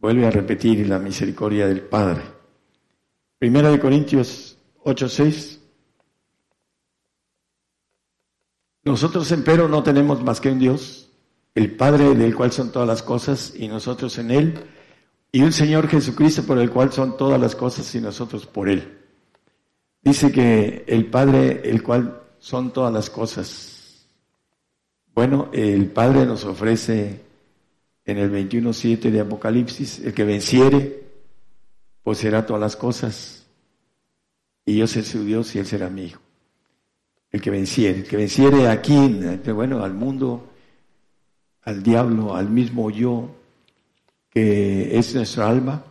Vuelve 0.00 0.24
a 0.24 0.30
repetir 0.30 0.88
la 0.88 1.00
misericordia 1.00 1.66
del 1.66 1.80
Padre. 1.80 2.37
Primera 3.38 3.70
de 3.70 3.78
Corintios 3.78 4.58
8:6. 4.82 5.60
Nosotros, 8.82 9.30
empero, 9.30 9.68
no 9.68 9.82
tenemos 9.82 10.22
más 10.22 10.40
que 10.40 10.50
un 10.50 10.58
Dios, 10.58 11.10
el 11.54 11.76
Padre 11.76 12.14
del 12.14 12.34
cual 12.34 12.50
son 12.50 12.72
todas 12.72 12.88
las 12.88 13.02
cosas 13.02 13.52
y 13.56 13.68
nosotros 13.68 14.18
en 14.18 14.30
Él, 14.30 14.54
y 15.30 15.42
un 15.42 15.52
Señor 15.52 15.88
Jesucristo 15.88 16.42
por 16.42 16.58
el 16.58 16.70
cual 16.70 16.92
son 16.92 17.16
todas 17.16 17.40
las 17.40 17.54
cosas 17.54 17.94
y 17.94 18.00
nosotros 18.00 18.46
por 18.46 18.68
Él. 18.68 18.98
Dice 20.02 20.32
que 20.32 20.84
el 20.88 21.06
Padre, 21.06 21.60
el 21.64 21.82
cual 21.82 22.22
son 22.38 22.72
todas 22.72 22.92
las 22.92 23.08
cosas. 23.10 24.06
Bueno, 25.14 25.50
el 25.52 25.86
Padre 25.90 26.24
nos 26.26 26.44
ofrece 26.44 27.20
en 28.04 28.18
el 28.18 28.32
21.7 28.32 29.10
de 29.10 29.20
Apocalipsis, 29.20 30.00
el 30.00 30.14
que 30.14 30.24
venciere, 30.24 31.07
poseerá 32.08 32.46
todas 32.46 32.62
las 32.62 32.74
cosas, 32.74 33.46
y 34.64 34.78
yo 34.78 34.86
seré 34.86 35.04
su 35.04 35.24
Dios 35.26 35.54
y 35.54 35.58
él 35.58 35.66
será 35.66 35.90
mi 35.90 36.04
hijo. 36.04 36.22
El 37.30 37.42
que 37.42 37.50
venciere, 37.50 37.98
el 37.98 38.08
que 38.08 38.16
venciere 38.16 38.66
aquí, 38.66 39.20
bueno, 39.52 39.84
al 39.84 39.92
mundo, 39.92 40.48
al 41.64 41.82
diablo, 41.82 42.34
al 42.34 42.48
mismo 42.48 42.88
yo, 42.88 43.36
que 44.30 44.98
es 44.98 45.14
nuestra 45.14 45.50
alma, 45.50 45.84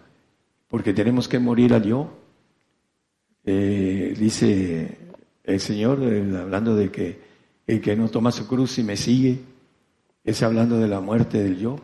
porque 0.67 0.91
tenemos 0.91 1.27
que 1.27 1.37
morir 1.37 1.75
al 1.75 1.83
yo. 1.83 2.09
Eh, 3.45 4.15
dice 4.17 4.97
el 5.43 5.59
Señor, 5.59 5.99
hablando 6.01 6.75
de 6.75 6.89
que 6.89 7.19
el 7.67 7.79
que 7.79 7.95
no 7.95 8.09
toma 8.09 8.31
su 8.31 8.47
cruz 8.47 8.79
y 8.79 8.83
me 8.83 8.97
sigue, 8.97 9.37
es 10.23 10.41
hablando 10.41 10.79
de 10.79 10.87
la 10.87 10.99
muerte 10.99 11.43
del 11.43 11.59
yo. 11.59 11.79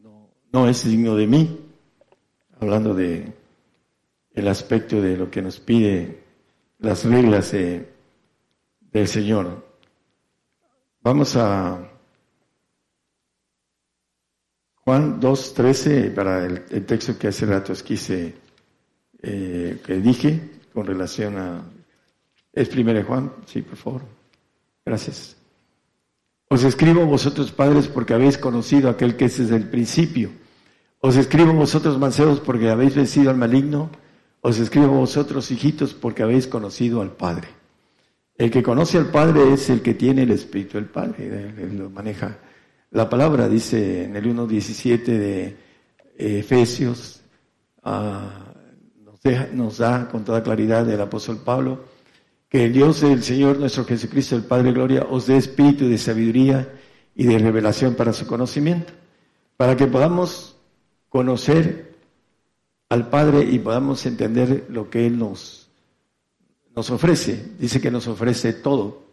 No, 0.00 0.28
no 0.52 0.68
es 0.68 0.84
digno 0.84 1.16
de 1.16 1.26
mí, 1.26 1.63
hablando 2.64 2.94
de 2.94 3.32
el 4.32 4.48
aspecto 4.48 5.00
de 5.00 5.16
lo 5.16 5.30
que 5.30 5.40
nos 5.40 5.60
pide 5.60 6.24
las 6.78 7.04
reglas 7.04 7.52
del 7.52 9.08
Señor. 9.08 9.64
Vamos 11.00 11.36
a 11.36 11.78
Juan 14.76 15.20
2.13 15.20 16.12
para 16.12 16.44
el, 16.44 16.84
texto 16.84 17.16
que 17.18 17.28
hace 17.28 17.46
rato 17.46 17.72
quise, 17.84 18.34
eh, 19.22 19.80
que 19.84 19.94
dije 19.94 20.40
con 20.72 20.86
relación 20.86 21.38
a 21.38 21.62
es 22.54 22.68
primero 22.68 23.02
Juan, 23.04 23.32
sí, 23.46 23.62
por 23.62 23.76
favor. 23.76 24.02
Gracias. 24.84 25.36
Os 26.48 26.62
escribo 26.62 27.04
vosotros 27.04 27.50
padres 27.50 27.88
porque 27.88 28.14
habéis 28.14 28.38
conocido 28.38 28.88
aquel 28.88 29.16
que 29.16 29.24
es 29.24 29.38
desde 29.38 29.56
el 29.56 29.68
principio. 29.68 30.30
Os 31.06 31.16
escribo 31.16 31.52
vosotros 31.52 31.98
mancebos 31.98 32.40
porque 32.40 32.70
habéis 32.70 32.94
vencido 32.94 33.28
al 33.28 33.36
maligno. 33.36 33.90
Os 34.40 34.58
escribo 34.58 34.88
vosotros 34.88 35.50
hijitos 35.50 35.92
porque 35.92 36.22
habéis 36.22 36.46
conocido 36.46 37.02
al 37.02 37.10
Padre. 37.10 37.48
El 38.38 38.50
que 38.50 38.62
conoce 38.62 38.96
al 38.96 39.10
Padre 39.10 39.52
es 39.52 39.68
el 39.68 39.82
que 39.82 39.92
tiene 39.92 40.22
el 40.22 40.30
Espíritu 40.30 40.78
del 40.78 40.86
Padre. 40.86 41.52
Él 41.58 41.76
lo 41.76 41.90
maneja. 41.90 42.38
La 42.92 43.10
palabra 43.10 43.50
dice 43.50 44.04
en 44.04 44.16
el 44.16 44.24
1.17 44.34 45.04
de 45.04 45.56
Efesios, 46.16 47.20
ah, 47.82 48.54
nos, 49.04 49.52
nos 49.52 49.76
da 49.76 50.08
con 50.08 50.24
toda 50.24 50.42
claridad 50.42 50.88
el 50.88 51.02
apóstol 51.02 51.36
Pablo, 51.44 51.84
que 52.48 52.64
el 52.64 52.72
Dios 52.72 53.02
del 53.02 53.22
Señor 53.22 53.58
nuestro 53.58 53.84
Jesucristo, 53.84 54.36
el 54.36 54.44
Padre 54.44 54.68
de 54.68 54.72
Gloria, 54.72 55.06
os 55.10 55.26
dé 55.26 55.36
espíritu 55.36 55.86
de 55.86 55.98
sabiduría 55.98 56.66
y 57.14 57.24
de 57.24 57.38
revelación 57.38 57.94
para 57.94 58.14
su 58.14 58.26
conocimiento, 58.26 58.94
para 59.58 59.76
que 59.76 59.86
podamos 59.86 60.53
conocer 61.14 61.94
al 62.88 63.08
Padre 63.08 63.44
y 63.44 63.60
podamos 63.60 64.04
entender 64.04 64.66
lo 64.68 64.90
que 64.90 65.06
Él 65.06 65.16
nos, 65.16 65.70
nos 66.74 66.90
ofrece. 66.90 67.52
Dice 67.56 67.80
que 67.80 67.88
nos 67.88 68.08
ofrece 68.08 68.52
todo. 68.52 69.04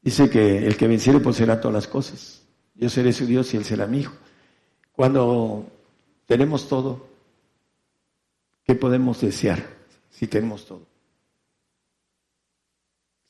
Dice 0.00 0.30
que 0.30 0.64
el 0.64 0.76
que 0.76 0.86
venciere 0.86 1.18
poseerá 1.18 1.60
todas 1.60 1.74
las 1.74 1.88
cosas. 1.88 2.42
Yo 2.76 2.88
seré 2.88 3.12
su 3.12 3.26
Dios 3.26 3.52
y 3.52 3.56
Él 3.56 3.64
será 3.64 3.88
mi 3.88 3.98
hijo. 3.98 4.14
Cuando 4.92 5.66
tenemos 6.26 6.68
todo, 6.68 7.08
¿qué 8.62 8.76
podemos 8.76 9.20
desear 9.20 9.66
si 10.10 10.28
tenemos 10.28 10.64
todo? 10.64 10.86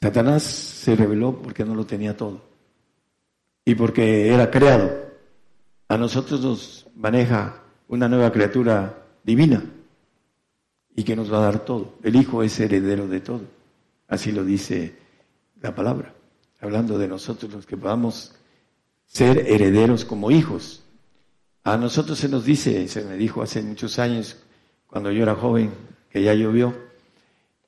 Satanás 0.03 0.43
se 0.43 0.97
reveló 0.97 1.41
porque 1.41 1.65
no 1.65 1.75
lo 1.75 1.87
tenía 1.87 2.15
todo 2.15 2.43
y 3.65 3.75
porque 3.75 4.29
era 4.29 4.51
creado. 4.51 5.09
A 5.89 5.97
nosotros 5.97 6.43
nos 6.43 6.87
maneja 6.95 7.65
una 7.91 8.09
nueva 8.09 8.31
criatura 8.31 9.03
divina 9.25 9.65
y 10.95 11.03
que 11.03 11.17
nos 11.17 11.33
va 11.33 11.39
a 11.39 11.53
dar 11.53 11.65
todo. 11.65 11.95
El 12.05 12.15
Hijo 12.15 12.43
es 12.45 12.59
heredero 12.61 13.09
de 13.09 13.21
todo. 13.21 13.43
Así 14.07 14.31
lo 14.31 14.45
dice 14.45 14.95
la 15.61 15.75
palabra, 15.75 16.15
hablando 16.61 16.99
de 16.99 17.09
nosotros 17.09 17.53
los 17.53 17.67
que 17.67 17.77
podamos 17.77 18.37
ser 19.07 19.39
herederos 19.39 20.05
como 20.05 20.31
hijos. 20.31 20.85
A 21.65 21.77
nosotros 21.77 22.17
se 22.17 22.29
nos 22.29 22.45
dice, 22.45 22.87
se 22.87 23.05
me 23.05 23.17
dijo 23.17 23.43
hace 23.43 23.61
muchos 23.61 23.99
años, 23.99 24.37
cuando 24.87 25.11
yo 25.11 25.25
era 25.25 25.35
joven, 25.35 25.73
que 26.11 26.23
ya 26.23 26.33
llovió, 26.33 26.73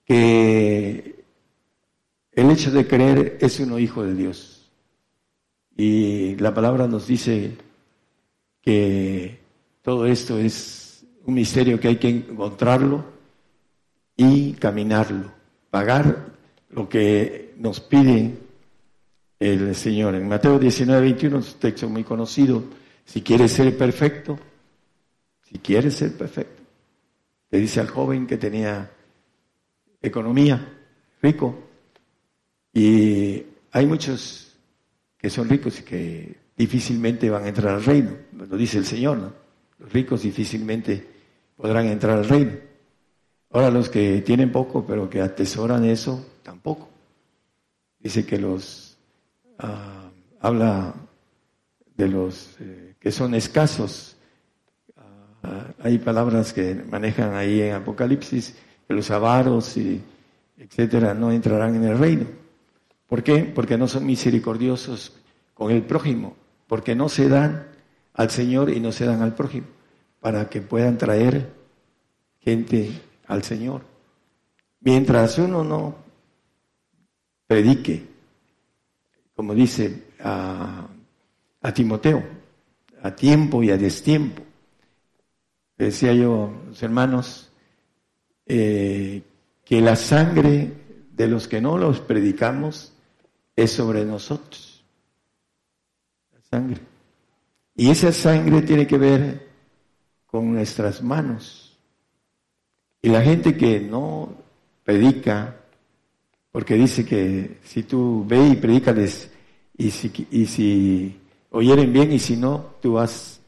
que 0.04 1.24
el 2.30 2.50
hecho 2.50 2.70
de 2.70 2.86
creer 2.86 3.38
es 3.40 3.58
uno 3.58 3.80
hijo 3.80 4.04
de 4.04 4.14
Dios. 4.14 4.70
Y 5.76 6.36
la 6.36 6.54
palabra 6.54 6.86
nos 6.86 7.08
dice 7.08 7.56
que 8.62 9.41
todo 9.82 10.06
esto 10.06 10.38
es 10.38 11.04
un 11.24 11.34
misterio 11.34 11.78
que 11.78 11.88
hay 11.88 11.96
que 11.96 12.08
encontrarlo 12.08 13.04
y 14.16 14.52
caminarlo, 14.52 15.32
pagar 15.70 16.32
lo 16.70 16.88
que 16.88 17.54
nos 17.58 17.80
pide 17.80 18.38
el 19.40 19.74
Señor. 19.74 20.14
En 20.14 20.28
Mateo 20.28 20.58
19, 20.58 21.00
21, 21.00 21.36
un 21.36 21.44
texto 21.58 21.88
muy 21.88 22.04
conocido, 22.04 22.62
si 23.04 23.22
quieres 23.22 23.52
ser 23.52 23.76
perfecto, 23.76 24.38
si 25.42 25.58
quieres 25.58 25.94
ser 25.94 26.16
perfecto, 26.16 26.62
le 27.50 27.58
dice 27.58 27.80
al 27.80 27.88
joven 27.88 28.26
que 28.26 28.38
tenía 28.38 28.88
economía, 30.00 30.78
rico, 31.20 31.58
y 32.72 33.42
hay 33.72 33.86
muchos 33.86 34.56
que 35.18 35.28
son 35.28 35.48
ricos 35.48 35.80
y 35.80 35.82
que 35.82 36.36
difícilmente 36.56 37.28
van 37.28 37.44
a 37.44 37.48
entrar 37.48 37.74
al 37.74 37.84
reino, 37.84 38.12
lo 38.32 38.56
dice 38.56 38.78
el 38.78 38.86
Señor, 38.86 39.18
¿no? 39.18 39.41
Ricos 39.90 40.22
difícilmente 40.22 41.06
podrán 41.56 41.86
entrar 41.86 42.18
al 42.18 42.28
reino. 42.28 42.52
Ahora 43.50 43.70
los 43.70 43.88
que 43.88 44.22
tienen 44.22 44.50
poco 44.50 44.84
pero 44.86 45.10
que 45.10 45.20
atesoran 45.20 45.84
eso, 45.84 46.24
tampoco. 46.42 46.88
Dice 47.98 48.24
que 48.24 48.38
los, 48.38 48.96
ah, 49.58 50.10
habla 50.40 50.94
de 51.96 52.08
los 52.08 52.56
eh, 52.60 52.94
que 52.98 53.12
son 53.12 53.34
escasos. 53.34 54.16
Ah, 55.42 55.66
hay 55.80 55.98
palabras 55.98 56.52
que 56.52 56.74
manejan 56.74 57.34
ahí 57.34 57.60
en 57.60 57.74
Apocalipsis, 57.74 58.56
que 58.86 58.94
los 58.94 59.10
avaros 59.10 59.76
y 59.76 60.00
etcétera 60.56 61.14
no 61.14 61.32
entrarán 61.32 61.74
en 61.74 61.84
el 61.84 61.98
reino. 61.98 62.26
¿Por 63.06 63.22
qué? 63.22 63.40
Porque 63.44 63.76
no 63.76 63.88
son 63.88 64.06
misericordiosos 64.06 65.12
con 65.54 65.70
el 65.70 65.82
prójimo, 65.82 66.36
porque 66.66 66.94
no 66.94 67.08
se 67.08 67.28
dan 67.28 67.66
al 68.14 68.30
Señor 68.30 68.70
y 68.70 68.80
no 68.80 68.92
se 68.92 69.06
dan 69.06 69.22
al 69.22 69.34
prójimo, 69.34 69.66
para 70.20 70.48
que 70.48 70.60
puedan 70.60 70.98
traer 70.98 71.52
gente 72.40 72.90
al 73.26 73.42
Señor. 73.42 73.82
Mientras 74.80 75.38
uno 75.38 75.62
no 75.62 75.96
predique, 77.46 78.06
como 79.34 79.54
dice 79.54 80.04
a, 80.20 80.88
Timoteo, 81.74 82.22
a 83.02 83.14
tiempo 83.14 83.62
y 83.62 83.70
a 83.70 83.76
destiempo. 83.76 84.42
Decía 85.76 86.12
yo, 86.12 86.52
los 86.66 86.82
hermanos, 86.82 87.50
eh, 88.46 89.22
que 89.64 89.80
la 89.80 89.96
sangre 89.96 90.72
de 91.12 91.28
los 91.28 91.48
que 91.48 91.60
no 91.60 91.78
los 91.78 92.00
predicamos 92.00 92.92
es 93.56 93.72
sobre 93.72 94.04
nosotros. 94.04 94.84
La 96.32 96.40
sangre. 96.42 96.91
Y 97.74 97.90
esa 97.90 98.12
sangre 98.12 98.62
tiene 98.62 98.86
que 98.86 98.98
ver 98.98 99.48
con 100.26 100.52
nuestras 100.52 101.02
manos. 101.02 101.78
Y 103.00 103.08
la 103.08 103.22
gente 103.22 103.56
que 103.56 103.80
no 103.80 104.32
predica, 104.84 105.56
porque 106.50 106.74
dice 106.74 107.04
que 107.04 107.58
si 107.64 107.82
tú 107.82 108.24
ve 108.26 108.48
y 108.48 108.56
predícales, 108.56 109.30
y 109.76 109.90
si, 109.90 110.12
y 110.30 110.46
si 110.46 111.20
oyeren 111.50 111.92
bien, 111.92 112.12
y 112.12 112.18
si 112.18 112.36
no, 112.36 112.76
tú 112.80 112.98
has, 112.98 113.40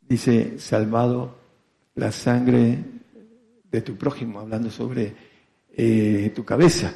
dice, 0.00 0.58
salvado 0.58 1.36
la 1.94 2.12
sangre 2.12 2.78
de 3.70 3.80
tu 3.82 3.96
prójimo, 3.96 4.40
hablando 4.40 4.70
sobre 4.70 5.14
eh, 5.72 6.32
tu 6.34 6.44
cabeza. 6.44 6.94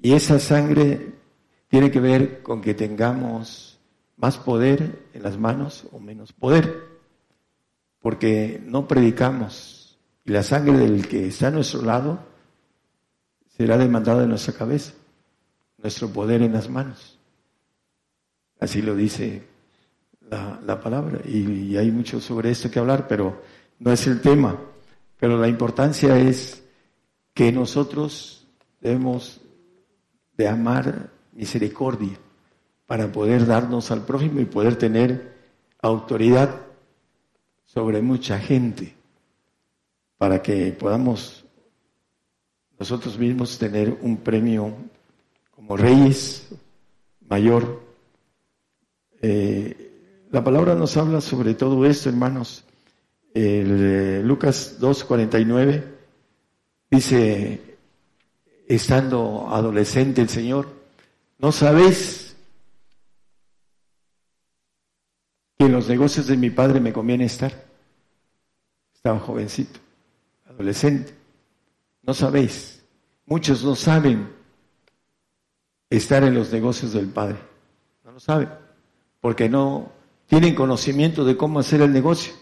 Y 0.00 0.12
esa 0.12 0.38
sangre 0.38 1.12
tiene 1.68 1.90
que 1.90 2.00
ver 2.00 2.42
con 2.42 2.60
que 2.60 2.74
tengamos 2.74 3.77
más 4.18 4.36
poder 4.36 5.06
en 5.14 5.22
las 5.22 5.38
manos 5.38 5.86
o 5.92 6.00
menos 6.00 6.32
poder, 6.32 6.86
porque 8.00 8.60
no 8.64 8.86
predicamos 8.86 9.98
y 10.24 10.32
la 10.32 10.42
sangre 10.42 10.76
del 10.76 11.08
que 11.08 11.28
está 11.28 11.48
a 11.48 11.52
nuestro 11.52 11.82
lado 11.82 12.18
será 13.56 13.78
demandada 13.78 14.24
en 14.24 14.28
nuestra 14.28 14.52
cabeza, 14.52 14.92
nuestro 15.78 16.08
poder 16.10 16.42
en 16.42 16.52
las 16.52 16.68
manos. 16.68 17.18
Así 18.60 18.82
lo 18.82 18.94
dice 18.94 19.46
la, 20.20 20.80
palabra 20.80 21.20
y, 21.24 21.70
y 21.70 21.76
hay 21.76 21.90
mucho 21.90 22.20
sobre 22.20 22.50
esto 22.50 22.70
que 22.70 22.78
hablar, 22.78 23.06
pero 23.08 23.40
no 23.78 23.92
es 23.92 24.06
el 24.06 24.20
tema. 24.20 24.58
Pero 25.18 25.38
la 25.38 25.48
importancia 25.48 26.18
es 26.18 26.62
que 27.32 27.50
nosotros 27.52 28.46
debemos 28.80 29.40
de 30.36 30.48
amar 30.48 31.10
misericordia 31.32 32.18
para 32.88 33.12
poder 33.12 33.44
darnos 33.44 33.90
al 33.90 34.06
prójimo 34.06 34.40
y 34.40 34.46
poder 34.46 34.76
tener 34.76 35.34
autoridad 35.82 36.62
sobre 37.66 38.00
mucha 38.00 38.38
gente, 38.38 38.96
para 40.16 40.40
que 40.40 40.72
podamos 40.72 41.44
nosotros 42.78 43.18
mismos 43.18 43.58
tener 43.58 43.98
un 44.00 44.16
premio 44.16 44.74
como 45.54 45.76
reyes 45.76 46.48
mayor. 47.28 47.82
Eh, 49.20 50.24
la 50.30 50.42
palabra 50.42 50.74
nos 50.74 50.96
habla 50.96 51.20
sobre 51.20 51.52
todo 51.52 51.84
esto, 51.84 52.08
hermanos. 52.08 52.64
El, 53.34 53.84
eh, 53.84 54.22
Lucas 54.24 54.78
2.49 54.80 55.84
dice, 56.90 57.76
estando 58.66 59.46
adolescente 59.50 60.22
el 60.22 60.30
Señor, 60.30 60.68
¿no 61.38 61.52
sabéis 61.52 62.27
que 65.58 65.66
en 65.66 65.72
los 65.72 65.88
negocios 65.88 66.26
de 66.26 66.36
mi 66.36 66.50
padre 66.50 66.80
me 66.80 66.92
conviene 66.92 67.24
estar? 67.24 67.52
Estaba 68.94 69.18
jovencito, 69.18 69.80
adolescente. 70.48 71.12
No 72.02 72.14
sabéis. 72.14 72.82
Muchos 73.26 73.62
no 73.62 73.74
saben 73.74 74.30
estar 75.90 76.24
en 76.24 76.34
los 76.34 76.52
negocios 76.52 76.94
del 76.94 77.08
Padre. 77.08 77.36
No 78.04 78.12
lo 78.12 78.20
saben. 78.20 78.48
Porque 79.20 79.48
no 79.48 79.92
tienen 80.26 80.54
conocimiento 80.54 81.24
de 81.24 81.36
cómo 81.36 81.58
hacer 81.58 81.82
el 81.82 81.92
negocio. 81.92 82.32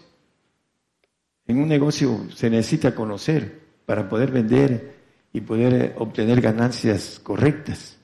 En 1.47 1.59
un 1.59 1.69
negocio 1.69 2.27
se 2.35 2.51
necesita 2.51 2.95
conocer 2.95 3.61
para 3.87 4.09
poder 4.09 4.31
vender 4.31 4.97
y 5.33 5.41
poder 5.41 5.95
obtener 5.99 6.41
ganancias 6.41 7.21
correctas, 7.23 7.99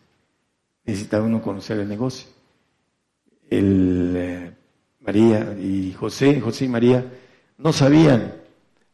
necesita 0.84 1.22
uno 1.22 1.40
conocer 1.40 1.78
el 1.80 1.88
negocio. 1.88 2.28
El, 3.48 4.14
eh, 4.16 4.51
María 5.04 5.56
y 5.58 5.92
José, 5.92 6.40
José 6.40 6.66
y 6.66 6.68
María, 6.68 7.04
no 7.58 7.72
sabían 7.72 8.34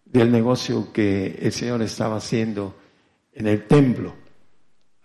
del 0.05 0.33
negocio 0.33 0.93
que 0.93 1.39
el 1.41 1.53
Señor 1.53 1.83
estaba 1.83 2.17
haciendo 2.17 2.75
en 3.33 3.47
el 3.47 3.67
templo, 3.67 4.15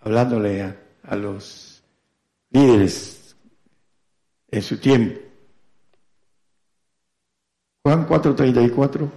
hablándole 0.00 0.62
a, 0.62 0.76
a 1.04 1.16
los 1.16 1.82
líderes 2.50 3.36
en 4.50 4.62
su 4.62 4.78
tiempo. 4.78 5.20
Juan 7.82 8.08
4:34 8.08 9.10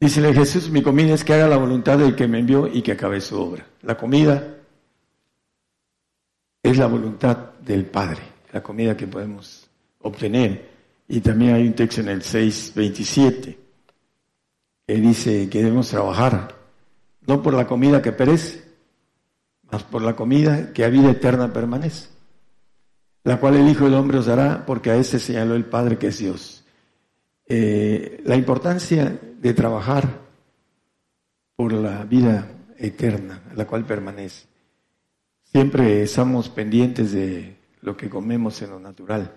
Dícele 0.00 0.32
Jesús, 0.32 0.70
mi 0.70 0.80
comida 0.80 1.12
es 1.12 1.24
que 1.24 1.34
haga 1.34 1.48
la 1.48 1.56
voluntad 1.56 1.98
del 1.98 2.14
que 2.14 2.28
me 2.28 2.38
envió 2.38 2.68
y 2.68 2.82
que 2.82 2.92
acabe 2.92 3.20
su 3.20 3.38
obra. 3.38 3.66
La 3.82 3.96
comida 3.96 4.57
es 6.62 6.76
la 6.76 6.86
voluntad 6.86 7.54
del 7.60 7.86
Padre, 7.86 8.22
la 8.52 8.62
comida 8.62 8.96
que 8.96 9.06
podemos 9.06 9.68
obtener. 10.00 10.68
Y 11.08 11.20
también 11.20 11.54
hay 11.54 11.66
un 11.66 11.74
texto 11.74 12.00
en 12.00 12.08
el 12.08 12.22
6.27 12.22 13.56
que 14.86 14.94
dice 14.94 15.48
que 15.48 15.62
debemos 15.62 15.88
trabajar, 15.88 16.54
no 17.26 17.42
por 17.42 17.54
la 17.54 17.66
comida 17.66 18.00
que 18.00 18.12
perece, 18.12 18.64
mas 19.70 19.82
por 19.84 20.02
la 20.02 20.16
comida 20.16 20.72
que 20.72 20.84
a 20.84 20.88
vida 20.88 21.10
eterna 21.10 21.52
permanece, 21.52 22.08
la 23.24 23.38
cual 23.38 23.56
el 23.56 23.68
Hijo 23.68 23.84
del 23.84 23.94
Hombre 23.94 24.18
os 24.18 24.26
dará, 24.26 24.64
porque 24.64 24.90
a 24.90 24.96
este 24.96 25.18
señaló 25.18 25.54
el 25.54 25.66
Padre 25.66 25.98
que 25.98 26.08
es 26.08 26.18
Dios. 26.18 26.64
Eh, 27.46 28.22
la 28.24 28.36
importancia 28.36 29.18
de 29.40 29.54
trabajar 29.54 30.08
por 31.56 31.72
la 31.72 32.04
vida 32.04 32.50
eterna, 32.78 33.42
la 33.54 33.66
cual 33.66 33.84
permanece. 33.84 34.47
Siempre 35.52 36.02
estamos 36.02 36.50
pendientes 36.50 37.12
de 37.12 37.56
lo 37.80 37.96
que 37.96 38.10
comemos 38.10 38.60
en 38.60 38.70
lo 38.70 38.78
natural, 38.78 39.32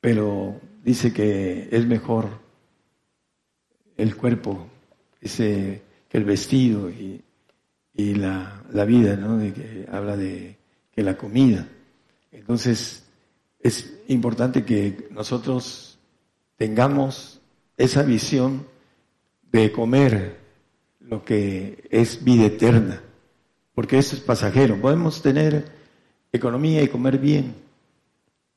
pero 0.00 0.60
dice 0.84 1.12
que 1.14 1.68
es 1.72 1.86
mejor 1.86 2.28
el 3.96 4.16
cuerpo 4.16 4.66
ese, 5.20 5.82
que 6.08 6.18
el 6.18 6.24
vestido 6.24 6.90
y, 6.90 7.24
la, 7.94 8.62
la, 8.72 8.84
vida, 8.84 9.16
¿no? 9.16 9.38
De 9.38 9.52
que 9.52 9.86
habla 9.90 10.16
de 10.16 10.56
que 10.92 11.02
la 11.02 11.16
comida. 11.16 11.66
Entonces, 12.30 13.04
es 13.58 14.00
importante 14.06 14.64
que 14.64 15.08
nosotros 15.10 15.98
tengamos 16.56 17.40
esa 17.76 18.02
visión 18.04 18.66
de 19.50 19.72
comer 19.72 20.36
lo 21.00 21.24
que 21.24 21.88
es 21.90 22.22
vida 22.22 22.46
eterna, 22.46 23.02
porque 23.78 23.98
eso 23.98 24.16
es 24.16 24.22
pasajero. 24.22 24.80
Podemos 24.80 25.22
tener 25.22 25.64
economía 26.32 26.82
y 26.82 26.88
comer 26.88 27.16
bien, 27.16 27.54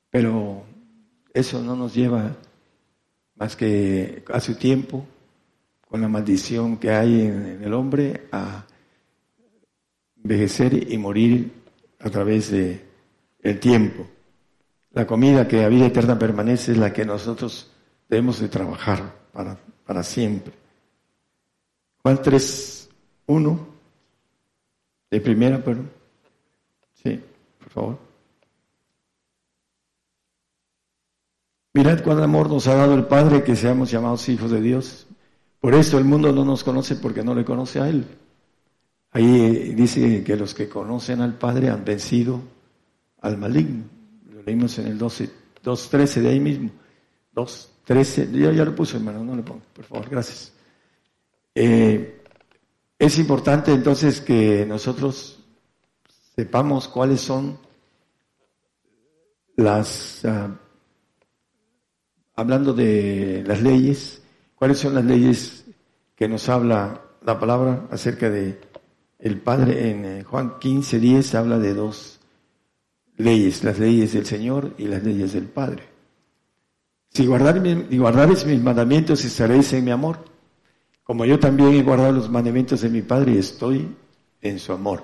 pero 0.10 0.64
eso 1.32 1.62
no 1.62 1.76
nos 1.76 1.94
lleva 1.94 2.36
más 3.36 3.56
que 3.56 4.24
a 4.34 4.40
su 4.40 4.56
tiempo, 4.56 5.06
con 5.88 6.02
la 6.02 6.08
maldición 6.08 6.78
que 6.78 6.90
hay 6.90 7.22
en 7.22 7.62
el 7.64 7.72
hombre, 7.72 8.30
a 8.32 8.66
envejecer 10.24 10.92
y 10.92 10.98
morir 10.98 11.52
a 12.00 12.10
través 12.10 12.50
de 12.50 12.84
el 13.44 13.60
tiempo. 13.60 14.08
La 14.90 15.06
comida 15.06 15.48
que 15.48 15.64
a 15.64 15.70
vida 15.70 15.86
eterna 15.86 16.18
permanece 16.18 16.72
es 16.72 16.80
la 16.80 16.92
que 16.92 17.06
nosotros 17.06 17.70
debemos 18.10 18.40
de 18.40 18.50
trabajar 18.50 19.14
para, 19.32 19.56
para 19.86 20.02
siempre. 20.02 20.54
Juan 22.02 22.20
3, 22.24 22.90
1, 23.28 23.71
de 25.12 25.22
primera, 25.22 25.62
pero 25.64 25.84
sí, 26.94 27.20
por 27.60 27.70
favor. 27.70 28.00
Mirad 31.74 32.04
cuán 32.04 32.22
amor 32.22 32.50
nos 32.50 32.68
ha 32.68 32.76
dado 32.76 32.96
el 32.96 33.06
Padre 33.06 33.44
que 33.44 33.56
seamos 33.56 33.92
llamados 33.92 34.28
hijos 34.30 34.52
de 34.52 34.62
Dios. 34.62 35.08
Por 35.60 35.76
esto 35.76 35.98
el 35.98 36.06
mundo 36.06 36.32
no 36.32 36.44
nos 36.44 36.64
conoce 36.64 36.96
porque 36.96 37.24
no 37.24 37.36
le 37.36 37.46
conoce 37.46 37.80
a 37.80 37.88
Él. 37.88 38.06
Ahí 39.12 39.74
dice 39.74 40.24
que 40.24 40.36
los 40.36 40.54
que 40.54 40.68
conocen 40.68 41.22
al 41.22 41.38
Padre 41.38 41.70
han 41.70 41.84
vencido 41.86 42.42
al 43.22 43.38
maligno. 43.38 43.84
Lo 44.34 44.42
leímos 44.42 44.80
en 44.80 44.88
el 44.88 44.98
12, 44.98 45.30
2.13 45.64 46.22
de 46.22 46.30
ahí 46.30 46.40
mismo. 46.40 46.72
2.13, 47.36 48.32
yo 48.32 48.52
ya 48.52 48.66
lo 48.66 48.76
puse 48.76 48.98
hermano, 48.98 49.24
no 49.24 49.36
le 49.36 49.44
pongo, 49.44 49.62
por 49.74 49.86
favor, 49.86 50.10
gracias. 50.10 50.54
Eh, 51.54 52.21
es 53.02 53.18
importante 53.18 53.72
entonces 53.72 54.22
que 54.22 54.64
nosotros 54.64 55.40
sepamos 56.36 56.88
cuáles 56.88 57.20
son 57.20 57.58
las, 59.56 60.24
ah, 60.24 60.56
hablando 62.36 62.74
de 62.74 63.44
las 63.48 63.60
leyes, 63.64 64.22
cuáles 64.54 64.78
son 64.78 64.94
las 64.94 65.04
leyes 65.04 65.66
que 66.16 66.28
nos 66.28 66.48
habla 66.48 67.02
la 67.26 67.40
palabra 67.40 67.88
acerca 67.90 68.30
de 68.30 68.62
el 69.18 69.42
Padre. 69.42 69.90
En 69.90 70.06
eh, 70.06 70.24
Juan 70.24 70.60
15, 70.60 71.00
10 71.00 71.34
habla 71.34 71.58
de 71.58 71.74
dos 71.74 72.20
leyes, 73.18 73.64
las 73.64 73.80
leyes 73.80 74.14
del 74.14 74.28
Señor 74.28 74.76
y 74.78 74.86
las 74.86 75.02
leyes 75.02 75.34
del 75.34 75.46
Padre. 75.46 75.86
Si 77.10 77.26
guardaréis 77.26 78.46
mis 78.46 78.62
mandamientos 78.62 79.26
estaréis 79.26 79.74
en 79.74 79.86
mi 79.86 79.90
amor 79.90 80.31
como 81.12 81.26
yo 81.26 81.38
también 81.38 81.74
he 81.74 81.84
guardado 81.84 82.14
los 82.14 82.30
mandamientos 82.30 82.80
de 82.80 82.90
mi 82.90 83.02
Padre 83.02 83.34
y 83.34 83.40
estoy 83.40 83.86
en 84.40 84.58
su 84.60 84.72
amor. 84.72 85.04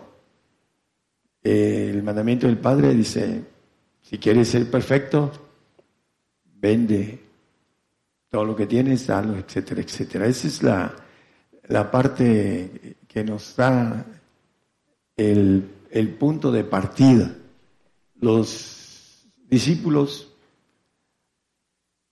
El 1.44 2.02
mandamiento 2.02 2.48
del 2.48 2.58
Padre 2.60 2.94
dice, 2.94 3.44
si 4.04 4.18
quieres 4.18 4.48
ser 4.48 4.72
perfecto, 4.72 5.30
vende 6.62 7.22
todo 8.30 8.46
lo 8.46 8.56
que 8.56 8.68
tienes, 8.68 9.06
dalo, 9.06 9.36
etcétera, 9.36 9.82
etcétera. 9.82 10.28
Esa 10.28 10.48
es 10.48 10.64
la, 10.64 10.96
la 11.68 11.92
parte 11.92 12.96
que 13.06 13.26
nos 13.26 13.58
da 13.58 14.06
el, 15.18 15.70
el 15.92 16.10
punto 16.14 16.54
de 16.54 16.64
partida. 16.64 17.36
Los 18.22 19.28
discípulos 19.50 20.32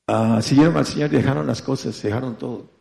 uh, 0.09 0.41
siguieron 0.41 0.75
al 0.75 0.85
Señor, 0.85 1.11
dejaron 1.11 1.47
las 1.47 1.61
cosas, 1.61 2.01
dejaron 2.01 2.37
todo. 2.37 2.74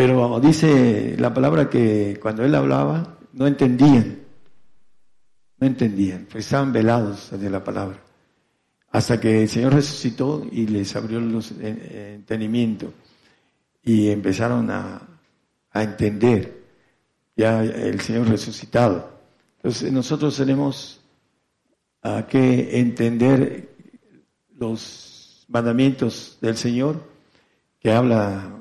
Pero 0.00 0.40
dice 0.40 1.14
la 1.18 1.34
palabra 1.34 1.68
que 1.68 2.18
cuando 2.22 2.42
Él 2.42 2.54
hablaba, 2.54 3.18
no 3.34 3.46
entendían. 3.46 4.20
No 5.58 5.66
entendían, 5.66 6.26
pues 6.32 6.46
estaban 6.46 6.72
velados 6.72 7.38
de 7.38 7.50
la 7.50 7.62
palabra 7.62 8.02
hasta 8.92 9.20
que 9.20 9.42
el 9.42 9.48
Señor 9.50 9.74
resucitó 9.74 10.46
y 10.50 10.66
les 10.68 10.96
abrió 10.96 11.18
el 11.18 11.38
entendimiento 12.14 12.94
y 13.82 14.08
empezaron 14.08 14.70
a, 14.70 15.06
entender 15.74 16.64
ya 17.36 17.62
el 17.62 18.00
Señor 18.00 18.26
resucitado. 18.26 19.20
Entonces 19.56 19.92
nosotros 19.92 20.34
tenemos 20.34 21.02
que 22.26 22.80
entender 22.80 23.68
los 24.56 25.44
mandamientos 25.48 26.38
del 26.40 26.56
Señor, 26.56 27.06
que 27.78 27.92
habla 27.92 28.56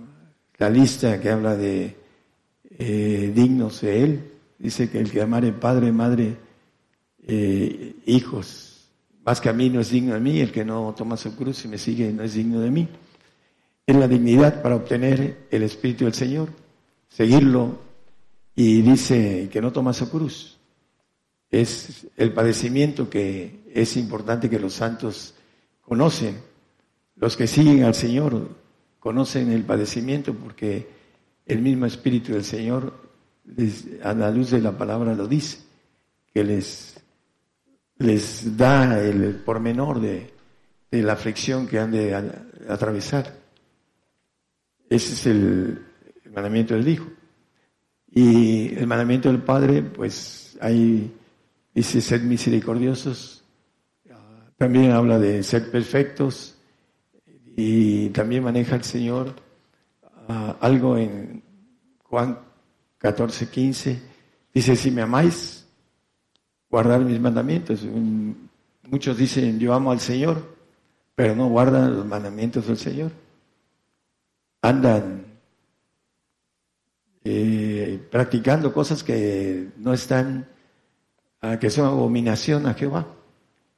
la 0.59 0.69
lista, 0.69 1.19
que 1.19 1.29
habla 1.29 1.55
de 1.55 1.95
eh, 2.77 3.31
dignos 3.33 3.81
de 3.81 4.03
Él. 4.03 4.31
Dice 4.59 4.89
que 4.89 4.99
el 4.99 5.09
que 5.09 5.21
amare 5.21 5.53
padre, 5.53 5.91
madre, 5.91 6.35
eh, 7.25 7.95
hijos, 8.05 8.89
más 9.23 9.39
que 9.39 9.49
a 9.49 9.53
mí 9.53 9.69
no 9.69 9.79
es 9.79 9.89
digno 9.89 10.13
de 10.13 10.19
mí, 10.19 10.39
el 10.41 10.51
que 10.51 10.65
no 10.65 10.93
toma 10.95 11.15
su 11.15 11.35
cruz 11.35 11.63
y 11.63 11.69
me 11.69 11.77
sigue 11.77 12.11
no 12.11 12.23
es 12.23 12.33
digno 12.33 12.59
de 12.59 12.71
mí. 12.71 12.87
Es 13.85 13.95
la 13.95 14.07
dignidad 14.07 14.61
para 14.61 14.75
obtener 14.75 15.47
el 15.49 15.63
Espíritu 15.63 16.03
del 16.03 16.13
Señor, 16.13 16.49
seguirlo 17.07 17.79
y 18.53 18.81
dice 18.81 19.49
que 19.51 19.61
no 19.61 19.71
toma 19.71 19.93
su 19.93 20.09
cruz. 20.09 20.57
Es 21.49 22.05
el 22.17 22.33
padecimiento 22.33 23.09
que 23.09 23.61
es 23.73 23.95
importante 23.95 24.49
que 24.49 24.59
los 24.59 24.73
santos 24.73 25.35
conocen. 25.81 26.37
Los 27.15 27.37
que 27.37 27.47
siguen 27.47 27.83
al 27.83 27.95
Señor 27.95 28.49
conocen 28.99 29.51
el 29.51 29.63
padecimiento 29.63 30.33
porque 30.33 30.87
el 31.45 31.61
mismo 31.61 31.85
Espíritu 31.85 32.33
del 32.33 32.43
Señor, 32.43 32.93
a 34.03 34.13
la 34.13 34.31
luz 34.31 34.51
de 34.51 34.61
la 34.61 34.77
palabra, 34.77 35.15
lo 35.15 35.27
dice, 35.27 35.59
que 36.33 36.43
les 36.43 36.99
les 37.99 38.55
da 38.57 38.99
el 39.01 39.35
pormenor 39.45 39.99
de, 39.99 40.31
de 40.89 41.03
la 41.03 41.13
aflicción 41.13 41.67
que 41.67 41.79
han 41.79 41.91
de 41.91 42.15
atravesar. 42.67 43.35
Ese 44.89 45.13
es 45.13 45.25
el, 45.27 45.85
mandamiento 46.33 46.73
del 46.75 46.87
Hijo. 46.87 47.07
Y 48.11 48.73
el 48.75 48.87
mandamiento 48.87 49.29
del 49.29 49.41
Padre, 49.41 49.83
pues 49.83 50.57
ahí 50.61 51.13
dice 51.73 52.01
ser 52.01 52.21
misericordiosos, 52.21 53.43
también 54.57 54.91
habla 54.91 55.19
de 55.19 55.43
ser 55.43 55.69
perfectos 55.71 56.55
y 57.61 58.09
también 58.11 58.41
maneja 58.41 58.77
el 58.77 58.85
Señor 58.85 59.35
ah, 60.29 60.55
algo 60.61 60.97
en 60.97 61.43
Juan 62.03 62.39
14, 62.99 63.49
15, 63.49 64.01
dice, 64.53 64.75
si 64.77 64.91
me 64.91 65.01
amáis, 65.01 65.67
guardar 66.69 67.01
mis 67.01 67.19
mandamientos. 67.19 67.85
Muchos 68.83 69.17
dicen, 69.17 69.59
yo 69.59 69.73
amo 69.73 69.91
al 69.91 69.99
Señor, 69.99 70.55
pero 71.15 71.35
no 71.35 71.49
guardan 71.49 71.97
los 71.97 72.05
mandamientos 72.05 72.67
del 72.67 72.77
Señor. 72.77 73.11
Andan 74.61 75.25
eh, 77.25 78.07
practicando 78.09 78.73
cosas 78.73 79.03
que 79.03 79.67
no 79.75 79.93
están, 79.93 80.47
ah, 81.41 81.59
que 81.59 81.69
son 81.69 81.87
abominación 81.87 82.67
a 82.67 82.73
Jehová 82.73 83.05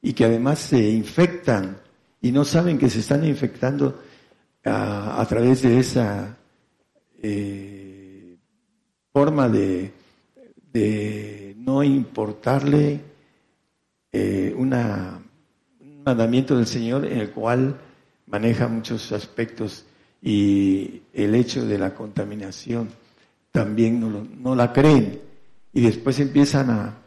y 0.04 0.14
que 0.14 0.26
además 0.26 0.60
se 0.60 0.88
infectan 0.88 1.78
y 2.22 2.32
no 2.32 2.46
saben 2.46 2.78
que 2.78 2.90
se 2.90 3.00
están 3.00 3.26
infectando 3.26 4.02
ah, 4.66 5.18
a 5.20 5.26
través 5.26 5.64
de 5.64 5.80
esa 5.80 6.38
eh, 7.22 8.38
forma 9.12 9.50
de, 9.50 9.94
no 11.58 11.84
importarle 11.84 13.02
eh, 14.12 14.54
una, 14.58 15.22
un 15.80 16.04
mandamiento 16.04 16.56
del 16.56 16.68
Señor 16.68 17.06
en 17.06 17.20
el 17.20 17.32
cual 17.32 17.78
maneja 18.28 18.68
muchos 18.68 19.12
aspectos 19.12 19.86
y 20.22 21.02
el 21.14 21.36
hecho 21.36 21.66
de 21.66 21.78
la 21.78 21.94
contaminación 21.94 22.90
también 23.52 24.00
no, 24.00 24.10
no 24.10 24.56
la 24.56 24.72
creen. 24.72 25.20
Y 25.74 25.82
después 25.82 26.20
empiezan 26.20 26.70
a, 26.70 26.98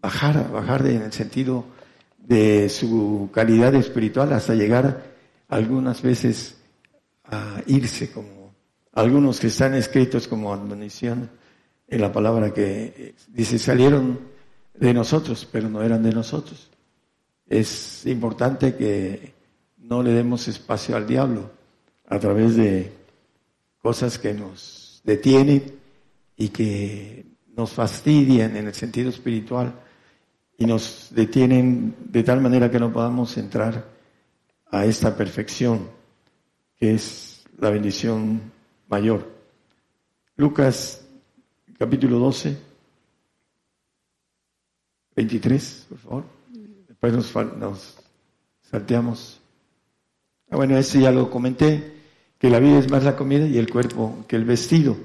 bajar, 0.00 0.38
a 0.38 0.42
bajar 0.48 0.86
en 0.86 1.02
el 1.02 1.12
sentido 1.12 1.64
de 2.28 2.68
su 2.68 3.30
calidad 3.32 3.74
espiritual 3.74 4.34
hasta 4.34 4.54
llegar 4.54 5.02
algunas 5.48 6.02
veces 6.02 6.58
a 7.24 7.62
irse 7.66 8.10
como 8.10 8.52
algunos 8.92 9.40
que 9.40 9.46
están 9.46 9.74
escritos 9.74 10.28
como 10.28 10.52
admonición 10.52 11.30
en 11.86 12.00
la 12.02 12.12
palabra 12.12 12.52
que 12.52 13.14
dice, 13.28 13.58
salieron 13.58 14.18
de 14.74 14.92
nosotros, 14.92 15.48
pero 15.50 15.70
no 15.70 15.82
eran 15.82 16.02
de 16.02 16.12
nosotros. 16.12 16.68
Es 17.48 18.04
importante 18.04 18.76
que 18.76 19.32
no 19.78 20.02
le 20.02 20.12
demos 20.12 20.48
espacio 20.48 20.96
al 20.96 21.06
diablo 21.06 21.50
a 22.08 22.18
través 22.18 22.56
de 22.56 22.92
cosas 23.80 24.18
que 24.18 24.34
nos 24.34 25.00
detienen 25.02 25.78
y 26.36 26.50
que 26.50 27.24
nos 27.56 27.72
fastidian 27.72 28.54
en 28.54 28.66
el 28.66 28.74
sentido 28.74 29.08
espiritual 29.08 29.72
y 30.58 30.66
nos 30.66 31.08
detienen 31.12 31.94
de 32.00 32.24
tal 32.24 32.40
manera 32.40 32.70
que 32.70 32.80
no 32.80 32.92
podamos 32.92 33.36
entrar 33.38 33.88
a 34.70 34.84
esta 34.84 35.16
perfección 35.16 35.88
que 36.76 36.94
es 36.94 37.44
la 37.58 37.70
bendición 37.70 38.42
mayor. 38.88 39.28
Lucas 40.36 41.06
capítulo 41.78 42.18
12, 42.18 42.58
23, 45.14 45.86
por 45.88 45.98
favor. 45.98 46.24
Después 46.88 47.12
nos, 47.12 47.96
salteamos. 48.62 49.40
Ah, 50.50 50.56
bueno, 50.56 50.76
eso 50.76 50.98
ya 50.98 51.12
lo 51.12 51.30
comenté, 51.30 51.94
que 52.38 52.50
la 52.50 52.58
vida 52.58 52.78
es 52.78 52.90
más 52.90 53.04
la 53.04 53.14
comida 53.16 53.46
y 53.46 53.58
el 53.58 53.70
cuerpo 53.70 54.24
que 54.26 54.34
el 54.34 54.44
vestido, 54.44 54.96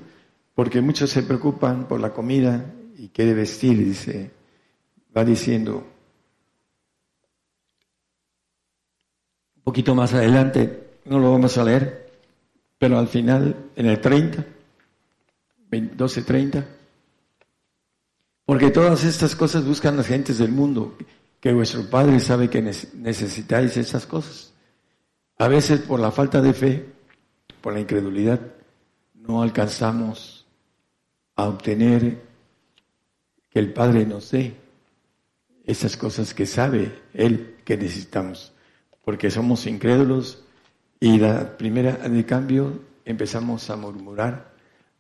porque 0.56 0.82
muchos 0.82 1.12
se 1.12 1.22
preocupan 1.22 1.88
por 1.88 2.00
la 2.00 2.12
comida 2.12 2.74
y 2.98 3.10
quiere 3.10 3.34
vestir, 3.36 3.78
dice, 3.78 4.32
va 5.16 5.24
diciendo. 5.24 5.86
Un 9.56 9.64
poquito 9.64 9.96
más 9.96 10.14
adelante, 10.14 10.98
no 11.06 11.20
lo 11.20 11.32
vamos 11.32 11.58
a 11.58 11.64
leer, 11.64 12.12
pero 12.78 13.00
al 13.00 13.08
final, 13.08 13.70
en 13.76 13.86
el 13.86 14.02
30, 14.02 14.46
12.30. 15.72 16.66
Porque 18.46 18.72
todas 18.72 19.04
estas 19.06 19.36
cosas 19.36 19.66
buscan 19.66 19.96
las 19.96 20.08
gentes 20.08 20.38
del 20.38 20.52
mundo, 20.52 20.98
que 21.40 21.54
vuestro 21.54 21.90
Padre 21.90 22.20
sabe 22.20 22.50
que 22.50 22.62
necesitáis 22.62 23.78
esas 23.78 24.06
cosas. 24.06 24.54
A 25.38 25.48
veces 25.48 25.82
por 25.82 26.00
la 26.00 26.12
falta 26.12 26.42
de 26.42 26.54
fe, 26.54 26.86
por 27.62 27.74
la 27.74 27.80
incredulidad, 27.80 28.40
no 29.14 29.42
alcanzamos 29.42 30.46
a 31.36 31.48
obtener 31.48 32.22
que 33.50 33.60
el 33.60 33.72
Padre 33.72 34.06
nos 34.06 34.30
dé 34.32 34.63
esas 35.66 35.98
cosas 35.98 36.34
que 36.34 36.46
sabe 36.46 36.92
Él 37.14 37.56
que 37.64 37.78
necesitamos, 37.78 38.54
porque 39.04 39.32
somos 39.32 39.66
incrédulos 39.66 40.44
y 41.00 41.18
la 41.18 41.58
primera 41.58 41.94
de 41.94 42.26
cambio 42.26 42.82
empezamos 43.06 43.70
a 43.70 43.76
murmurar 43.76 44.54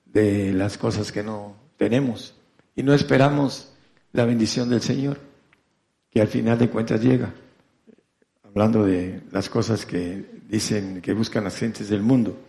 de 0.06 0.54
las 0.54 0.78
cosas 0.78 1.12
que 1.12 1.24
no 1.24 1.56
tenemos 1.78 2.36
y 2.76 2.84
no 2.84 2.94
esperamos 2.94 3.74
la 4.14 4.26
bendición 4.26 4.70
del 4.70 4.82
Señor, 4.82 5.20
que 6.10 6.22
al 6.22 6.28
final 6.28 6.58
de 6.58 6.70
cuentas 6.70 7.02
llega, 7.02 7.34
hablando 8.44 8.86
de 8.86 9.22
las 9.32 9.50
cosas 9.50 9.86
que 9.86 10.24
dicen 10.48 11.02
que 11.02 11.14
buscan 11.14 11.44
las 11.44 11.58
gentes 11.58 11.90
del 11.90 12.04
mundo. 12.04 12.40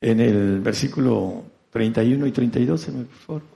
En 0.00 0.20
el 0.20 0.60
versículo 0.60 1.44
31 1.70 2.26
y 2.26 2.32
32, 2.32 2.86
por 2.86 3.06
favor. 3.08 3.51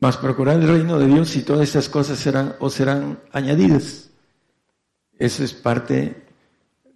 Mas 0.00 0.16
procurar 0.16 0.56
el 0.56 0.66
reino 0.66 0.98
de 0.98 1.06
Dios 1.06 1.36
y 1.36 1.42
todas 1.42 1.68
estas 1.68 1.90
cosas 1.90 2.18
serán 2.18 2.56
o 2.58 2.70
serán 2.70 3.20
añadidas. 3.32 4.10
Eso 5.18 5.44
es 5.44 5.52
parte 5.52 6.24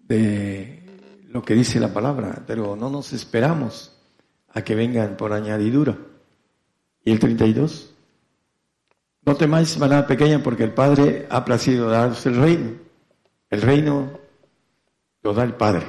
de 0.09 0.83
lo 1.29 1.43
que 1.43 1.55
dice 1.55 1.79
la 1.79 1.93
palabra, 1.93 2.43
pero 2.47 2.77
no 2.77 2.89
nos 2.89 3.13
esperamos 3.13 3.93
a 4.49 4.63
que 4.63 4.75
vengan 4.75 5.19
por 5.19 5.35
añadidura. 5.35 5.99
¿Y 7.05 7.13
el 7.13 7.19
32? 7.19 7.95
No 9.27 9.37
temáis, 9.37 9.77
manada 9.79 10.07
pequeña, 10.07 10.43
porque 10.43 10.65
el 10.65 10.73
Padre 10.73 11.27
ha 11.29 11.45
placido 11.45 11.91
daros 11.91 12.25
el 12.25 12.37
reino. 12.37 12.71
El 13.51 13.61
reino 13.61 14.19
lo 15.23 15.35
da 15.35 15.45
el 15.45 15.55
Padre. 15.55 15.85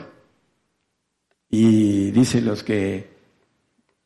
Y 1.50 2.12
dice 2.12 2.42
los 2.42 2.64
que 2.64 3.16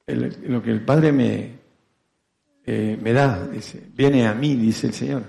lo 0.08 0.62
que 0.62 0.72
el 0.72 0.84
Padre 0.84 1.12
me, 1.12 1.59
me 3.02 3.14
da, 3.14 3.48
dice, 3.48 3.82
viene 3.96 4.28
a 4.28 4.34
mí, 4.34 4.56
dice 4.56 4.88
el 4.88 4.94
Señor. 4.94 5.24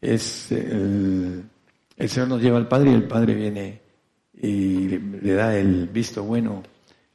Es 0.00 0.50
el, 0.52 1.44
Señor 1.98 2.28
nos 2.28 2.42
lleva 2.42 2.58
al 2.58 2.68
Padre 2.68 2.90
y 2.90 2.94
el 2.94 3.04
Padre 3.04 3.34
viene 3.34 3.80
y 4.34 4.88
le, 4.88 5.32
da 5.32 5.56
el 5.56 5.86
visto 5.88 6.22
bueno 6.24 6.62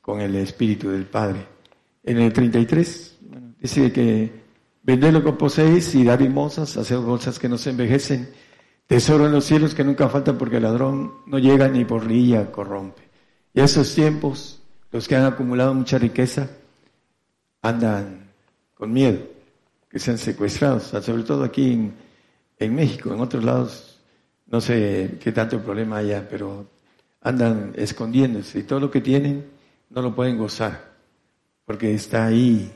con 0.01 0.21
el 0.21 0.35
Espíritu 0.35 0.89
del 0.89 1.05
Padre. 1.05 1.45
En 2.03 2.19
el 2.19 2.31
33 2.31 3.17
dice 3.59 3.91
que 3.91 4.31
vended 4.83 5.11
lo 5.11 5.23
que 5.23 5.31
poseéis 5.31 5.95
y 5.95 6.03
dar 6.03 6.21
limosas, 6.21 6.77
hacer 6.77 6.97
bolsas 6.99 7.39
que 7.39 7.49
no 7.49 7.57
se 7.57 7.71
envejecen, 7.71 8.29
tesoro 8.85 9.25
en 9.25 9.31
los 9.31 9.45
cielos 9.45 9.73
que 9.73 9.83
nunca 9.83 10.09
falta 10.09 10.37
porque 10.37 10.57
el 10.57 10.63
ladrón 10.63 11.13
no 11.25 11.39
llega 11.39 11.67
ni 11.67 11.85
por 11.85 12.05
lilla 12.05 12.51
corrompe. 12.51 13.01
Y 13.53 13.61
esos 13.61 13.95
tiempos, 13.95 14.61
los 14.91 15.07
que 15.07 15.15
han 15.15 15.25
acumulado 15.25 15.73
mucha 15.73 15.97
riqueza, 15.97 16.49
andan 17.61 18.31
con 18.75 18.93
miedo, 18.93 19.34
que 19.95 19.99
sean 19.99 20.17
secuestrados, 20.17 20.83
sobre 20.87 21.23
todo 21.23 21.45
aquí 21.45 21.71
en, 21.71 21.93
en 22.59 22.75
México, 22.75 23.13
en 23.13 23.21
otros 23.21 23.45
lados, 23.45 23.97
no 24.45 24.59
sé 24.59 25.17
qué 25.21 25.31
tanto 25.31 25.61
problema 25.61 25.99
haya, 25.99 26.27
pero 26.27 26.67
andan 27.21 27.71
escondiéndose 27.77 28.59
y 28.59 28.63
todo 28.63 28.81
lo 28.81 28.91
que 28.91 28.99
tienen 28.99 29.45
no 29.91 30.01
lo 30.01 30.13
pueden 30.13 30.37
gozar, 30.37 30.91
porque 31.63 31.93
está 31.93 32.25
ahí, 32.25 32.69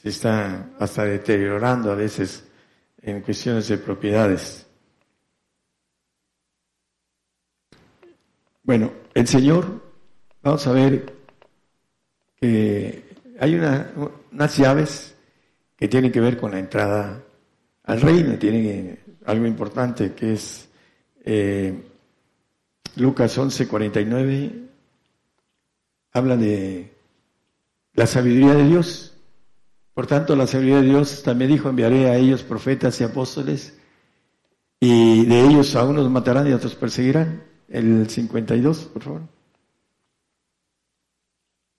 se 0.00 0.10
está 0.10 0.70
hasta 0.78 1.04
deteriorando 1.06 1.90
a 1.90 1.96
veces 1.96 2.44
en 3.02 3.20
cuestiones 3.20 3.66
de 3.66 3.76
propiedades. 3.76 4.64
Bueno, 8.62 8.92
el 9.12 9.26
Señor, 9.26 9.82
vamos 10.40 10.64
a 10.68 10.72
ver 10.72 11.12
que 12.36 13.02
hay 13.40 13.56
una, 13.56 13.90
unas 14.30 14.56
llaves 14.56 15.09
que 15.80 15.88
tienen 15.88 16.12
que 16.12 16.20
ver 16.20 16.36
con 16.36 16.50
la 16.50 16.58
entrada 16.58 17.24
al 17.84 18.00
reino, 18.02 18.38
tienen 18.38 19.00
algo 19.24 19.46
importante 19.46 20.12
que 20.12 20.34
es 20.34 20.68
eh, 21.24 21.86
Lucas 22.96 23.36
11, 23.38 23.66
49, 23.66 24.68
habla 26.12 26.36
de 26.36 26.94
la 27.94 28.06
sabiduría 28.06 28.54
de 28.56 28.68
Dios. 28.68 29.16
Por 29.94 30.06
tanto, 30.06 30.36
la 30.36 30.46
sabiduría 30.46 30.82
de 30.82 30.88
Dios 30.88 31.22
también 31.22 31.50
dijo, 31.50 31.70
enviaré 31.70 32.10
a 32.10 32.16
ellos 32.16 32.42
profetas 32.42 33.00
y 33.00 33.04
apóstoles, 33.04 33.78
y 34.80 35.24
de 35.24 35.40
ellos 35.40 35.74
a 35.76 35.84
unos 35.86 36.10
matarán 36.10 36.46
y 36.46 36.52
a 36.52 36.56
otros 36.56 36.74
perseguirán. 36.74 37.42
El 37.68 38.10
52, 38.10 38.78
por 38.80 39.02
favor. 39.02 39.22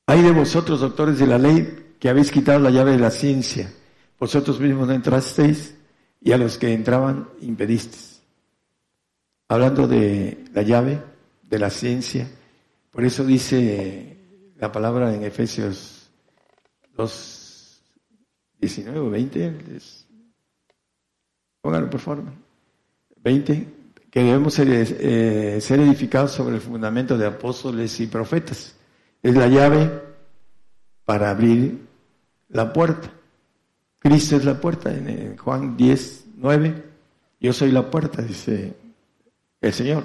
Hay 0.08 0.24
de 0.24 0.32
vosotros, 0.32 0.80
doctores 0.80 1.20
de 1.20 1.28
la 1.28 1.38
ley, 1.38 1.96
que 2.00 2.10
habéis 2.10 2.32
quitado 2.32 2.58
la 2.60 2.72
llave 2.72 2.94
de 2.94 3.00
la 3.00 3.12
ciencia. 3.12 3.72
Vosotros 4.22 4.60
mismos 4.60 4.88
no 4.88 4.94
entrasteis 4.94 5.74
y 6.22 6.32
a 6.32 6.38
los 6.38 6.60
que 6.60 6.72
entraban 6.72 7.28
impedisteis. 7.42 8.22
Hablando 9.48 9.88
de 9.88 10.46
la 10.54 10.62
llave, 10.62 11.02
de 11.42 11.58
la 11.58 11.72
ciencia, 11.72 12.30
por 12.92 13.04
eso 13.04 13.26
dice 13.26 14.20
la 14.60 14.72
palabra 14.72 15.12
en 15.12 15.24
Efesios 15.24 16.12
2, 16.96 17.82
19 18.60 19.00
o 19.00 19.10
20. 19.10 19.60
Pónganlo 21.60 21.90
por 21.90 22.00
favor. 22.00 22.26
20. 23.24 23.74
Que 24.12 24.20
debemos 24.20 24.54
ser, 24.54 24.68
eh, 24.70 25.60
ser 25.60 25.80
edificados 25.80 26.34
sobre 26.34 26.58
el 26.58 26.62
fundamento 26.62 27.18
de 27.18 27.26
apóstoles 27.26 28.00
y 28.00 28.06
profetas. 28.06 28.76
Es 29.24 29.36
la 29.36 29.48
llave 29.48 29.90
para 31.06 31.32
abrir 31.32 31.88
la 32.50 32.72
puerta. 32.72 33.12
Cristo 34.02 34.36
es 34.36 34.46
la 34.46 34.60
puerta. 34.60 34.92
En 34.92 35.38
Juan 35.38 35.78
10, 35.78 36.26
9, 36.38 36.84
yo 37.40 37.54
soy 37.54 37.72
la 37.72 37.90
puerta, 37.90 38.24
dice 38.24 38.74
el 39.62 39.74
Señor. 39.74 40.04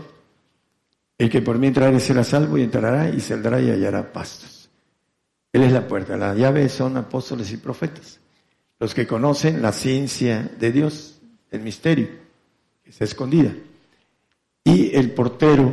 El 1.16 1.30
que 1.30 1.40
por 1.40 1.58
mí 1.58 1.68
entrare 1.68 1.98
será 1.98 2.22
salvo 2.22 2.58
y 2.58 2.62
entrará 2.62 3.08
y 3.08 3.20
saldrá 3.20 3.58
y 3.60 3.70
hallará 3.70 4.12
pastos. 4.12 4.68
Él 5.50 5.62
es 5.62 5.72
la 5.72 5.88
puerta. 5.88 6.18
La 6.18 6.34
llave 6.34 6.68
son 6.68 6.98
apóstoles 6.98 7.50
y 7.52 7.56
profetas. 7.56 8.20
Los 8.78 8.94
que 8.94 9.06
conocen 9.06 9.62
la 9.62 9.72
ciencia 9.72 10.42
de 10.58 10.72
Dios, 10.72 11.22
el 11.50 11.62
misterio, 11.62 12.08
que 12.84 12.90
está 12.90 13.04
escondida. 13.04 13.54
Y 14.62 14.94
el 14.94 15.12
portero, 15.12 15.72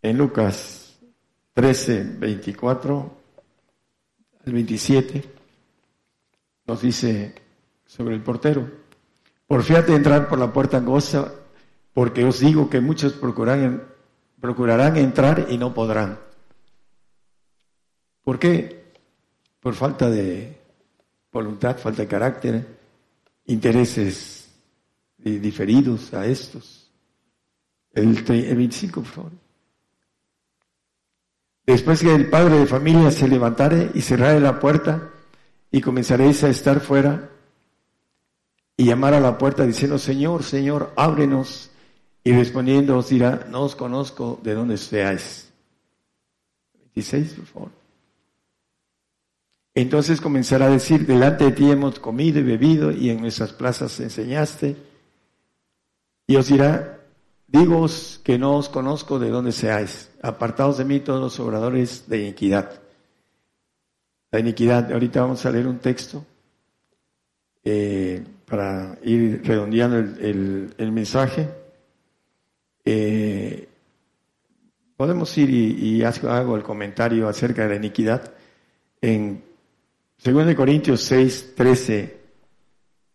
en 0.00 0.16
Lucas 0.16 0.98
13, 1.52 2.16
24 2.18 3.18
al 4.46 4.52
27, 4.54 5.41
nos 6.66 6.82
dice 6.82 7.34
sobre 7.86 8.14
el 8.14 8.22
portero. 8.22 8.70
Porfiate 9.46 9.94
entrar 9.94 10.28
por 10.28 10.38
la 10.38 10.52
puerta 10.52 10.78
angosta 10.78 11.32
porque 11.92 12.24
os 12.24 12.40
digo 12.40 12.70
que 12.70 12.80
muchos 12.80 13.12
procurarán, 13.12 13.82
procurarán 14.40 14.96
entrar 14.96 15.46
y 15.50 15.58
no 15.58 15.74
podrán. 15.74 16.18
¿Por 18.22 18.38
qué? 18.38 18.92
Por 19.60 19.74
falta 19.74 20.08
de 20.08 20.58
voluntad, 21.30 21.76
falta 21.76 22.02
de 22.02 22.08
carácter, 22.08 22.78
intereses 23.46 24.50
diferidos 25.18 26.12
a 26.14 26.26
estos. 26.26 26.90
El 27.92 28.14
25, 28.22 29.02
por 29.02 29.10
favor. 29.10 29.32
Después 31.66 32.00
que 32.00 32.14
el 32.14 32.28
padre 32.28 32.58
de 32.58 32.66
familia 32.66 33.10
se 33.10 33.28
levantare 33.28 33.90
y 33.94 34.00
cerrare 34.00 34.40
la 34.40 34.58
puerta, 34.58 35.11
y 35.72 35.80
comenzaréis 35.80 36.44
a 36.44 36.50
estar 36.50 36.80
fuera 36.80 37.30
y 38.76 38.84
llamar 38.84 39.14
a 39.14 39.20
la 39.20 39.38
puerta 39.38 39.64
diciendo, 39.64 39.98
Señor, 39.98 40.44
Señor, 40.44 40.92
ábrenos. 40.96 41.70
Y 42.24 42.32
respondiendo 42.32 42.98
os 42.98 43.08
dirá, 43.08 43.48
no 43.50 43.62
os 43.62 43.74
conozco 43.74 44.38
de 44.44 44.54
dónde 44.54 44.76
seáis. 44.76 45.50
26, 46.94 47.32
por 47.32 47.46
favor. 47.46 47.70
Entonces 49.74 50.20
comenzará 50.20 50.66
a 50.66 50.70
decir, 50.70 51.06
delante 51.06 51.44
de 51.44 51.52
ti 51.52 51.70
hemos 51.70 51.98
comido 51.98 52.38
y 52.38 52.42
bebido 52.42 52.92
y 52.92 53.10
en 53.10 53.22
nuestras 53.22 53.52
plazas 53.52 53.98
enseñaste. 53.98 54.76
Y 56.26 56.36
os 56.36 56.46
dirá, 56.46 57.00
digoos 57.48 58.20
que 58.22 58.38
no 58.38 58.56
os 58.56 58.68
conozco 58.68 59.18
de 59.18 59.30
dónde 59.30 59.52
seáis. 59.52 60.10
Apartados 60.22 60.78
de 60.78 60.84
mí 60.84 61.00
todos 61.00 61.20
los 61.20 61.40
obradores 61.40 62.08
de 62.08 62.20
iniquidad. 62.20 62.81
La 64.32 64.40
iniquidad, 64.40 64.90
ahorita 64.92 65.20
vamos 65.20 65.46
a 65.46 65.50
leer 65.50 65.68
un 65.68 65.78
texto 65.78 66.26
eh, 67.62 68.24
para 68.44 68.98
ir 69.04 69.42
redondeando 69.44 69.98
el 69.98 70.92
mensaje. 70.92 71.48
Eh, 72.84 73.68
podemos 74.96 75.36
ir 75.38 75.50
y, 75.50 76.02
hago 76.02 76.56
el 76.56 76.62
comentario 76.62 77.28
acerca 77.28 77.62
de 77.62 77.68
la 77.68 77.76
iniquidad 77.76 78.32
en 79.00 79.42
2 80.24 80.54
Corintios 80.54 81.02
6, 81.02 81.54
13 81.56 82.20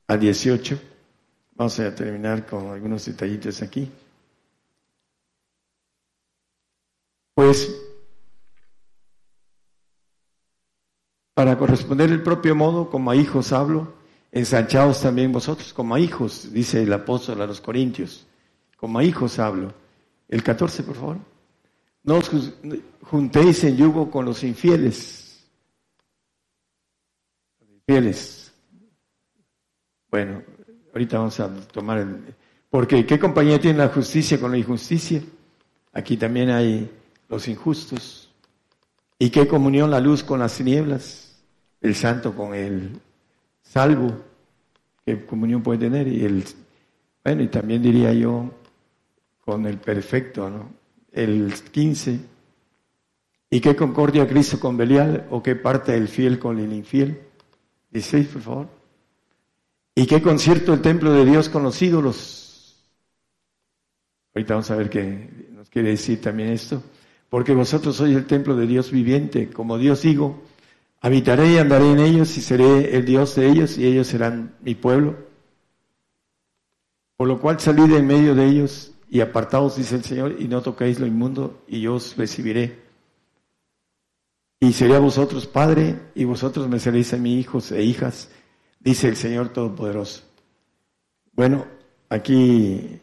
a 0.07 0.17
18. 0.17 0.79
Vamos 1.55 1.79
a 1.79 1.95
terminar 1.95 2.45
con 2.45 2.67
algunos 2.67 3.05
detallitos 3.05 3.61
aquí. 3.61 3.89
Pues, 7.33 7.86
para 11.37 11.55
corresponder 11.55 12.09
el 12.09 12.23
propio 12.23 12.55
modo, 12.55 12.89
como 12.89 13.11
a 13.11 13.15
hijos 13.15 13.53
hablo, 13.53 13.93
ensanchaos 14.31 15.03
también 15.03 15.31
vosotros 15.31 15.71
como 15.71 15.93
a 15.93 15.99
hijos, 15.99 16.51
dice 16.51 16.81
el 16.81 16.91
apóstol 16.91 17.39
a 17.39 17.45
los 17.45 17.61
Corintios 17.61 18.25
como 18.75 18.97
a 18.97 19.03
hijos 19.03 19.37
hablo. 19.37 19.71
El 20.27 20.41
14, 20.41 20.81
por 20.81 20.95
favor. 20.95 21.17
No 22.01 22.15
os 22.15 22.31
juntéis 23.03 23.63
en 23.65 23.77
yugo 23.77 24.09
con 24.09 24.25
los 24.25 24.43
infieles. 24.43 25.47
infieles. 27.69 28.51
Bueno, 30.09 30.41
ahorita 30.91 31.19
vamos 31.19 31.39
a 31.39 31.53
tomar 31.67 31.99
el... 31.99 32.35
Porque 32.67 33.05
¿qué 33.05 33.19
compañía 33.19 33.61
tiene 33.61 33.77
la 33.77 33.89
justicia 33.89 34.39
con 34.39 34.49
la 34.49 34.57
injusticia? 34.57 35.21
Aquí 35.93 36.17
también 36.17 36.49
hay 36.49 36.89
los 37.29 37.47
injustos. 37.47 38.33
¿Y 39.19 39.29
qué 39.29 39.47
comunión 39.47 39.91
la 39.91 39.99
luz 39.99 40.23
con 40.23 40.39
las 40.39 40.57
tinieblas? 40.57 41.26
El 41.81 41.95
santo 41.95 42.35
con 42.35 42.53
el 42.53 42.99
salvo. 43.61 44.11
¿Qué 45.05 45.25
comunión 45.25 45.63
puede 45.63 45.79
tener? 45.79 46.07
Y 46.07 46.25
el, 46.25 46.43
bueno, 47.23 47.43
y 47.43 47.47
también 47.47 47.81
diría 47.81 48.13
yo, 48.13 48.51
con 49.45 49.65
el 49.65 49.77
perfecto, 49.77 50.49
¿no? 50.49 50.69
el 51.17 51.53
15. 51.71 52.19
¿Y 53.49 53.59
qué 53.59 53.75
concordia 53.75 54.27
Cristo 54.27 54.59
con 54.59 54.77
Belial? 54.77 55.27
¿O 55.31 55.41
qué 55.41 55.55
parte 55.55 55.95
el 55.95 56.07
fiel 56.07 56.37
con 56.37 56.59
el 56.59 56.71
infiel? 56.73 57.21
16, 57.91 58.27
por 58.27 58.41
favor. 58.41 58.67
¿Y 59.95 60.05
qué 60.05 60.21
concierto 60.21 60.73
el 60.73 60.81
templo 60.81 61.11
de 61.11 61.25
Dios 61.25 61.49
con 61.49 61.63
los 61.63 61.81
ídolos? 61.81 62.75
Ahorita 64.35 64.53
vamos 64.53 64.69
a 64.69 64.75
ver 64.75 64.89
qué 64.89 65.47
nos 65.53 65.69
quiere 65.69 65.89
decir 65.89 66.21
también 66.21 66.49
esto. 66.49 66.83
Porque 67.29 67.53
vosotros 67.53 67.95
sois 67.95 68.15
el 68.15 68.25
templo 68.25 68.55
de 68.55 68.67
Dios 68.67 68.91
viviente. 68.91 69.49
Como 69.49 69.77
Dios 69.77 70.03
digo, 70.03 70.43
habitaré 71.01 71.53
y 71.53 71.57
andaré 71.57 71.91
en 71.91 71.99
ellos 71.99 72.37
y 72.37 72.41
seré 72.41 72.95
el 72.95 73.05
Dios 73.05 73.35
de 73.35 73.49
ellos 73.49 73.77
y 73.77 73.85
ellos 73.85 74.07
serán 74.07 74.55
mi 74.61 74.75
pueblo. 74.75 75.15
Por 77.15 77.27
lo 77.27 77.39
cual 77.39 77.59
salid 77.59 77.91
en 77.93 78.05
medio 78.05 78.35
de 78.35 78.45
ellos 78.45 78.93
y 79.09 79.21
apartaos, 79.21 79.77
dice 79.77 79.95
el 79.95 80.03
Señor, 80.03 80.35
y 80.39 80.47
no 80.47 80.61
toquéis 80.61 80.99
lo 80.99 81.07
inmundo, 81.07 81.63
y 81.67 81.81
yo 81.81 81.95
os 81.95 82.15
recibiré. 82.17 82.79
Y 84.59 84.73
seré 84.73 84.95
a 84.95 84.99
vosotros 84.99 85.47
padre, 85.47 85.99
y 86.13 86.25
vosotros 86.25 86.67
me 86.67 86.79
seréis 86.79 87.13
a 87.13 87.17
mis 87.17 87.39
hijos 87.39 87.71
e 87.71 87.83
hijas, 87.83 88.29
dice 88.79 89.07
el 89.07 89.15
Señor 89.15 89.49
Todopoderoso. 89.49 90.23
Bueno, 91.31 91.65
aquí 92.09 92.99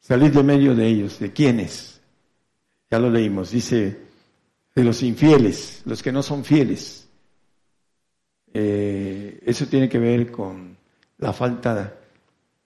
salid 0.00 0.32
de 0.32 0.42
medio 0.42 0.74
de 0.74 0.86
ellos. 0.86 1.18
¿De 1.18 1.32
quiénes? 1.32 2.00
Ya 2.90 2.98
lo 2.98 3.10
leímos. 3.10 3.50
Dice 3.50 3.98
de 4.74 4.84
los 4.84 5.02
infieles, 5.02 5.82
los 5.84 6.02
que 6.02 6.10
no 6.10 6.22
son 6.22 6.44
fieles. 6.44 6.99
Eh, 8.52 9.40
eso 9.46 9.66
tiene 9.66 9.88
que 9.88 9.98
ver 9.98 10.30
con 10.30 10.76
la 11.18 11.32
falta 11.32 11.94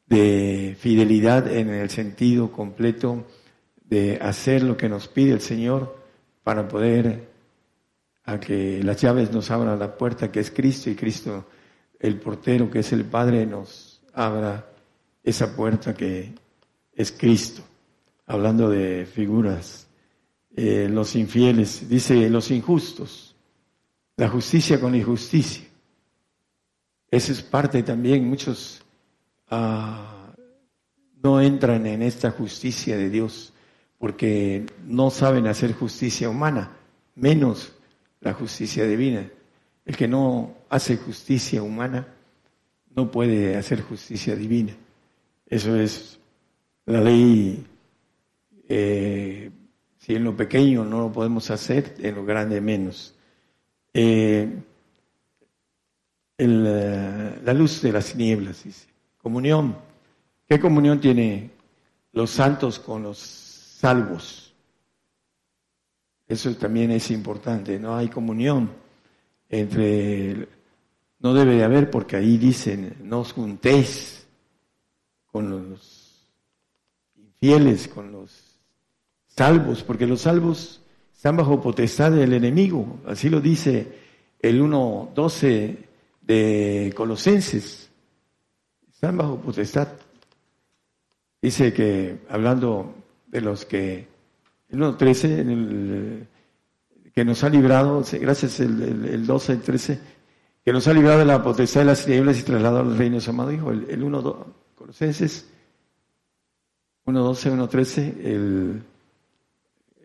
de 0.06 0.76
fidelidad 0.78 1.50
en 1.50 1.70
el 1.70 1.90
sentido 1.90 2.52
completo 2.52 3.26
de 3.84 4.18
hacer 4.20 4.62
lo 4.62 4.76
que 4.76 4.88
nos 4.88 5.08
pide 5.08 5.32
el 5.32 5.40
Señor 5.40 5.96
para 6.42 6.68
poder 6.68 7.28
a 8.24 8.40
que 8.40 8.82
las 8.82 9.00
llaves 9.00 9.32
nos 9.32 9.50
abran 9.50 9.78
la 9.78 9.96
puerta 9.96 10.32
que 10.32 10.40
es 10.40 10.50
Cristo 10.50 10.88
y 10.88 10.94
Cristo 10.94 11.46
el 11.98 12.18
portero 12.18 12.70
que 12.70 12.80
es 12.80 12.92
el 12.92 13.04
Padre 13.04 13.46
nos 13.46 14.00
abra 14.12 14.66
esa 15.22 15.54
puerta 15.56 15.94
que 15.94 16.34
es 16.94 17.12
Cristo. 17.12 17.62
Hablando 18.26 18.68
de 18.70 19.06
figuras, 19.06 19.86
eh, 20.56 20.88
los 20.90 21.16
infieles, 21.16 21.88
dice 21.88 22.28
los 22.30 22.50
injustos, 22.50 23.34
la 24.16 24.28
justicia 24.28 24.80
con 24.80 24.94
injusticia. 24.94 25.64
Esa 27.14 27.32
es 27.32 27.42
parte 27.42 27.82
también, 27.82 28.28
muchos 28.28 28.84
Ah, 29.50 30.32
no 31.22 31.40
entran 31.40 31.86
en 31.86 32.02
esta 32.02 32.30
justicia 32.30 32.96
de 32.96 33.08
Dios 33.08 33.52
porque 33.98 34.66
no 34.84 35.10
saben 35.10 35.46
hacer 35.46 35.72
justicia 35.72 36.28
humana, 36.28 36.70
menos 37.14 37.72
la 38.20 38.34
justicia 38.34 38.84
divina. 38.84 39.30
El 39.84 39.96
que 39.96 40.08
no 40.08 40.54
hace 40.68 40.96
justicia 40.96 41.62
humana 41.62 42.08
no 42.94 43.10
puede 43.10 43.56
hacer 43.56 43.82
justicia 43.82 44.34
divina. 44.34 44.74
Eso 45.46 45.76
es 45.76 46.18
la 46.86 47.00
ley. 47.00 47.64
Eh, 48.68 49.50
si 49.98 50.14
en 50.14 50.24
lo 50.24 50.36
pequeño 50.36 50.84
no 50.84 51.00
lo 51.00 51.12
podemos 51.12 51.50
hacer, 51.50 51.94
en 52.00 52.14
lo 52.14 52.24
grande 52.24 52.60
menos. 52.60 53.14
Eh, 53.92 54.48
la 56.38 57.54
luz 57.54 57.82
de 57.82 57.92
las 57.92 58.14
nieblas, 58.16 58.64
dice. 58.64 58.86
Comunión. 59.22 59.76
¿Qué 60.48 60.60
comunión 60.60 61.00
tiene 61.00 61.50
los 62.12 62.30
santos 62.30 62.78
con 62.78 63.02
los 63.02 63.18
salvos? 63.18 64.52
Eso 66.26 66.54
también 66.56 66.90
es 66.90 67.10
importante. 67.10 67.78
No 67.78 67.96
hay 67.96 68.08
comunión 68.08 68.70
entre... 69.48 70.48
No 71.20 71.32
debe 71.32 71.56
de 71.56 71.64
haber 71.64 71.90
porque 71.90 72.16
ahí 72.16 72.36
dicen, 72.36 72.96
no 73.02 73.20
os 73.20 73.32
juntéis 73.32 74.26
con 75.32 75.48
los 75.48 76.30
infieles, 77.16 77.88
con 77.88 78.12
los 78.12 78.60
salvos, 79.26 79.82
porque 79.82 80.06
los 80.06 80.20
salvos 80.20 80.82
están 81.14 81.38
bajo 81.38 81.62
potestad 81.62 82.12
del 82.12 82.34
enemigo. 82.34 82.98
Así 83.06 83.30
lo 83.30 83.40
dice 83.40 84.00
el 84.38 84.60
1.12 84.60 85.93
de 86.26 86.92
Colosenses 86.96 87.90
están 88.90 89.16
bajo 89.16 89.38
potestad. 89.38 89.88
Dice 91.40 91.72
que, 91.72 92.20
hablando 92.28 92.94
de 93.26 93.40
los 93.40 93.64
que, 93.66 94.08
el 94.70 94.78
1.13, 94.78 96.26
que 97.14 97.24
nos 97.24 97.44
ha 97.44 97.50
librado, 97.50 98.02
gracias 98.20 98.60
el, 98.60 99.06
el, 99.06 99.26
12, 99.26 99.52
el 99.52 99.60
13, 99.60 100.00
que 100.64 100.72
nos 100.72 100.88
ha 100.88 100.94
librado 100.94 101.18
de 101.18 101.26
la 101.26 101.42
potestad 101.42 101.80
de 101.82 101.86
las 101.86 102.04
tinieblas 102.04 102.38
y 102.40 102.42
trasladado 102.44 102.80
a 102.80 102.84
los 102.84 102.96
reinos 102.96 103.28
amados, 103.28 103.52
dijo 103.52 103.70
el, 103.70 103.86
el 103.90 104.02
1, 104.02 104.46
Colosenses 104.74 105.46
1.12, 107.06 107.68
1.13, 107.68 108.24
el... 108.24 108.82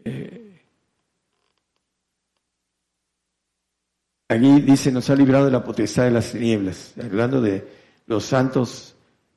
Eh, 0.04 0.49
allí 4.30 4.62
dice, 4.62 4.92
nos 4.92 5.10
ha 5.10 5.16
librado 5.16 5.46
de 5.46 5.52
la 5.52 5.64
potestad 5.64 6.04
de 6.04 6.12
las 6.12 6.32
tinieblas, 6.32 6.94
hablando 7.04 7.42
de 7.42 7.68
los 8.06 8.24
santos 8.24 8.96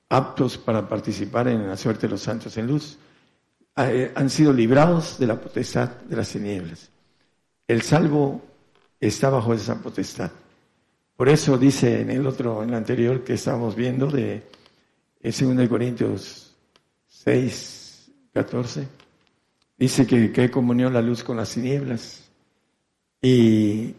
aptos 0.08 0.58
para 0.58 0.86
participar 0.88 1.48
en 1.48 1.66
la 1.66 1.76
suerte 1.76 2.06
de 2.06 2.10
los 2.10 2.20
santos 2.20 2.56
en 2.58 2.66
luz, 2.66 2.98
eh, 3.76 4.12
han 4.14 4.28
sido 4.28 4.52
librados 4.52 5.18
de 5.18 5.26
la 5.26 5.40
potestad 5.40 5.88
de 5.88 6.16
las 6.16 6.28
tinieblas. 6.28 6.90
El 7.66 7.80
salvo 7.82 8.42
está 9.00 9.30
bajo 9.30 9.54
esa 9.54 9.80
potestad. 9.80 10.30
Por 11.16 11.28
eso 11.28 11.56
dice 11.56 12.02
en 12.02 12.10
el 12.10 12.26
otro, 12.26 12.62
en 12.62 12.70
el 12.70 12.74
anterior 12.74 13.24
que 13.24 13.34
estamos 13.34 13.74
viendo 13.74 14.08
de 14.08 14.42
2 15.22 15.68
Corintios 15.68 16.54
6, 17.08 18.10
14, 18.34 18.88
dice 19.78 20.06
que, 20.06 20.30
que 20.32 20.50
comunión 20.50 20.92
la 20.92 21.00
luz 21.00 21.24
con 21.24 21.38
las 21.38 21.54
tinieblas 21.54 22.24
y 23.22 23.94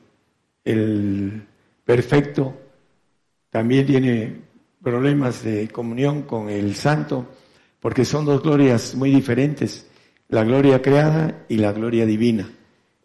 el 0.64 1.46
perfecto 1.84 2.58
también 3.50 3.86
tiene 3.86 4.42
problemas 4.82 5.44
de 5.44 5.68
comunión 5.70 6.24
con 6.24 6.50
el 6.50 6.76
santo, 6.76 7.28
porque 7.80 8.06
son 8.06 8.26
dos 8.26 8.42
glorias 8.42 8.96
muy 8.96 9.12
diferentes, 9.12 9.88
la 10.30 10.44
gloria 10.44 10.82
creada 10.82 11.46
y 11.48 11.58
la 11.58 11.72
gloria 11.72 12.06
divina 12.06 12.50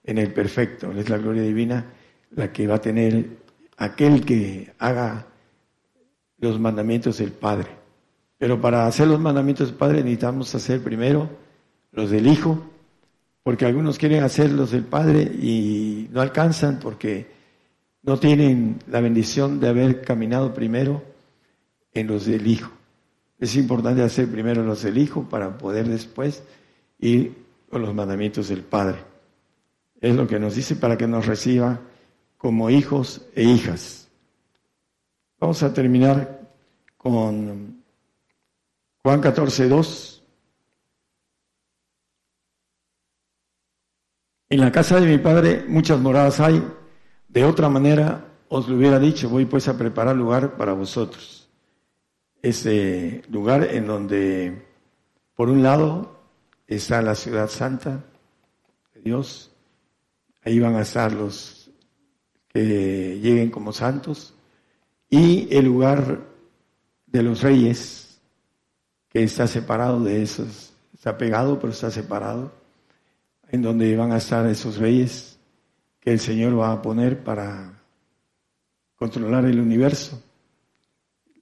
en 0.05 0.19
el 0.19 0.33
perfecto. 0.33 0.91
Es 0.93 1.09
la 1.09 1.19
gloria 1.19 1.43
divina 1.43 1.85
la 2.31 2.53
que 2.53 2.67
va 2.67 2.77
a 2.77 2.81
tener 2.81 3.27
aquel 3.77 4.25
que 4.25 4.73
haga 4.79 5.27
los 6.39 6.59
mandamientos 6.59 7.19
del 7.19 7.33
Padre. 7.33 7.69
Pero 8.39 8.61
para 8.61 8.87
hacer 8.87 9.09
los 9.09 9.21
mandamientos 9.21 9.69
del 9.69 9.77
Padre 9.77 9.99
necesitamos 9.99 10.55
hacer 10.55 10.83
primero 10.83 11.29
los 11.93 12.11
del 12.11 12.27
Hijo, 12.27 12.63
porque 13.43 13.67
algunos 13.67 13.99
quieren 13.99 14.23
hacer 14.23 14.53
los 14.53 14.71
del 14.71 14.85
Padre 14.85 15.23
y 15.23 16.09
no 16.13 16.21
alcanzan 16.21 16.79
porque 16.79 17.38
no 18.03 18.19
tienen 18.19 18.79
la 18.87 19.01
bendición 19.01 19.61
de 19.61 19.69
haber 19.69 20.03
caminado 20.03 20.55
primero 20.55 21.03
en 21.93 22.07
los 22.07 22.27
del 22.27 22.47
Hijo. 22.47 22.71
Es 23.39 23.57
importante 23.57 24.03
hacer 24.03 24.31
primero 24.31 24.63
los 24.63 24.83
del 24.83 24.99
Hijo 24.99 25.29
para 25.29 25.59
poder 25.59 25.89
después 25.89 26.43
ir 26.99 27.45
con 27.71 27.83
los 27.83 27.95
mandamientos 27.95 28.49
del 28.49 28.63
Padre. 28.63 28.99
Es 30.01 30.15
lo 30.15 30.27
que 30.27 30.39
nos 30.39 30.55
dice 30.55 30.77
para 30.77 30.97
que 30.97 31.07
nos 31.07 31.27
reciba 31.27 31.81
como 32.37 32.71
hijos 32.71 33.27
e 33.35 33.43
hijas. 33.43 34.09
Vamos 35.41 35.63
a 35.63 35.73
terminar 35.73 36.41
con 36.97 37.83
Juan 39.03 39.21
14, 39.21 39.69
2. 39.69 40.25
En 44.51 44.61
la 44.61 44.73
casa 44.73 44.99
de 45.01 45.07
mi 45.07 45.19
padre 45.19 45.65
muchas 45.69 46.01
moradas 46.01 46.41
hay, 46.41 46.63
de 47.29 47.45
otra 47.45 47.69
manera 47.69 48.25
os 48.49 48.67
lo 48.67 48.77
hubiera 48.77 48.99
dicho, 48.99 49.29
voy 49.29 49.45
pues 49.45 49.69
a 49.69 49.77
preparar 49.77 50.17
lugar 50.17 50.57
para 50.57 50.73
vosotros. 50.73 51.49
Ese 52.41 53.23
lugar 53.31 53.65
en 53.65 53.87
donde, 53.87 54.67
por 55.35 55.51
un 55.51 55.63
lado, 55.63 56.19
está 56.67 57.03
la 57.03 57.15
ciudad 57.15 57.49
santa 57.49 58.05
de 58.95 59.01
Dios, 59.03 59.51
ahí 60.43 60.59
van 60.59 60.77
a 60.77 60.83
estar 60.83 61.13
los 61.13 61.71
que 62.49 63.19
lleguen 63.21 63.51
como 63.51 63.73
santos, 63.73 64.35
y 65.11 65.55
el 65.55 65.67
lugar 65.67 66.27
de 67.07 67.23
los 67.23 67.43
reyes, 67.43 68.21
que 69.11 69.23
está 69.23 69.47
separado 69.47 70.03
de 70.03 70.23
esos, 70.23 70.73
está 70.95 71.19
pegado, 71.19 71.59
pero 71.59 71.73
está 71.73 71.91
separado, 71.91 72.53
en 73.51 73.63
donde 73.63 73.95
van 73.97 74.13
a 74.13 74.19
estar 74.19 74.47
esos 74.47 74.79
reyes 74.79 75.28
el 76.13 76.21
Señor 76.21 76.59
va 76.59 76.73
a 76.73 76.83
poner 76.83 77.23
para 77.23 77.81
controlar 78.97 79.45
el 79.45 79.61
universo 79.61 80.23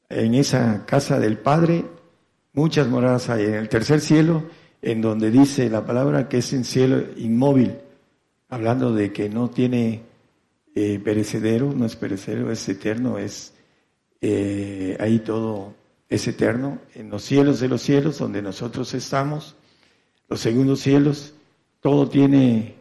en 0.08 0.34
esa 0.34 0.84
casa 0.86 1.18
del 1.18 1.38
Padre 1.38 1.84
muchas 2.52 2.88
moradas 2.88 3.28
hay. 3.28 3.44
En 3.44 3.54
el 3.54 3.68
tercer 3.68 4.00
cielo 4.00 4.44
en 4.82 5.00
donde 5.00 5.30
dice 5.30 5.68
la 5.68 5.84
palabra 5.84 6.28
que 6.28 6.38
es 6.38 6.52
en 6.52 6.64
cielo 6.64 7.02
inmóvil, 7.16 7.76
hablando 8.48 8.92
de 8.92 9.12
que 9.12 9.28
no 9.28 9.50
tiene 9.50 10.02
eh, 10.74 11.00
perecedero, 11.02 11.72
no 11.72 11.86
es 11.86 11.96
perecedero, 11.96 12.50
es 12.52 12.68
eterno, 12.68 13.18
es 13.18 13.54
eh, 14.20 14.96
ahí 15.00 15.18
todo 15.20 15.74
es 16.08 16.28
eterno, 16.28 16.78
en 16.94 17.10
los 17.10 17.24
cielos 17.24 17.58
de 17.58 17.68
los 17.68 17.82
cielos, 17.82 18.18
donde 18.18 18.40
nosotros 18.40 18.94
estamos, 18.94 19.56
los 20.28 20.40
segundos 20.40 20.80
cielos, 20.80 21.34
todo 21.80 22.08
tiene 22.08 22.75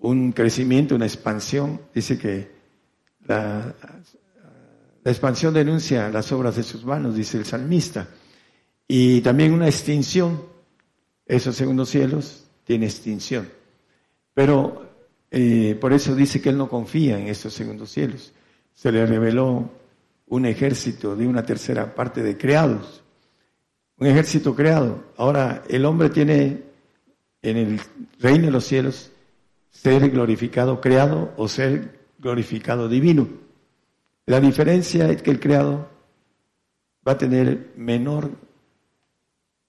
un 0.00 0.32
crecimiento, 0.32 0.94
una 0.94 1.06
expansión. 1.06 1.80
Dice 1.94 2.18
que 2.18 2.50
la, 3.26 3.74
expansión 5.04 5.54
denuncia 5.54 6.08
las 6.10 6.30
obras 6.32 6.56
de 6.56 6.62
sus 6.62 6.84
manos, 6.84 7.14
dice 7.14 7.38
el 7.38 7.44
salmista, 7.44 8.08
y 8.86 9.20
también 9.20 9.52
una 9.52 9.66
extinción. 9.66 10.48
Esos 11.26 11.54
segundos 11.54 11.88
cielos 11.88 12.44
tiene 12.64 12.86
extinción. 12.86 13.48
Pero 14.34 14.90
eh, 15.30 15.78
por 15.80 15.92
eso 15.92 16.14
dice 16.16 16.40
que 16.40 16.48
él 16.48 16.58
no 16.58 16.68
confía 16.68 17.18
en 17.18 17.28
estos 17.28 17.54
segundos 17.54 17.90
cielos. 17.90 18.32
Se 18.74 18.90
le 18.90 19.06
reveló 19.06 19.70
un 20.26 20.46
ejército 20.46 21.14
de 21.14 21.28
una 21.28 21.44
tercera 21.44 21.94
parte 21.94 22.22
de 22.22 22.36
creados. 22.36 23.04
Un 23.98 24.08
ejército 24.08 24.56
creado. 24.56 25.04
Ahora, 25.16 25.62
el 25.68 25.84
hombre 25.84 26.10
tiene 26.10 26.64
en 27.42 27.56
el 27.56 27.80
reino 28.18 28.46
de 28.46 28.50
los 28.52 28.64
cielos 28.64 29.12
ser 29.70 30.10
glorificado 30.10 30.80
creado 30.80 31.32
o 31.36 31.48
ser 31.48 32.00
glorificado 32.18 32.88
divino. 32.88 33.28
La 34.26 34.40
diferencia 34.40 35.08
es 35.08 35.22
que 35.22 35.30
el 35.30 35.40
creado 35.40 35.88
va 37.06 37.12
a 37.12 37.18
tener 37.18 37.72
menor 37.76 38.30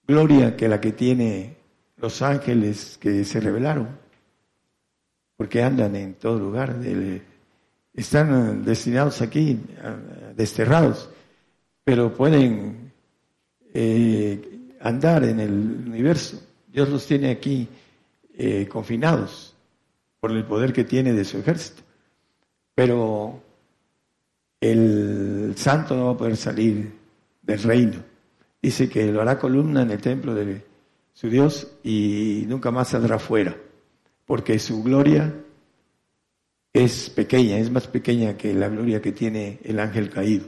gloria 0.06 0.56
que 0.56 0.68
la 0.68 0.80
que 0.80 0.92
tiene 0.92 1.56
los 1.96 2.20
ángeles 2.20 2.98
que 3.00 3.24
se 3.24 3.40
revelaron, 3.40 3.88
porque 5.36 5.62
andan 5.62 5.96
en 5.96 6.14
todo 6.14 6.38
lugar, 6.38 6.76
están 7.94 8.64
destinados 8.64 9.22
aquí, 9.22 9.60
desterrados, 10.36 11.08
pero 11.84 12.12
pueden 12.12 12.92
eh, 13.72 14.74
andar 14.80 15.24
en 15.24 15.40
el 15.40 15.52
universo. 15.86 16.42
Dios 16.68 16.88
los 16.88 17.06
tiene 17.06 17.30
aquí 17.30 17.68
eh, 18.34 18.66
confinados 18.68 19.51
por 20.22 20.30
el 20.30 20.44
poder 20.44 20.72
que 20.72 20.84
tiene 20.84 21.12
de 21.12 21.24
su 21.24 21.38
ejército. 21.38 21.82
Pero 22.76 23.42
el 24.60 25.52
santo 25.56 25.96
no 25.96 26.06
va 26.06 26.12
a 26.12 26.16
poder 26.16 26.36
salir 26.36 26.92
del 27.42 27.60
reino. 27.60 28.04
Dice 28.62 28.88
que 28.88 29.10
lo 29.10 29.20
hará 29.20 29.36
columna 29.40 29.82
en 29.82 29.90
el 29.90 30.00
templo 30.00 30.32
de 30.32 30.64
su 31.12 31.28
Dios 31.28 31.72
y 31.82 32.44
nunca 32.46 32.70
más 32.70 32.90
saldrá 32.90 33.18
fuera, 33.18 33.56
porque 34.24 34.60
su 34.60 34.84
gloria 34.84 35.34
es 36.72 37.10
pequeña, 37.10 37.58
es 37.58 37.72
más 37.72 37.88
pequeña 37.88 38.36
que 38.36 38.54
la 38.54 38.68
gloria 38.68 39.02
que 39.02 39.10
tiene 39.10 39.58
el 39.64 39.80
ángel 39.80 40.08
caído. 40.08 40.44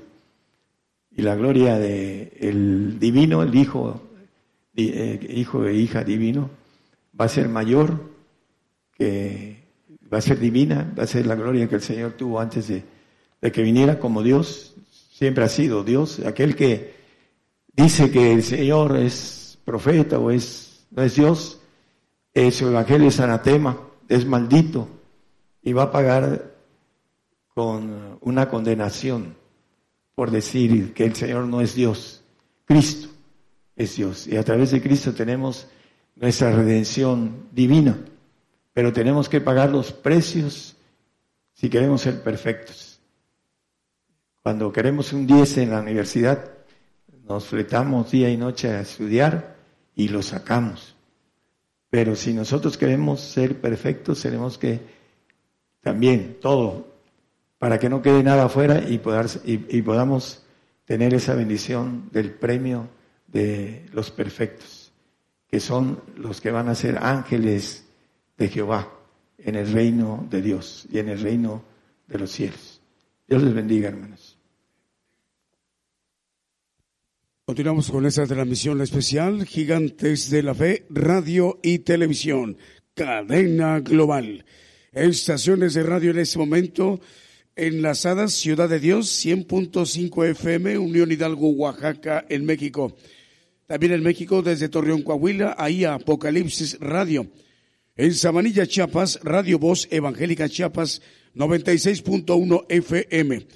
Y 1.10 1.22
la 1.22 1.34
gloria 1.34 1.80
del 1.80 2.30
el 2.38 3.00
divino, 3.00 3.42
el 3.42 3.52
hijo, 3.52 4.00
eh, 4.76 5.18
hijo 5.30 5.64
e 5.64 5.74
hija 5.74 6.04
divino, 6.04 6.48
va 7.20 7.24
a 7.24 7.28
ser 7.28 7.48
mayor 7.48 8.14
que 8.96 9.63
va 10.14 10.18
a 10.18 10.22
ser 10.22 10.38
divina, 10.38 10.94
va 10.96 11.02
a 11.02 11.06
ser 11.08 11.26
la 11.26 11.34
gloria 11.34 11.68
que 11.68 11.74
el 11.74 11.82
Señor 11.82 12.12
tuvo 12.12 12.38
antes 12.38 12.68
de, 12.68 12.84
que 13.50 13.62
viniera 13.62 13.98
como 13.98 14.22
Dios, 14.22 14.76
siempre 15.10 15.42
ha 15.42 15.48
sido 15.48 15.82
Dios, 15.82 16.20
aquel 16.20 16.54
que 16.54 16.94
dice 17.72 18.12
que 18.12 18.32
el 18.32 18.44
Señor 18.44 18.96
es 18.96 19.58
profeta 19.64 20.20
o 20.20 20.30
es, 20.30 20.86
no 20.92 21.02
es 21.02 21.16
Dios, 21.16 21.60
su 22.32 22.68
evangelio 22.68 23.08
es 23.08 23.18
anatema, 23.18 23.76
es 24.08 24.24
maldito 24.24 24.88
y 25.62 25.72
va 25.72 25.84
a 25.84 25.92
pagar 25.92 26.54
con 27.48 28.18
una 28.20 28.48
condenación 28.48 29.34
por 30.14 30.30
decir 30.30 30.94
que 30.94 31.06
el 31.06 31.16
Señor 31.16 31.46
no 31.46 31.60
es 31.60 31.74
Dios. 31.74 32.22
Cristo 32.66 33.08
es 33.74 33.96
Dios 33.96 34.28
y 34.28 34.36
a 34.36 34.44
través 34.44 34.70
de 34.70 34.80
Cristo 34.80 35.12
tenemos 35.12 35.66
nuestra 36.14 36.52
redención 36.52 37.48
divina 37.52 37.98
pero 38.74 38.92
tenemos 38.92 39.28
que 39.28 39.40
pagar 39.40 39.70
los 39.70 39.92
precios 39.92 40.76
si 41.54 41.70
queremos 41.70 42.02
ser 42.02 42.22
perfectos. 42.22 43.00
Cuando 44.42 44.70
queremos 44.72 45.12
un 45.12 45.26
10 45.26 45.58
en 45.58 45.70
la 45.70 45.80
universidad, 45.80 46.50
nos 47.26 47.46
fletamos 47.46 48.10
día 48.10 48.28
y 48.28 48.36
noche 48.36 48.68
a 48.68 48.80
estudiar 48.80 49.56
y 49.94 50.08
lo 50.08 50.22
sacamos. 50.22 50.96
Pero 51.88 52.16
si 52.16 52.34
nosotros 52.34 52.76
queremos 52.76 53.20
ser 53.20 53.60
perfectos, 53.60 54.20
tenemos 54.20 54.58
que 54.58 54.80
también 55.80 56.38
todo, 56.40 56.88
para 57.58 57.78
que 57.78 57.88
no 57.88 58.02
quede 58.02 58.24
nada 58.24 58.46
afuera 58.46 58.80
y, 58.80 59.00
y 59.44 59.82
podamos 59.82 60.42
tener 60.84 61.14
esa 61.14 61.34
bendición 61.34 62.08
del 62.10 62.32
premio 62.32 62.88
de 63.28 63.86
los 63.92 64.10
perfectos, 64.10 64.92
que 65.48 65.60
son 65.60 66.02
los 66.16 66.40
que 66.40 66.50
van 66.50 66.68
a 66.68 66.74
ser 66.74 66.98
ángeles 66.98 67.83
de 68.36 68.48
Jehová 68.48 68.92
en 69.38 69.56
el 69.56 69.70
reino 69.72 70.26
de 70.30 70.42
Dios 70.42 70.86
y 70.90 70.98
en 70.98 71.08
el 71.08 71.20
reino 71.20 71.64
de 72.06 72.18
los 72.18 72.30
cielos. 72.30 72.80
Dios 73.28 73.42
les 73.42 73.54
bendiga, 73.54 73.88
hermanos. 73.88 74.38
Continuamos 77.46 77.90
con 77.90 78.06
esta 78.06 78.26
transmisión 78.26 78.80
especial, 78.80 79.44
Gigantes 79.44 80.30
de 80.30 80.42
la 80.42 80.54
Fe, 80.54 80.86
Radio 80.88 81.60
y 81.62 81.80
Televisión, 81.80 82.56
cadena 82.94 83.80
global. 83.80 84.46
Estaciones 84.92 85.74
de 85.74 85.82
radio 85.82 86.12
en 86.12 86.20
este 86.20 86.38
momento 86.38 87.00
enlazadas, 87.54 88.32
Ciudad 88.32 88.68
de 88.68 88.80
Dios, 88.80 89.08
100.5 89.24 90.30
FM, 90.30 90.78
Unión 90.78 91.12
Hidalgo, 91.12 91.50
Oaxaca, 91.50 92.24
en 92.28 92.46
México. 92.46 92.96
También 93.66 93.92
en 93.92 94.02
México, 94.02 94.40
desde 94.40 94.68
Torreón, 94.68 95.02
Coahuila, 95.02 95.54
ahí 95.58 95.84
Apocalipsis 95.84 96.78
Radio 96.80 97.30
en 97.96 98.14
Sabanilla, 98.14 98.66
Chiapas, 98.66 99.20
Radio 99.22 99.58
Voz 99.58 99.86
Evangélica 99.90 100.48
Chiapas 100.48 101.00
96.1 101.34 102.66
FM. 102.68 103.46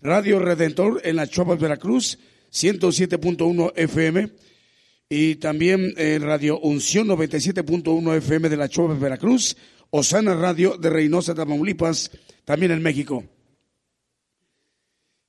Radio 0.00 0.38
Redentor 0.38 1.00
en 1.04 1.16
la 1.16 1.26
Chiapas, 1.26 1.58
Veracruz 1.58 2.18
107.1 2.52 3.72
FM. 3.74 4.30
Y 5.08 5.36
también 5.36 5.94
Radio 6.20 6.60
Unción 6.60 7.08
97.1 7.08 8.16
FM 8.16 8.48
de 8.48 8.56
la 8.56 8.68
Chiapas, 8.68 9.00
Veracruz. 9.00 9.56
Osana 9.90 10.34
Radio 10.34 10.76
de 10.76 10.88
Reynosa, 10.88 11.34
Tamaulipas, 11.34 12.12
también 12.44 12.70
en 12.70 12.80
México. 12.80 13.24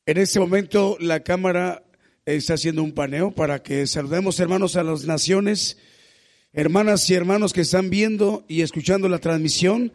En 0.05 0.17
este 0.17 0.39
momento 0.39 0.97
la 0.99 1.21
Cámara 1.21 1.83
está 2.25 2.53
haciendo 2.53 2.83
un 2.83 2.91
paneo 2.91 3.31
para 3.31 3.63
que 3.63 3.87
saludemos 3.87 4.39
hermanos 4.39 4.75
a 4.75 4.83
las 4.83 5.05
naciones 5.05 5.79
Hermanas 6.53 7.09
y 7.09 7.13
hermanos 7.13 7.53
que 7.53 7.61
están 7.61 7.89
viendo 7.89 8.43
y 8.45 8.61
escuchando 8.61 9.07
la 9.07 9.19
transmisión, 9.19 9.93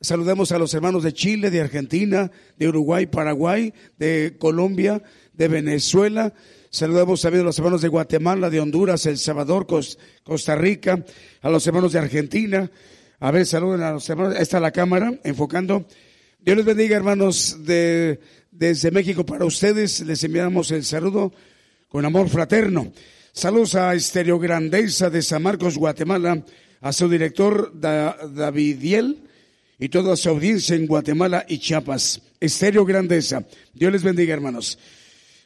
saludamos 0.00 0.50
a 0.50 0.58
los 0.58 0.72
hermanos 0.72 1.02
de 1.02 1.12
Chile, 1.12 1.50
de 1.50 1.60
Argentina, 1.60 2.30
de 2.56 2.68
Uruguay, 2.68 3.04
Paraguay, 3.04 3.74
de 3.98 4.34
Colombia, 4.38 5.02
de 5.34 5.48
Venezuela. 5.48 6.32
Saludamos 6.70 7.20
también 7.20 7.42
a 7.42 7.48
los 7.48 7.58
hermanos 7.58 7.82
de 7.82 7.88
Guatemala, 7.88 8.48
de 8.48 8.60
Honduras, 8.60 9.04
El 9.04 9.18
Salvador, 9.18 9.66
Costa 10.24 10.54
Rica, 10.54 11.04
a 11.42 11.50
los 11.50 11.66
hermanos 11.66 11.92
de 11.92 11.98
Argentina. 11.98 12.70
A 13.18 13.30
ver, 13.30 13.44
saluden 13.44 13.82
a 13.82 13.92
los 13.92 14.08
hermanos. 14.08 14.36
Está 14.36 14.58
la 14.58 14.70
cámara 14.70 15.12
enfocando. 15.22 15.84
Dios 16.38 16.56
les 16.56 16.64
bendiga, 16.64 16.96
hermanos 16.96 17.58
de, 17.66 18.20
desde 18.50 18.90
México 18.90 19.26
para 19.26 19.44
ustedes. 19.44 20.00
Les 20.00 20.24
enviamos 20.24 20.70
el 20.70 20.82
saludo 20.82 21.30
con 21.88 22.06
amor 22.06 22.30
fraterno. 22.30 22.90
Saludos 23.32 23.76
a 23.76 23.94
Estereo 23.94 24.40
Grandeza 24.40 25.08
de 25.08 25.22
San 25.22 25.44
Marcos, 25.44 25.78
Guatemala, 25.78 26.44
a 26.80 26.92
su 26.92 27.08
director 27.08 27.72
Davidiel 27.72 29.22
y 29.78 29.88
toda 29.88 30.16
su 30.16 30.30
audiencia 30.30 30.74
en 30.74 30.88
Guatemala 30.88 31.46
y 31.48 31.58
Chiapas. 31.58 32.20
Estéreo 32.40 32.84
Grandeza. 32.84 33.46
Dios 33.72 33.92
les 33.92 34.02
bendiga, 34.02 34.34
hermanos. 34.34 34.78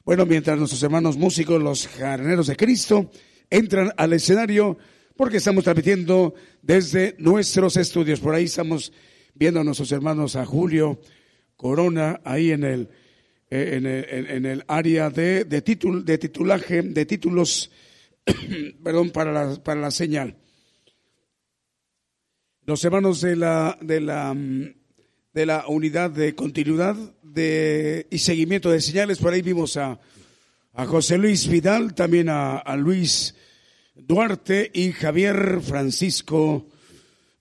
Bueno, 0.02 0.24
mientras 0.24 0.59
nuestros 0.59 0.82
hermanos 0.82 1.19
músicos, 1.19 1.62
los 1.62 1.86
jardineros 1.86 2.47
de 2.47 2.56
Cristo, 2.56 3.11
entran 3.51 3.93
al 3.98 4.15
escenario, 4.15 4.78
porque 5.15 5.36
estamos 5.36 5.62
transmitiendo 5.62 6.35
desde 6.62 7.15
nuestros 7.19 7.77
estudios. 7.77 8.19
Por 8.19 8.35
ahí 8.35 8.44
estamos 8.44 8.93
viendo 9.35 9.61
a 9.61 9.65
nuestros 9.65 9.93
hermanos, 9.93 10.36
a 10.36 10.47
Julio 10.47 11.01
Corona, 11.56 12.19
ahí 12.24 12.51
en 12.51 12.65
el 12.65 12.89
eh, 13.56 13.76
en, 13.76 14.47
el, 14.47 14.64
área 14.66 15.10
de, 15.10 15.44
de, 15.44 15.60
de 15.60 16.18
titulaje, 16.18 16.82
de 16.82 17.06
títulos, 17.06 17.70
perdón, 18.82 19.10
para 19.10 19.31
la, 19.31 19.62
para 19.62 19.81
la 19.81 19.93
señal. 19.93 20.36
Los 22.66 22.85
hermanos 22.85 23.20
de 23.20 23.36
la, 23.36 23.78
de 23.81 24.01
la, 24.01 24.35
de 25.32 25.47
la 25.47 25.68
unidad 25.68 26.10
de 26.10 26.35
continuidad 26.35 26.97
de, 27.22 28.09
y 28.10 28.18
seguimiento 28.18 28.72
de 28.72 28.81
señales, 28.81 29.18
por 29.18 29.32
ahí 29.32 29.43
vimos 29.43 29.76
a, 29.76 30.01
a 30.72 30.86
José 30.86 31.16
Luis 31.16 31.47
Vidal, 31.47 31.94
también 31.94 32.31
a 32.31 32.76
Luis 32.76 33.36
Duarte 33.94 34.68
y 34.74 34.90
Javier 34.90 35.60
Francisco 35.62 36.66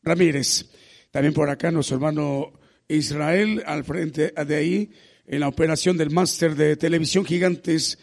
Ramírez. 0.03 0.69
También 1.10 1.34
por 1.34 1.49
acá 1.49 1.72
nuestro 1.72 1.95
hermano 1.95 2.53
Israel 2.88 3.64
al 3.65 3.84
frente 3.84 4.31
de 4.31 4.56
ahí 4.56 4.91
en 5.34 5.40
la 5.40 5.48
operación 5.48 5.98
del 5.98 6.12
máster 6.12 6.56
de 6.56 6.78
televisión 6.78 7.26
gigantes 7.26 7.98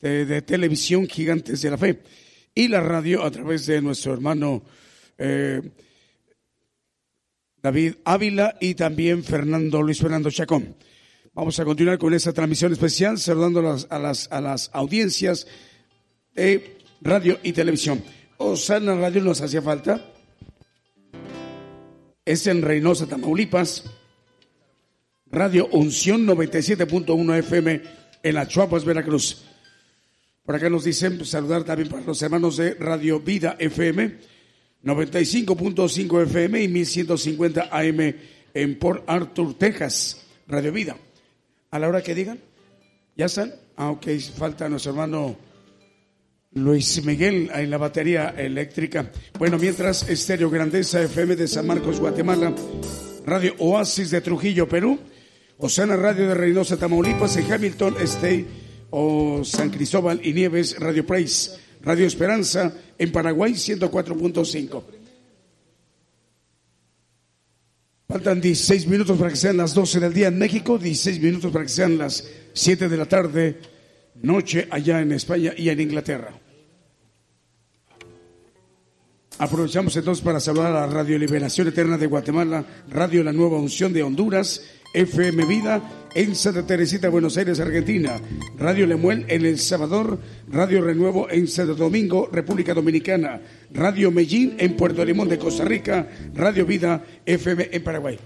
de, 0.00 0.42
televisión 0.42 1.06
gigantes 1.06 1.60
de 1.60 1.70
la 1.70 1.76
fe 1.76 2.00
y 2.54 2.68
la 2.68 2.80
radio 2.80 3.22
a 3.22 3.30
través 3.30 3.66
de 3.66 3.82
nuestro 3.82 4.14
hermano 4.14 4.62
eh, 5.18 5.60
David 7.62 7.96
Ávila 8.04 8.56
y 8.60 8.74
también 8.74 9.22
Fernando 9.22 9.82
Luis 9.82 10.00
Fernando 10.00 10.30
Chacón. 10.30 10.74
Vamos 11.34 11.60
a 11.60 11.64
continuar 11.66 11.98
con 11.98 12.14
esta 12.14 12.32
transmisión 12.32 12.72
especial 12.72 13.18
saludando 13.18 13.60
a 13.60 13.62
las, 13.62 13.86
a 13.90 13.98
las, 13.98 14.32
a 14.32 14.40
las 14.40 14.70
audiencias 14.72 15.46
de 16.34 16.78
radio 17.02 17.38
y 17.42 17.52
televisión. 17.52 18.02
Osana 18.38 18.94
Radio 18.94 19.22
nos 19.22 19.42
hacía 19.42 19.60
falta. 19.60 20.02
Es 22.24 22.46
en 22.46 22.62
Reynosa, 22.62 23.06
Tamaulipas. 23.06 23.99
Radio 25.32 25.68
Unción 25.72 26.26
97.1 26.26 27.38
FM 27.38 27.82
en 28.22 28.34
la 28.34 28.48
Chuapas, 28.48 28.84
Veracruz. 28.84 29.44
Por 30.44 30.56
acá 30.56 30.68
nos 30.68 30.84
dicen 30.84 31.16
pues, 31.16 31.30
saludar 31.30 31.64
también 31.64 31.88
para 31.88 32.04
los 32.04 32.20
hermanos 32.22 32.56
de 32.56 32.74
Radio 32.74 33.20
Vida 33.20 33.56
FM 33.58 34.18
95.5 34.82 36.22
FM 36.22 36.62
y 36.62 36.68
1150 36.68 37.68
AM 37.70 38.14
en 38.54 38.78
Port 38.78 39.04
Arthur, 39.08 39.54
Texas. 39.54 40.26
Radio 40.48 40.72
Vida. 40.72 40.96
A 41.70 41.78
la 41.78 41.88
hora 41.88 42.02
que 42.02 42.14
digan, 42.14 42.40
¿ya 43.16 43.26
están? 43.26 43.54
Ah, 43.76 43.90
ok, 43.90 44.08
falta 44.36 44.68
nuestro 44.68 44.90
hermano 44.90 45.36
Luis 46.54 47.04
Miguel 47.04 47.48
en 47.54 47.70
la 47.70 47.78
batería 47.78 48.34
eléctrica. 48.36 49.12
Bueno, 49.38 49.58
mientras 49.58 50.08
Estéreo 50.08 50.50
Grandeza 50.50 51.00
FM 51.00 51.36
de 51.36 51.46
San 51.46 51.68
Marcos, 51.68 52.00
Guatemala, 52.00 52.52
Radio 53.24 53.54
Oasis 53.58 54.10
de 54.10 54.20
Trujillo, 54.20 54.68
Perú, 54.68 54.98
Osana 55.60 55.94
Radio 55.94 56.26
de 56.26 56.34
Reynosa, 56.34 56.78
Tamaulipas, 56.78 57.36
en 57.36 57.52
Hamilton 57.52 57.96
State 58.00 58.46
o 58.90 59.44
San 59.44 59.70
Cristóbal 59.70 60.20
y 60.24 60.32
Nieves, 60.32 60.76
Radio 60.78 61.04
Praise, 61.04 61.58
Radio 61.82 62.06
Esperanza 62.06 62.72
en 62.98 63.12
Paraguay 63.12 63.52
104.5. 63.52 64.82
Faltan 68.08 68.40
16 68.40 68.86
minutos 68.88 69.18
para 69.18 69.30
que 69.30 69.36
sean 69.36 69.58
las 69.58 69.74
12 69.74 70.00
del 70.00 70.12
día 70.12 70.28
en 70.28 70.38
México, 70.38 70.78
16 70.78 71.20
minutos 71.20 71.52
para 71.52 71.64
que 71.64 71.70
sean 71.70 71.98
las 71.98 72.26
7 72.54 72.88
de 72.88 72.96
la 72.96 73.06
tarde, 73.06 73.58
noche 74.22 74.66
allá 74.70 75.00
en 75.00 75.12
España 75.12 75.52
y 75.56 75.68
en 75.68 75.80
Inglaterra. 75.80 76.32
Aprovechamos 79.38 79.96
entonces 79.96 80.22
para 80.22 80.40
saludar 80.40 80.76
a 80.76 80.86
Radio 80.86 81.18
Liberación 81.18 81.68
Eterna 81.68 81.96
de 81.96 82.06
Guatemala, 82.06 82.62
Radio 82.90 83.24
La 83.24 83.32
Nueva 83.32 83.58
Unción 83.58 83.92
de 83.92 84.02
Honduras, 84.02 84.60
FM 84.92 85.44
Vida 85.44 85.82
en 86.14 86.34
Santa 86.34 86.66
Teresita, 86.66 87.08
Buenos 87.08 87.36
Aires, 87.36 87.60
Argentina. 87.60 88.20
Radio 88.58 88.86
Lemuel 88.86 89.24
en 89.28 89.46
El 89.46 89.58
Salvador. 89.58 90.18
Radio 90.48 90.82
Renuevo 90.82 91.30
en 91.30 91.46
Santo 91.46 91.74
Domingo, 91.74 92.28
República 92.32 92.74
Dominicana. 92.74 93.40
Radio 93.72 94.10
Medellín 94.10 94.56
en 94.58 94.76
Puerto 94.76 95.04
Limón 95.04 95.28
de 95.28 95.38
Costa 95.38 95.64
Rica. 95.64 96.08
Radio 96.34 96.66
Vida 96.66 97.04
FM 97.24 97.68
en 97.72 97.84
Paraguay. 97.84 98.18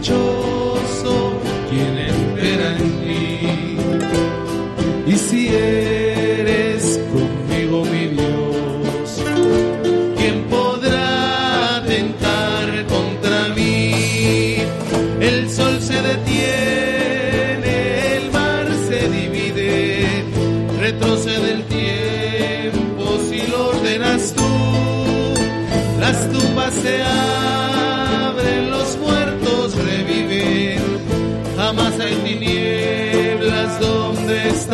rejoice. 0.00 0.39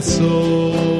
soul. 0.00 0.99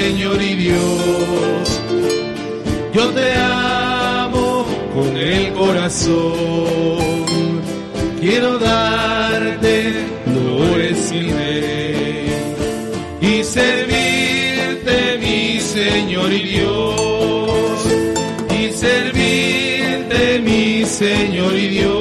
Señor 0.00 0.40
y 0.40 0.54
Dios, 0.54 1.82
yo 2.94 3.06
te 3.10 3.34
amo 3.34 4.64
con 4.94 5.14
el 5.14 5.52
corazón. 5.52 6.16
Quiero 8.18 8.58
darte 8.58 9.92
flores 10.24 11.12
y 11.12 11.20
rey 11.30 12.32
y 13.20 13.44
servirte, 13.44 15.18
mi 15.20 15.60
Señor 15.60 16.32
y 16.32 16.42
Dios, 16.54 17.86
y 18.58 18.72
servirte, 18.72 20.38
mi 20.42 20.86
Señor 20.86 21.54
y 21.54 21.68
Dios, 21.68 21.99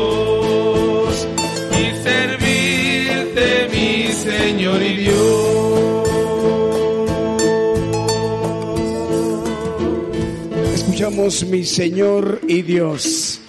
Mi 11.19 11.65
Señor 11.65 12.39
y 12.47 12.61
Dios. 12.61 13.41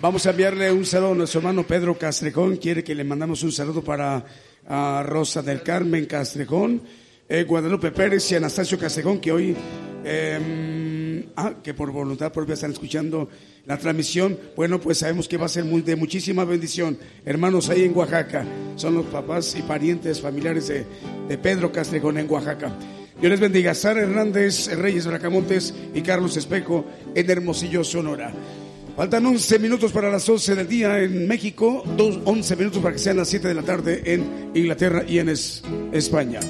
Vamos 0.00 0.26
a 0.26 0.30
enviarle 0.30 0.72
un 0.72 0.84
saludo 0.84 1.12
a 1.12 1.14
nuestro 1.14 1.38
hermano 1.38 1.64
Pedro 1.64 1.96
Castrejón. 1.96 2.56
Quiere 2.56 2.82
que 2.82 2.92
le 2.92 3.04
mandamos 3.04 3.44
un 3.44 3.52
saludo 3.52 3.84
para 3.84 4.24
Rosa 5.04 5.42
del 5.42 5.62
Carmen 5.62 6.06
Castrejón, 6.06 6.82
eh, 7.28 7.44
Guadalupe 7.44 7.92
Pérez 7.92 8.32
y 8.32 8.34
Anastasio 8.34 8.80
Castrejón, 8.80 9.20
que 9.20 9.30
hoy, 9.30 9.56
eh, 10.04 11.24
ah, 11.36 11.54
que 11.62 11.72
por 11.72 11.92
voluntad 11.92 12.32
propia 12.32 12.54
están 12.54 12.72
escuchando 12.72 13.28
la 13.64 13.78
transmisión. 13.78 14.36
Bueno, 14.56 14.80
pues 14.80 14.98
sabemos 14.98 15.28
que 15.28 15.36
va 15.36 15.46
a 15.46 15.48
ser 15.48 15.64
de 15.64 15.94
muchísima 15.94 16.44
bendición. 16.44 16.98
Hermanos 17.24 17.70
ahí 17.70 17.84
en 17.84 17.96
Oaxaca, 17.96 18.44
son 18.74 18.96
los 18.96 19.06
papás 19.06 19.54
y 19.56 19.62
parientes 19.62 20.20
familiares 20.20 20.66
de, 20.66 20.84
de 21.28 21.38
Pedro 21.38 21.70
Castrejón 21.70 22.18
en 22.18 22.28
Oaxaca. 22.28 22.76
Dios 23.22 23.30
les 23.30 23.40
bendiga. 23.40 23.72
Sara 23.72 24.00
Hernández, 24.00 24.66
Reyes 24.76 25.06
Bracamontes 25.06 25.72
y 25.94 26.02
Carlos 26.02 26.36
Espejo 26.36 26.84
en 27.14 27.30
Hermosillo, 27.30 27.84
Sonora. 27.84 28.32
Faltan 28.96 29.24
11 29.24 29.60
minutos 29.60 29.92
para 29.92 30.10
las 30.10 30.28
11 30.28 30.56
del 30.56 30.66
día 30.66 30.98
en 30.98 31.28
México, 31.28 31.84
dos, 31.96 32.18
11 32.24 32.56
minutos 32.56 32.82
para 32.82 32.94
que 32.94 32.98
sean 32.98 33.18
las 33.18 33.28
7 33.28 33.46
de 33.46 33.54
la 33.54 33.62
tarde 33.62 34.02
en 34.06 34.50
Inglaterra 34.54 35.04
y 35.06 35.20
en 35.20 35.28
es, 35.28 35.62
España. 35.92 36.40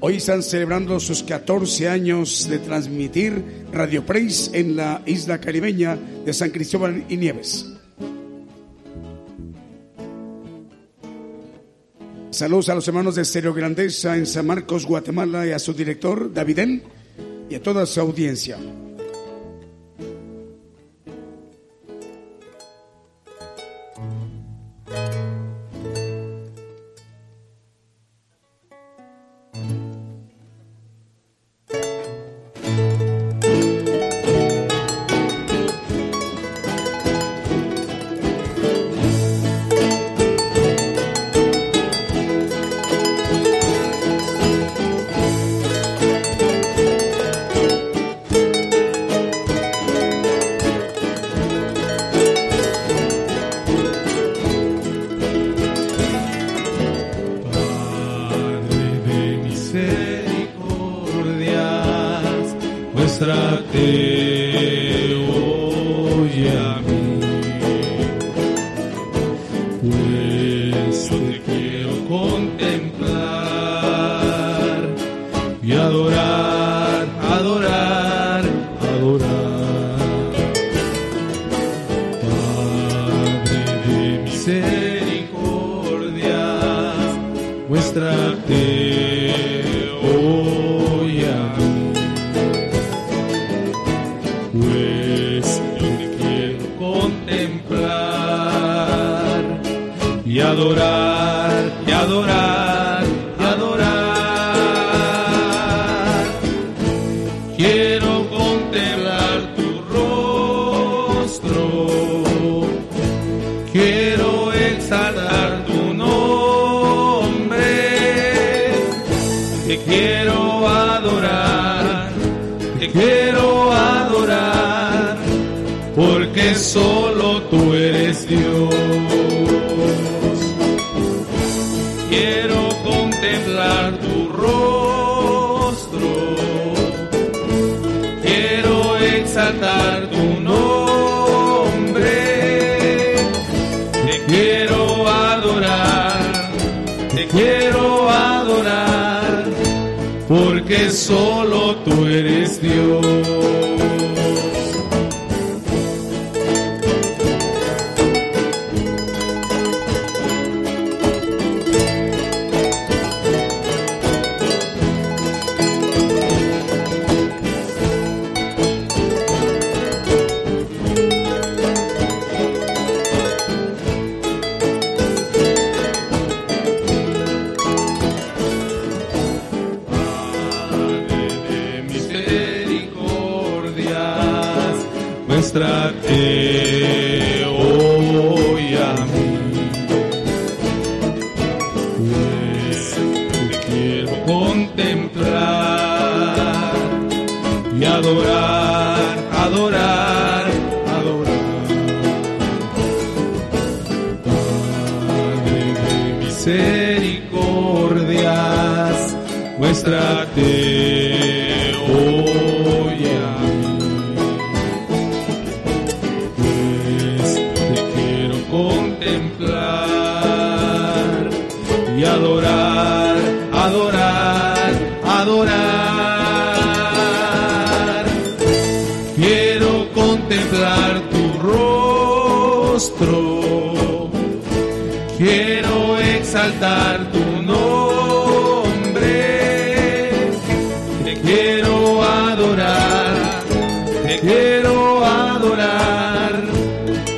Hoy 0.00 0.16
están 0.16 0.42
celebrando 0.42 0.98
sus 0.98 1.22
14 1.22 1.88
años 1.88 2.48
de 2.50 2.58
transmitir 2.58 3.44
Radio 3.72 4.04
Praise 4.04 4.50
en 4.54 4.74
la 4.74 5.02
isla 5.06 5.40
caribeña 5.40 5.94
de 5.94 6.32
San 6.32 6.50
Cristóbal 6.50 7.04
y 7.08 7.16
Nieves. 7.16 7.75
Saludos 12.36 12.68
a 12.68 12.74
los 12.74 12.86
hermanos 12.86 13.14
de 13.14 13.24
Stereo 13.24 13.54
Grandeza 13.54 14.14
en 14.14 14.26
San 14.26 14.46
Marcos, 14.46 14.84
Guatemala 14.84 15.46
y 15.46 15.52
a 15.52 15.58
su 15.58 15.72
director, 15.72 16.34
Davidén, 16.34 16.82
y 17.48 17.54
a 17.54 17.62
toda 17.62 17.86
su 17.86 17.98
audiencia. 17.98 18.58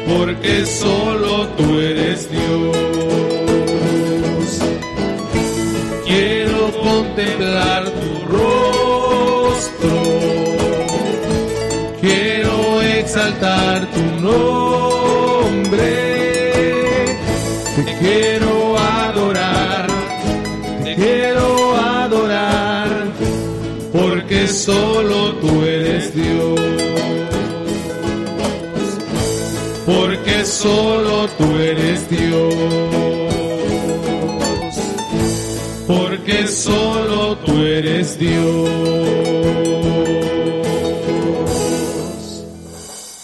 Porque 0.09 0.65
solo 0.65 1.49
tú 1.49 1.79
eres 1.79 2.31
Dios. 2.31 2.77
Quiero 6.07 6.71
contemplar 6.83 7.85
tu 7.85 8.13
rostro. 8.37 9.97
Quiero 12.01 12.81
exaltar 12.83 13.87
tu 13.91 14.03
nombre. 14.23 15.93
Te 17.77 17.97
quiero 18.01 18.79
adorar. 18.79 19.87
Te 20.85 20.95
quiero 20.95 21.77
adorar. 21.77 22.89
Porque 23.93 24.49
solo 24.49 25.35
tú 25.35 25.63
eres 25.65 26.15
Dios. 26.15 26.38
Solo 30.59 31.29
tú 31.39 31.57
eres 31.57 32.11
Dios. 32.11 32.55
Porque 35.87 36.47
solo 36.49 37.37
tú 37.39 37.57
eres 37.63 38.19
Dios. 38.19 38.69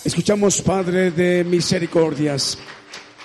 Escuchamos 0.05 0.63
Padre 0.63 1.11
de 1.11 1.43
Misericordias. 1.45 2.57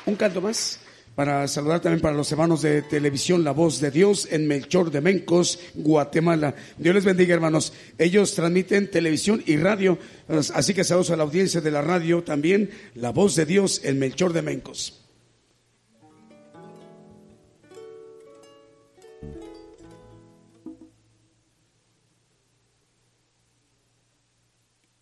Un 0.06 0.16
canto 0.16 0.42
más 0.42 0.80
para 1.20 1.50
saludar 1.50 1.82
también 1.82 2.00
para 2.00 2.16
los 2.16 2.32
hermanos 2.32 2.62
de 2.62 2.82
televisión 2.82 3.44
La 3.44 3.52
Voz 3.52 3.82
de 3.82 3.92
Dios 3.92 4.26
en 4.32 4.48
Melchor 4.48 4.90
de 4.90 5.02
Mencos, 5.02 5.60
Guatemala. 5.74 6.56
Dios 6.78 6.96
les 6.96 7.04
bendiga, 7.04 7.34
hermanos. 7.34 7.74
Ellos 7.98 8.34
transmiten 8.36 8.90
televisión 8.90 9.44
y 9.46 9.58
radio, 9.58 9.98
así 10.54 10.74
que 10.74 10.86
saludos 10.86 11.12
a 11.12 11.18
la 11.18 11.24
audiencia 11.24 11.60
de 11.60 11.72
la 11.72 11.82
radio 11.82 12.24
también, 12.24 12.70
La 12.96 13.10
Voz 13.10 13.36
de 13.36 13.46
Dios 13.46 13.82
en 13.84 14.00
Melchor 14.00 14.32
de 14.32 14.44
Mencos. 14.44 14.99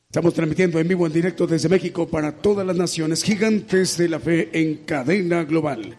Estamos 0.09 0.33
transmitiendo 0.33 0.79
en 0.79 0.87
vivo, 0.87 1.05
en 1.05 1.11
directo 1.11 1.45
desde 1.45 1.67
México 1.67 2.07
para 2.07 2.31
todas 2.31 2.65
las 2.65 2.77
naciones, 2.77 3.23
gigantes 3.23 3.97
de 3.97 4.07
la 4.07 4.21
fe 4.21 4.49
en 4.53 4.85
cadena 4.85 5.43
global. 5.43 5.97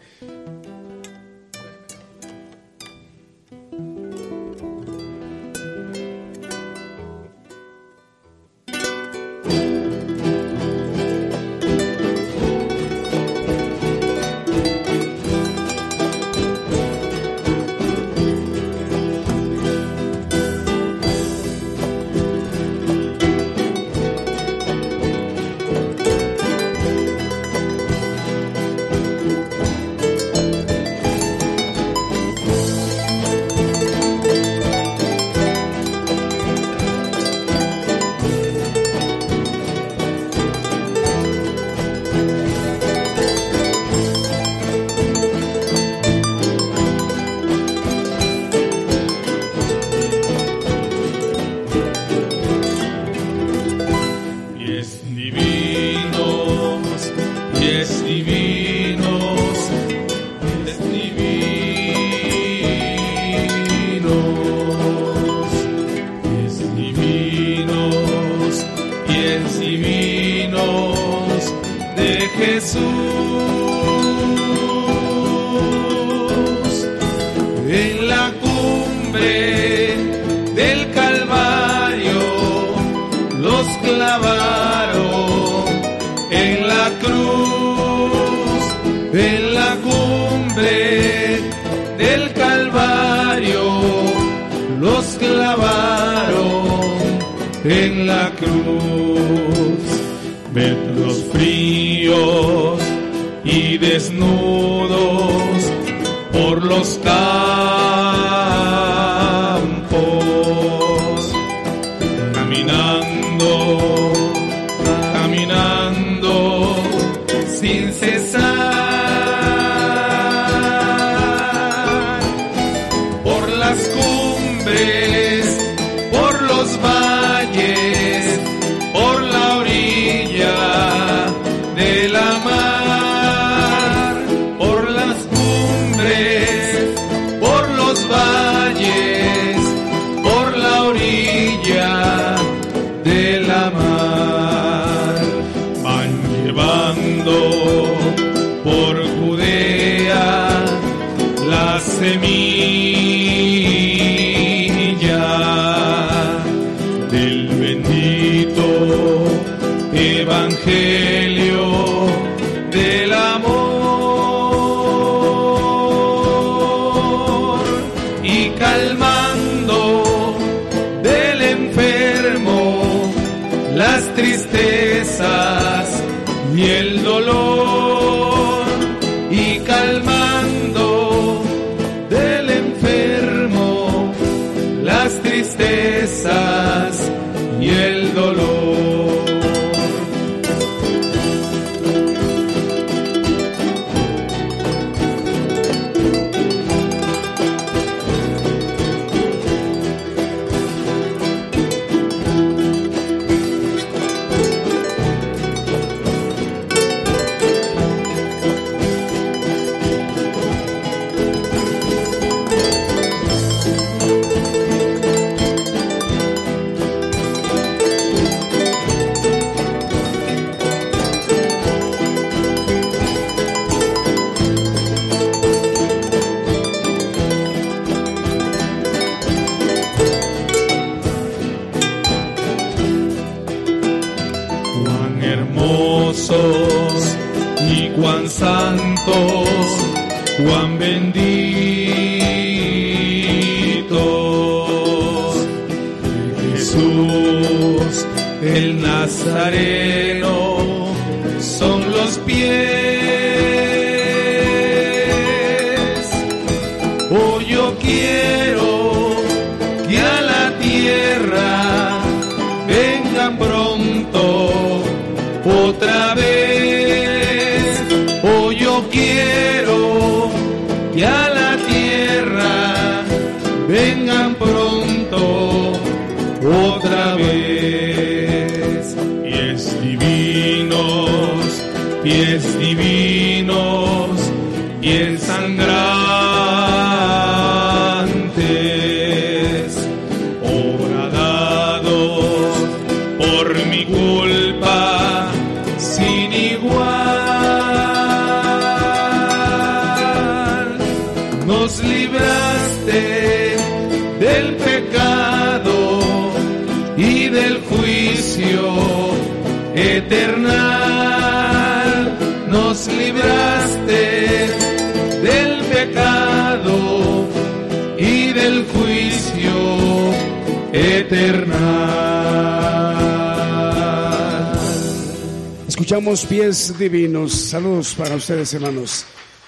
Pies 326.08 326.78
divinos. 326.78 327.32
Saludos 327.32 327.94
para 327.94 328.16
ustedes, 328.16 328.54
hermanos. 328.54 329.04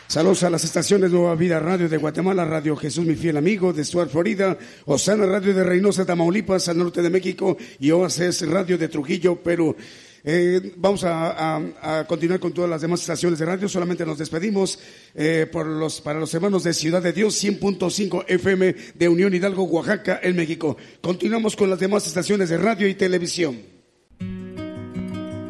Saludos 0.07 0.43
a 0.43 0.51
las 0.51 0.63
estaciones 0.63 1.11
Nueva 1.11 1.35
Vida 1.35 1.59
Radio 1.59 1.89
de 1.89 1.97
Guatemala, 1.97 2.45
Radio 2.45 2.77
Jesús, 2.77 3.07
mi 3.07 3.15
fiel 3.15 3.39
amigo, 3.39 3.73
de 3.73 3.83
Stuart, 3.83 4.11
Florida, 4.11 4.59
Osana 4.85 5.25
Radio 5.25 5.55
de 5.55 5.65
Reynosa, 5.65 6.05
Tamaulipas, 6.05 6.69
al 6.69 6.77
norte 6.77 7.01
de 7.01 7.09
México, 7.09 7.57
y 7.79 7.91
Oasis 7.93 8.47
Radio 8.47 8.77
de 8.77 8.89
Trujillo, 8.89 9.37
Perú. 9.37 9.75
Eh, 10.23 10.75
vamos 10.77 11.03
a, 11.03 12.05
continuar 12.07 12.41
con 12.41 12.53
todas 12.53 12.69
las 12.69 12.83
demás 12.83 13.01
estaciones 13.01 13.39
de 13.39 13.47
radio. 13.47 13.67
Solamente 13.67 14.05
nos 14.05 14.19
despedimos 14.19 14.79
eh, 15.15 15.47
por 15.51 15.65
los, 15.65 16.03
para 16.03 16.21
los 16.21 16.35
hermanos 16.35 16.63
de 16.63 16.75
Ciudad 16.75 17.01
de 17.01 17.15
Dios, 17.15 17.43
100.5 17.43 18.27
FM 18.29 18.77
de 18.97 19.09
Unión 19.09 19.35
Hidalgo, 19.35 19.65
Oaxaca, 19.65 20.21
en 20.23 20.37
México. 20.37 20.77
Continuamos 21.01 21.57
con 21.57 21.71
las 21.71 21.81
demás 21.81 22.07
estaciones 22.07 22.51
de 22.51 22.59
radio 22.59 22.87
y 22.87 22.95
televisión. 22.95 23.80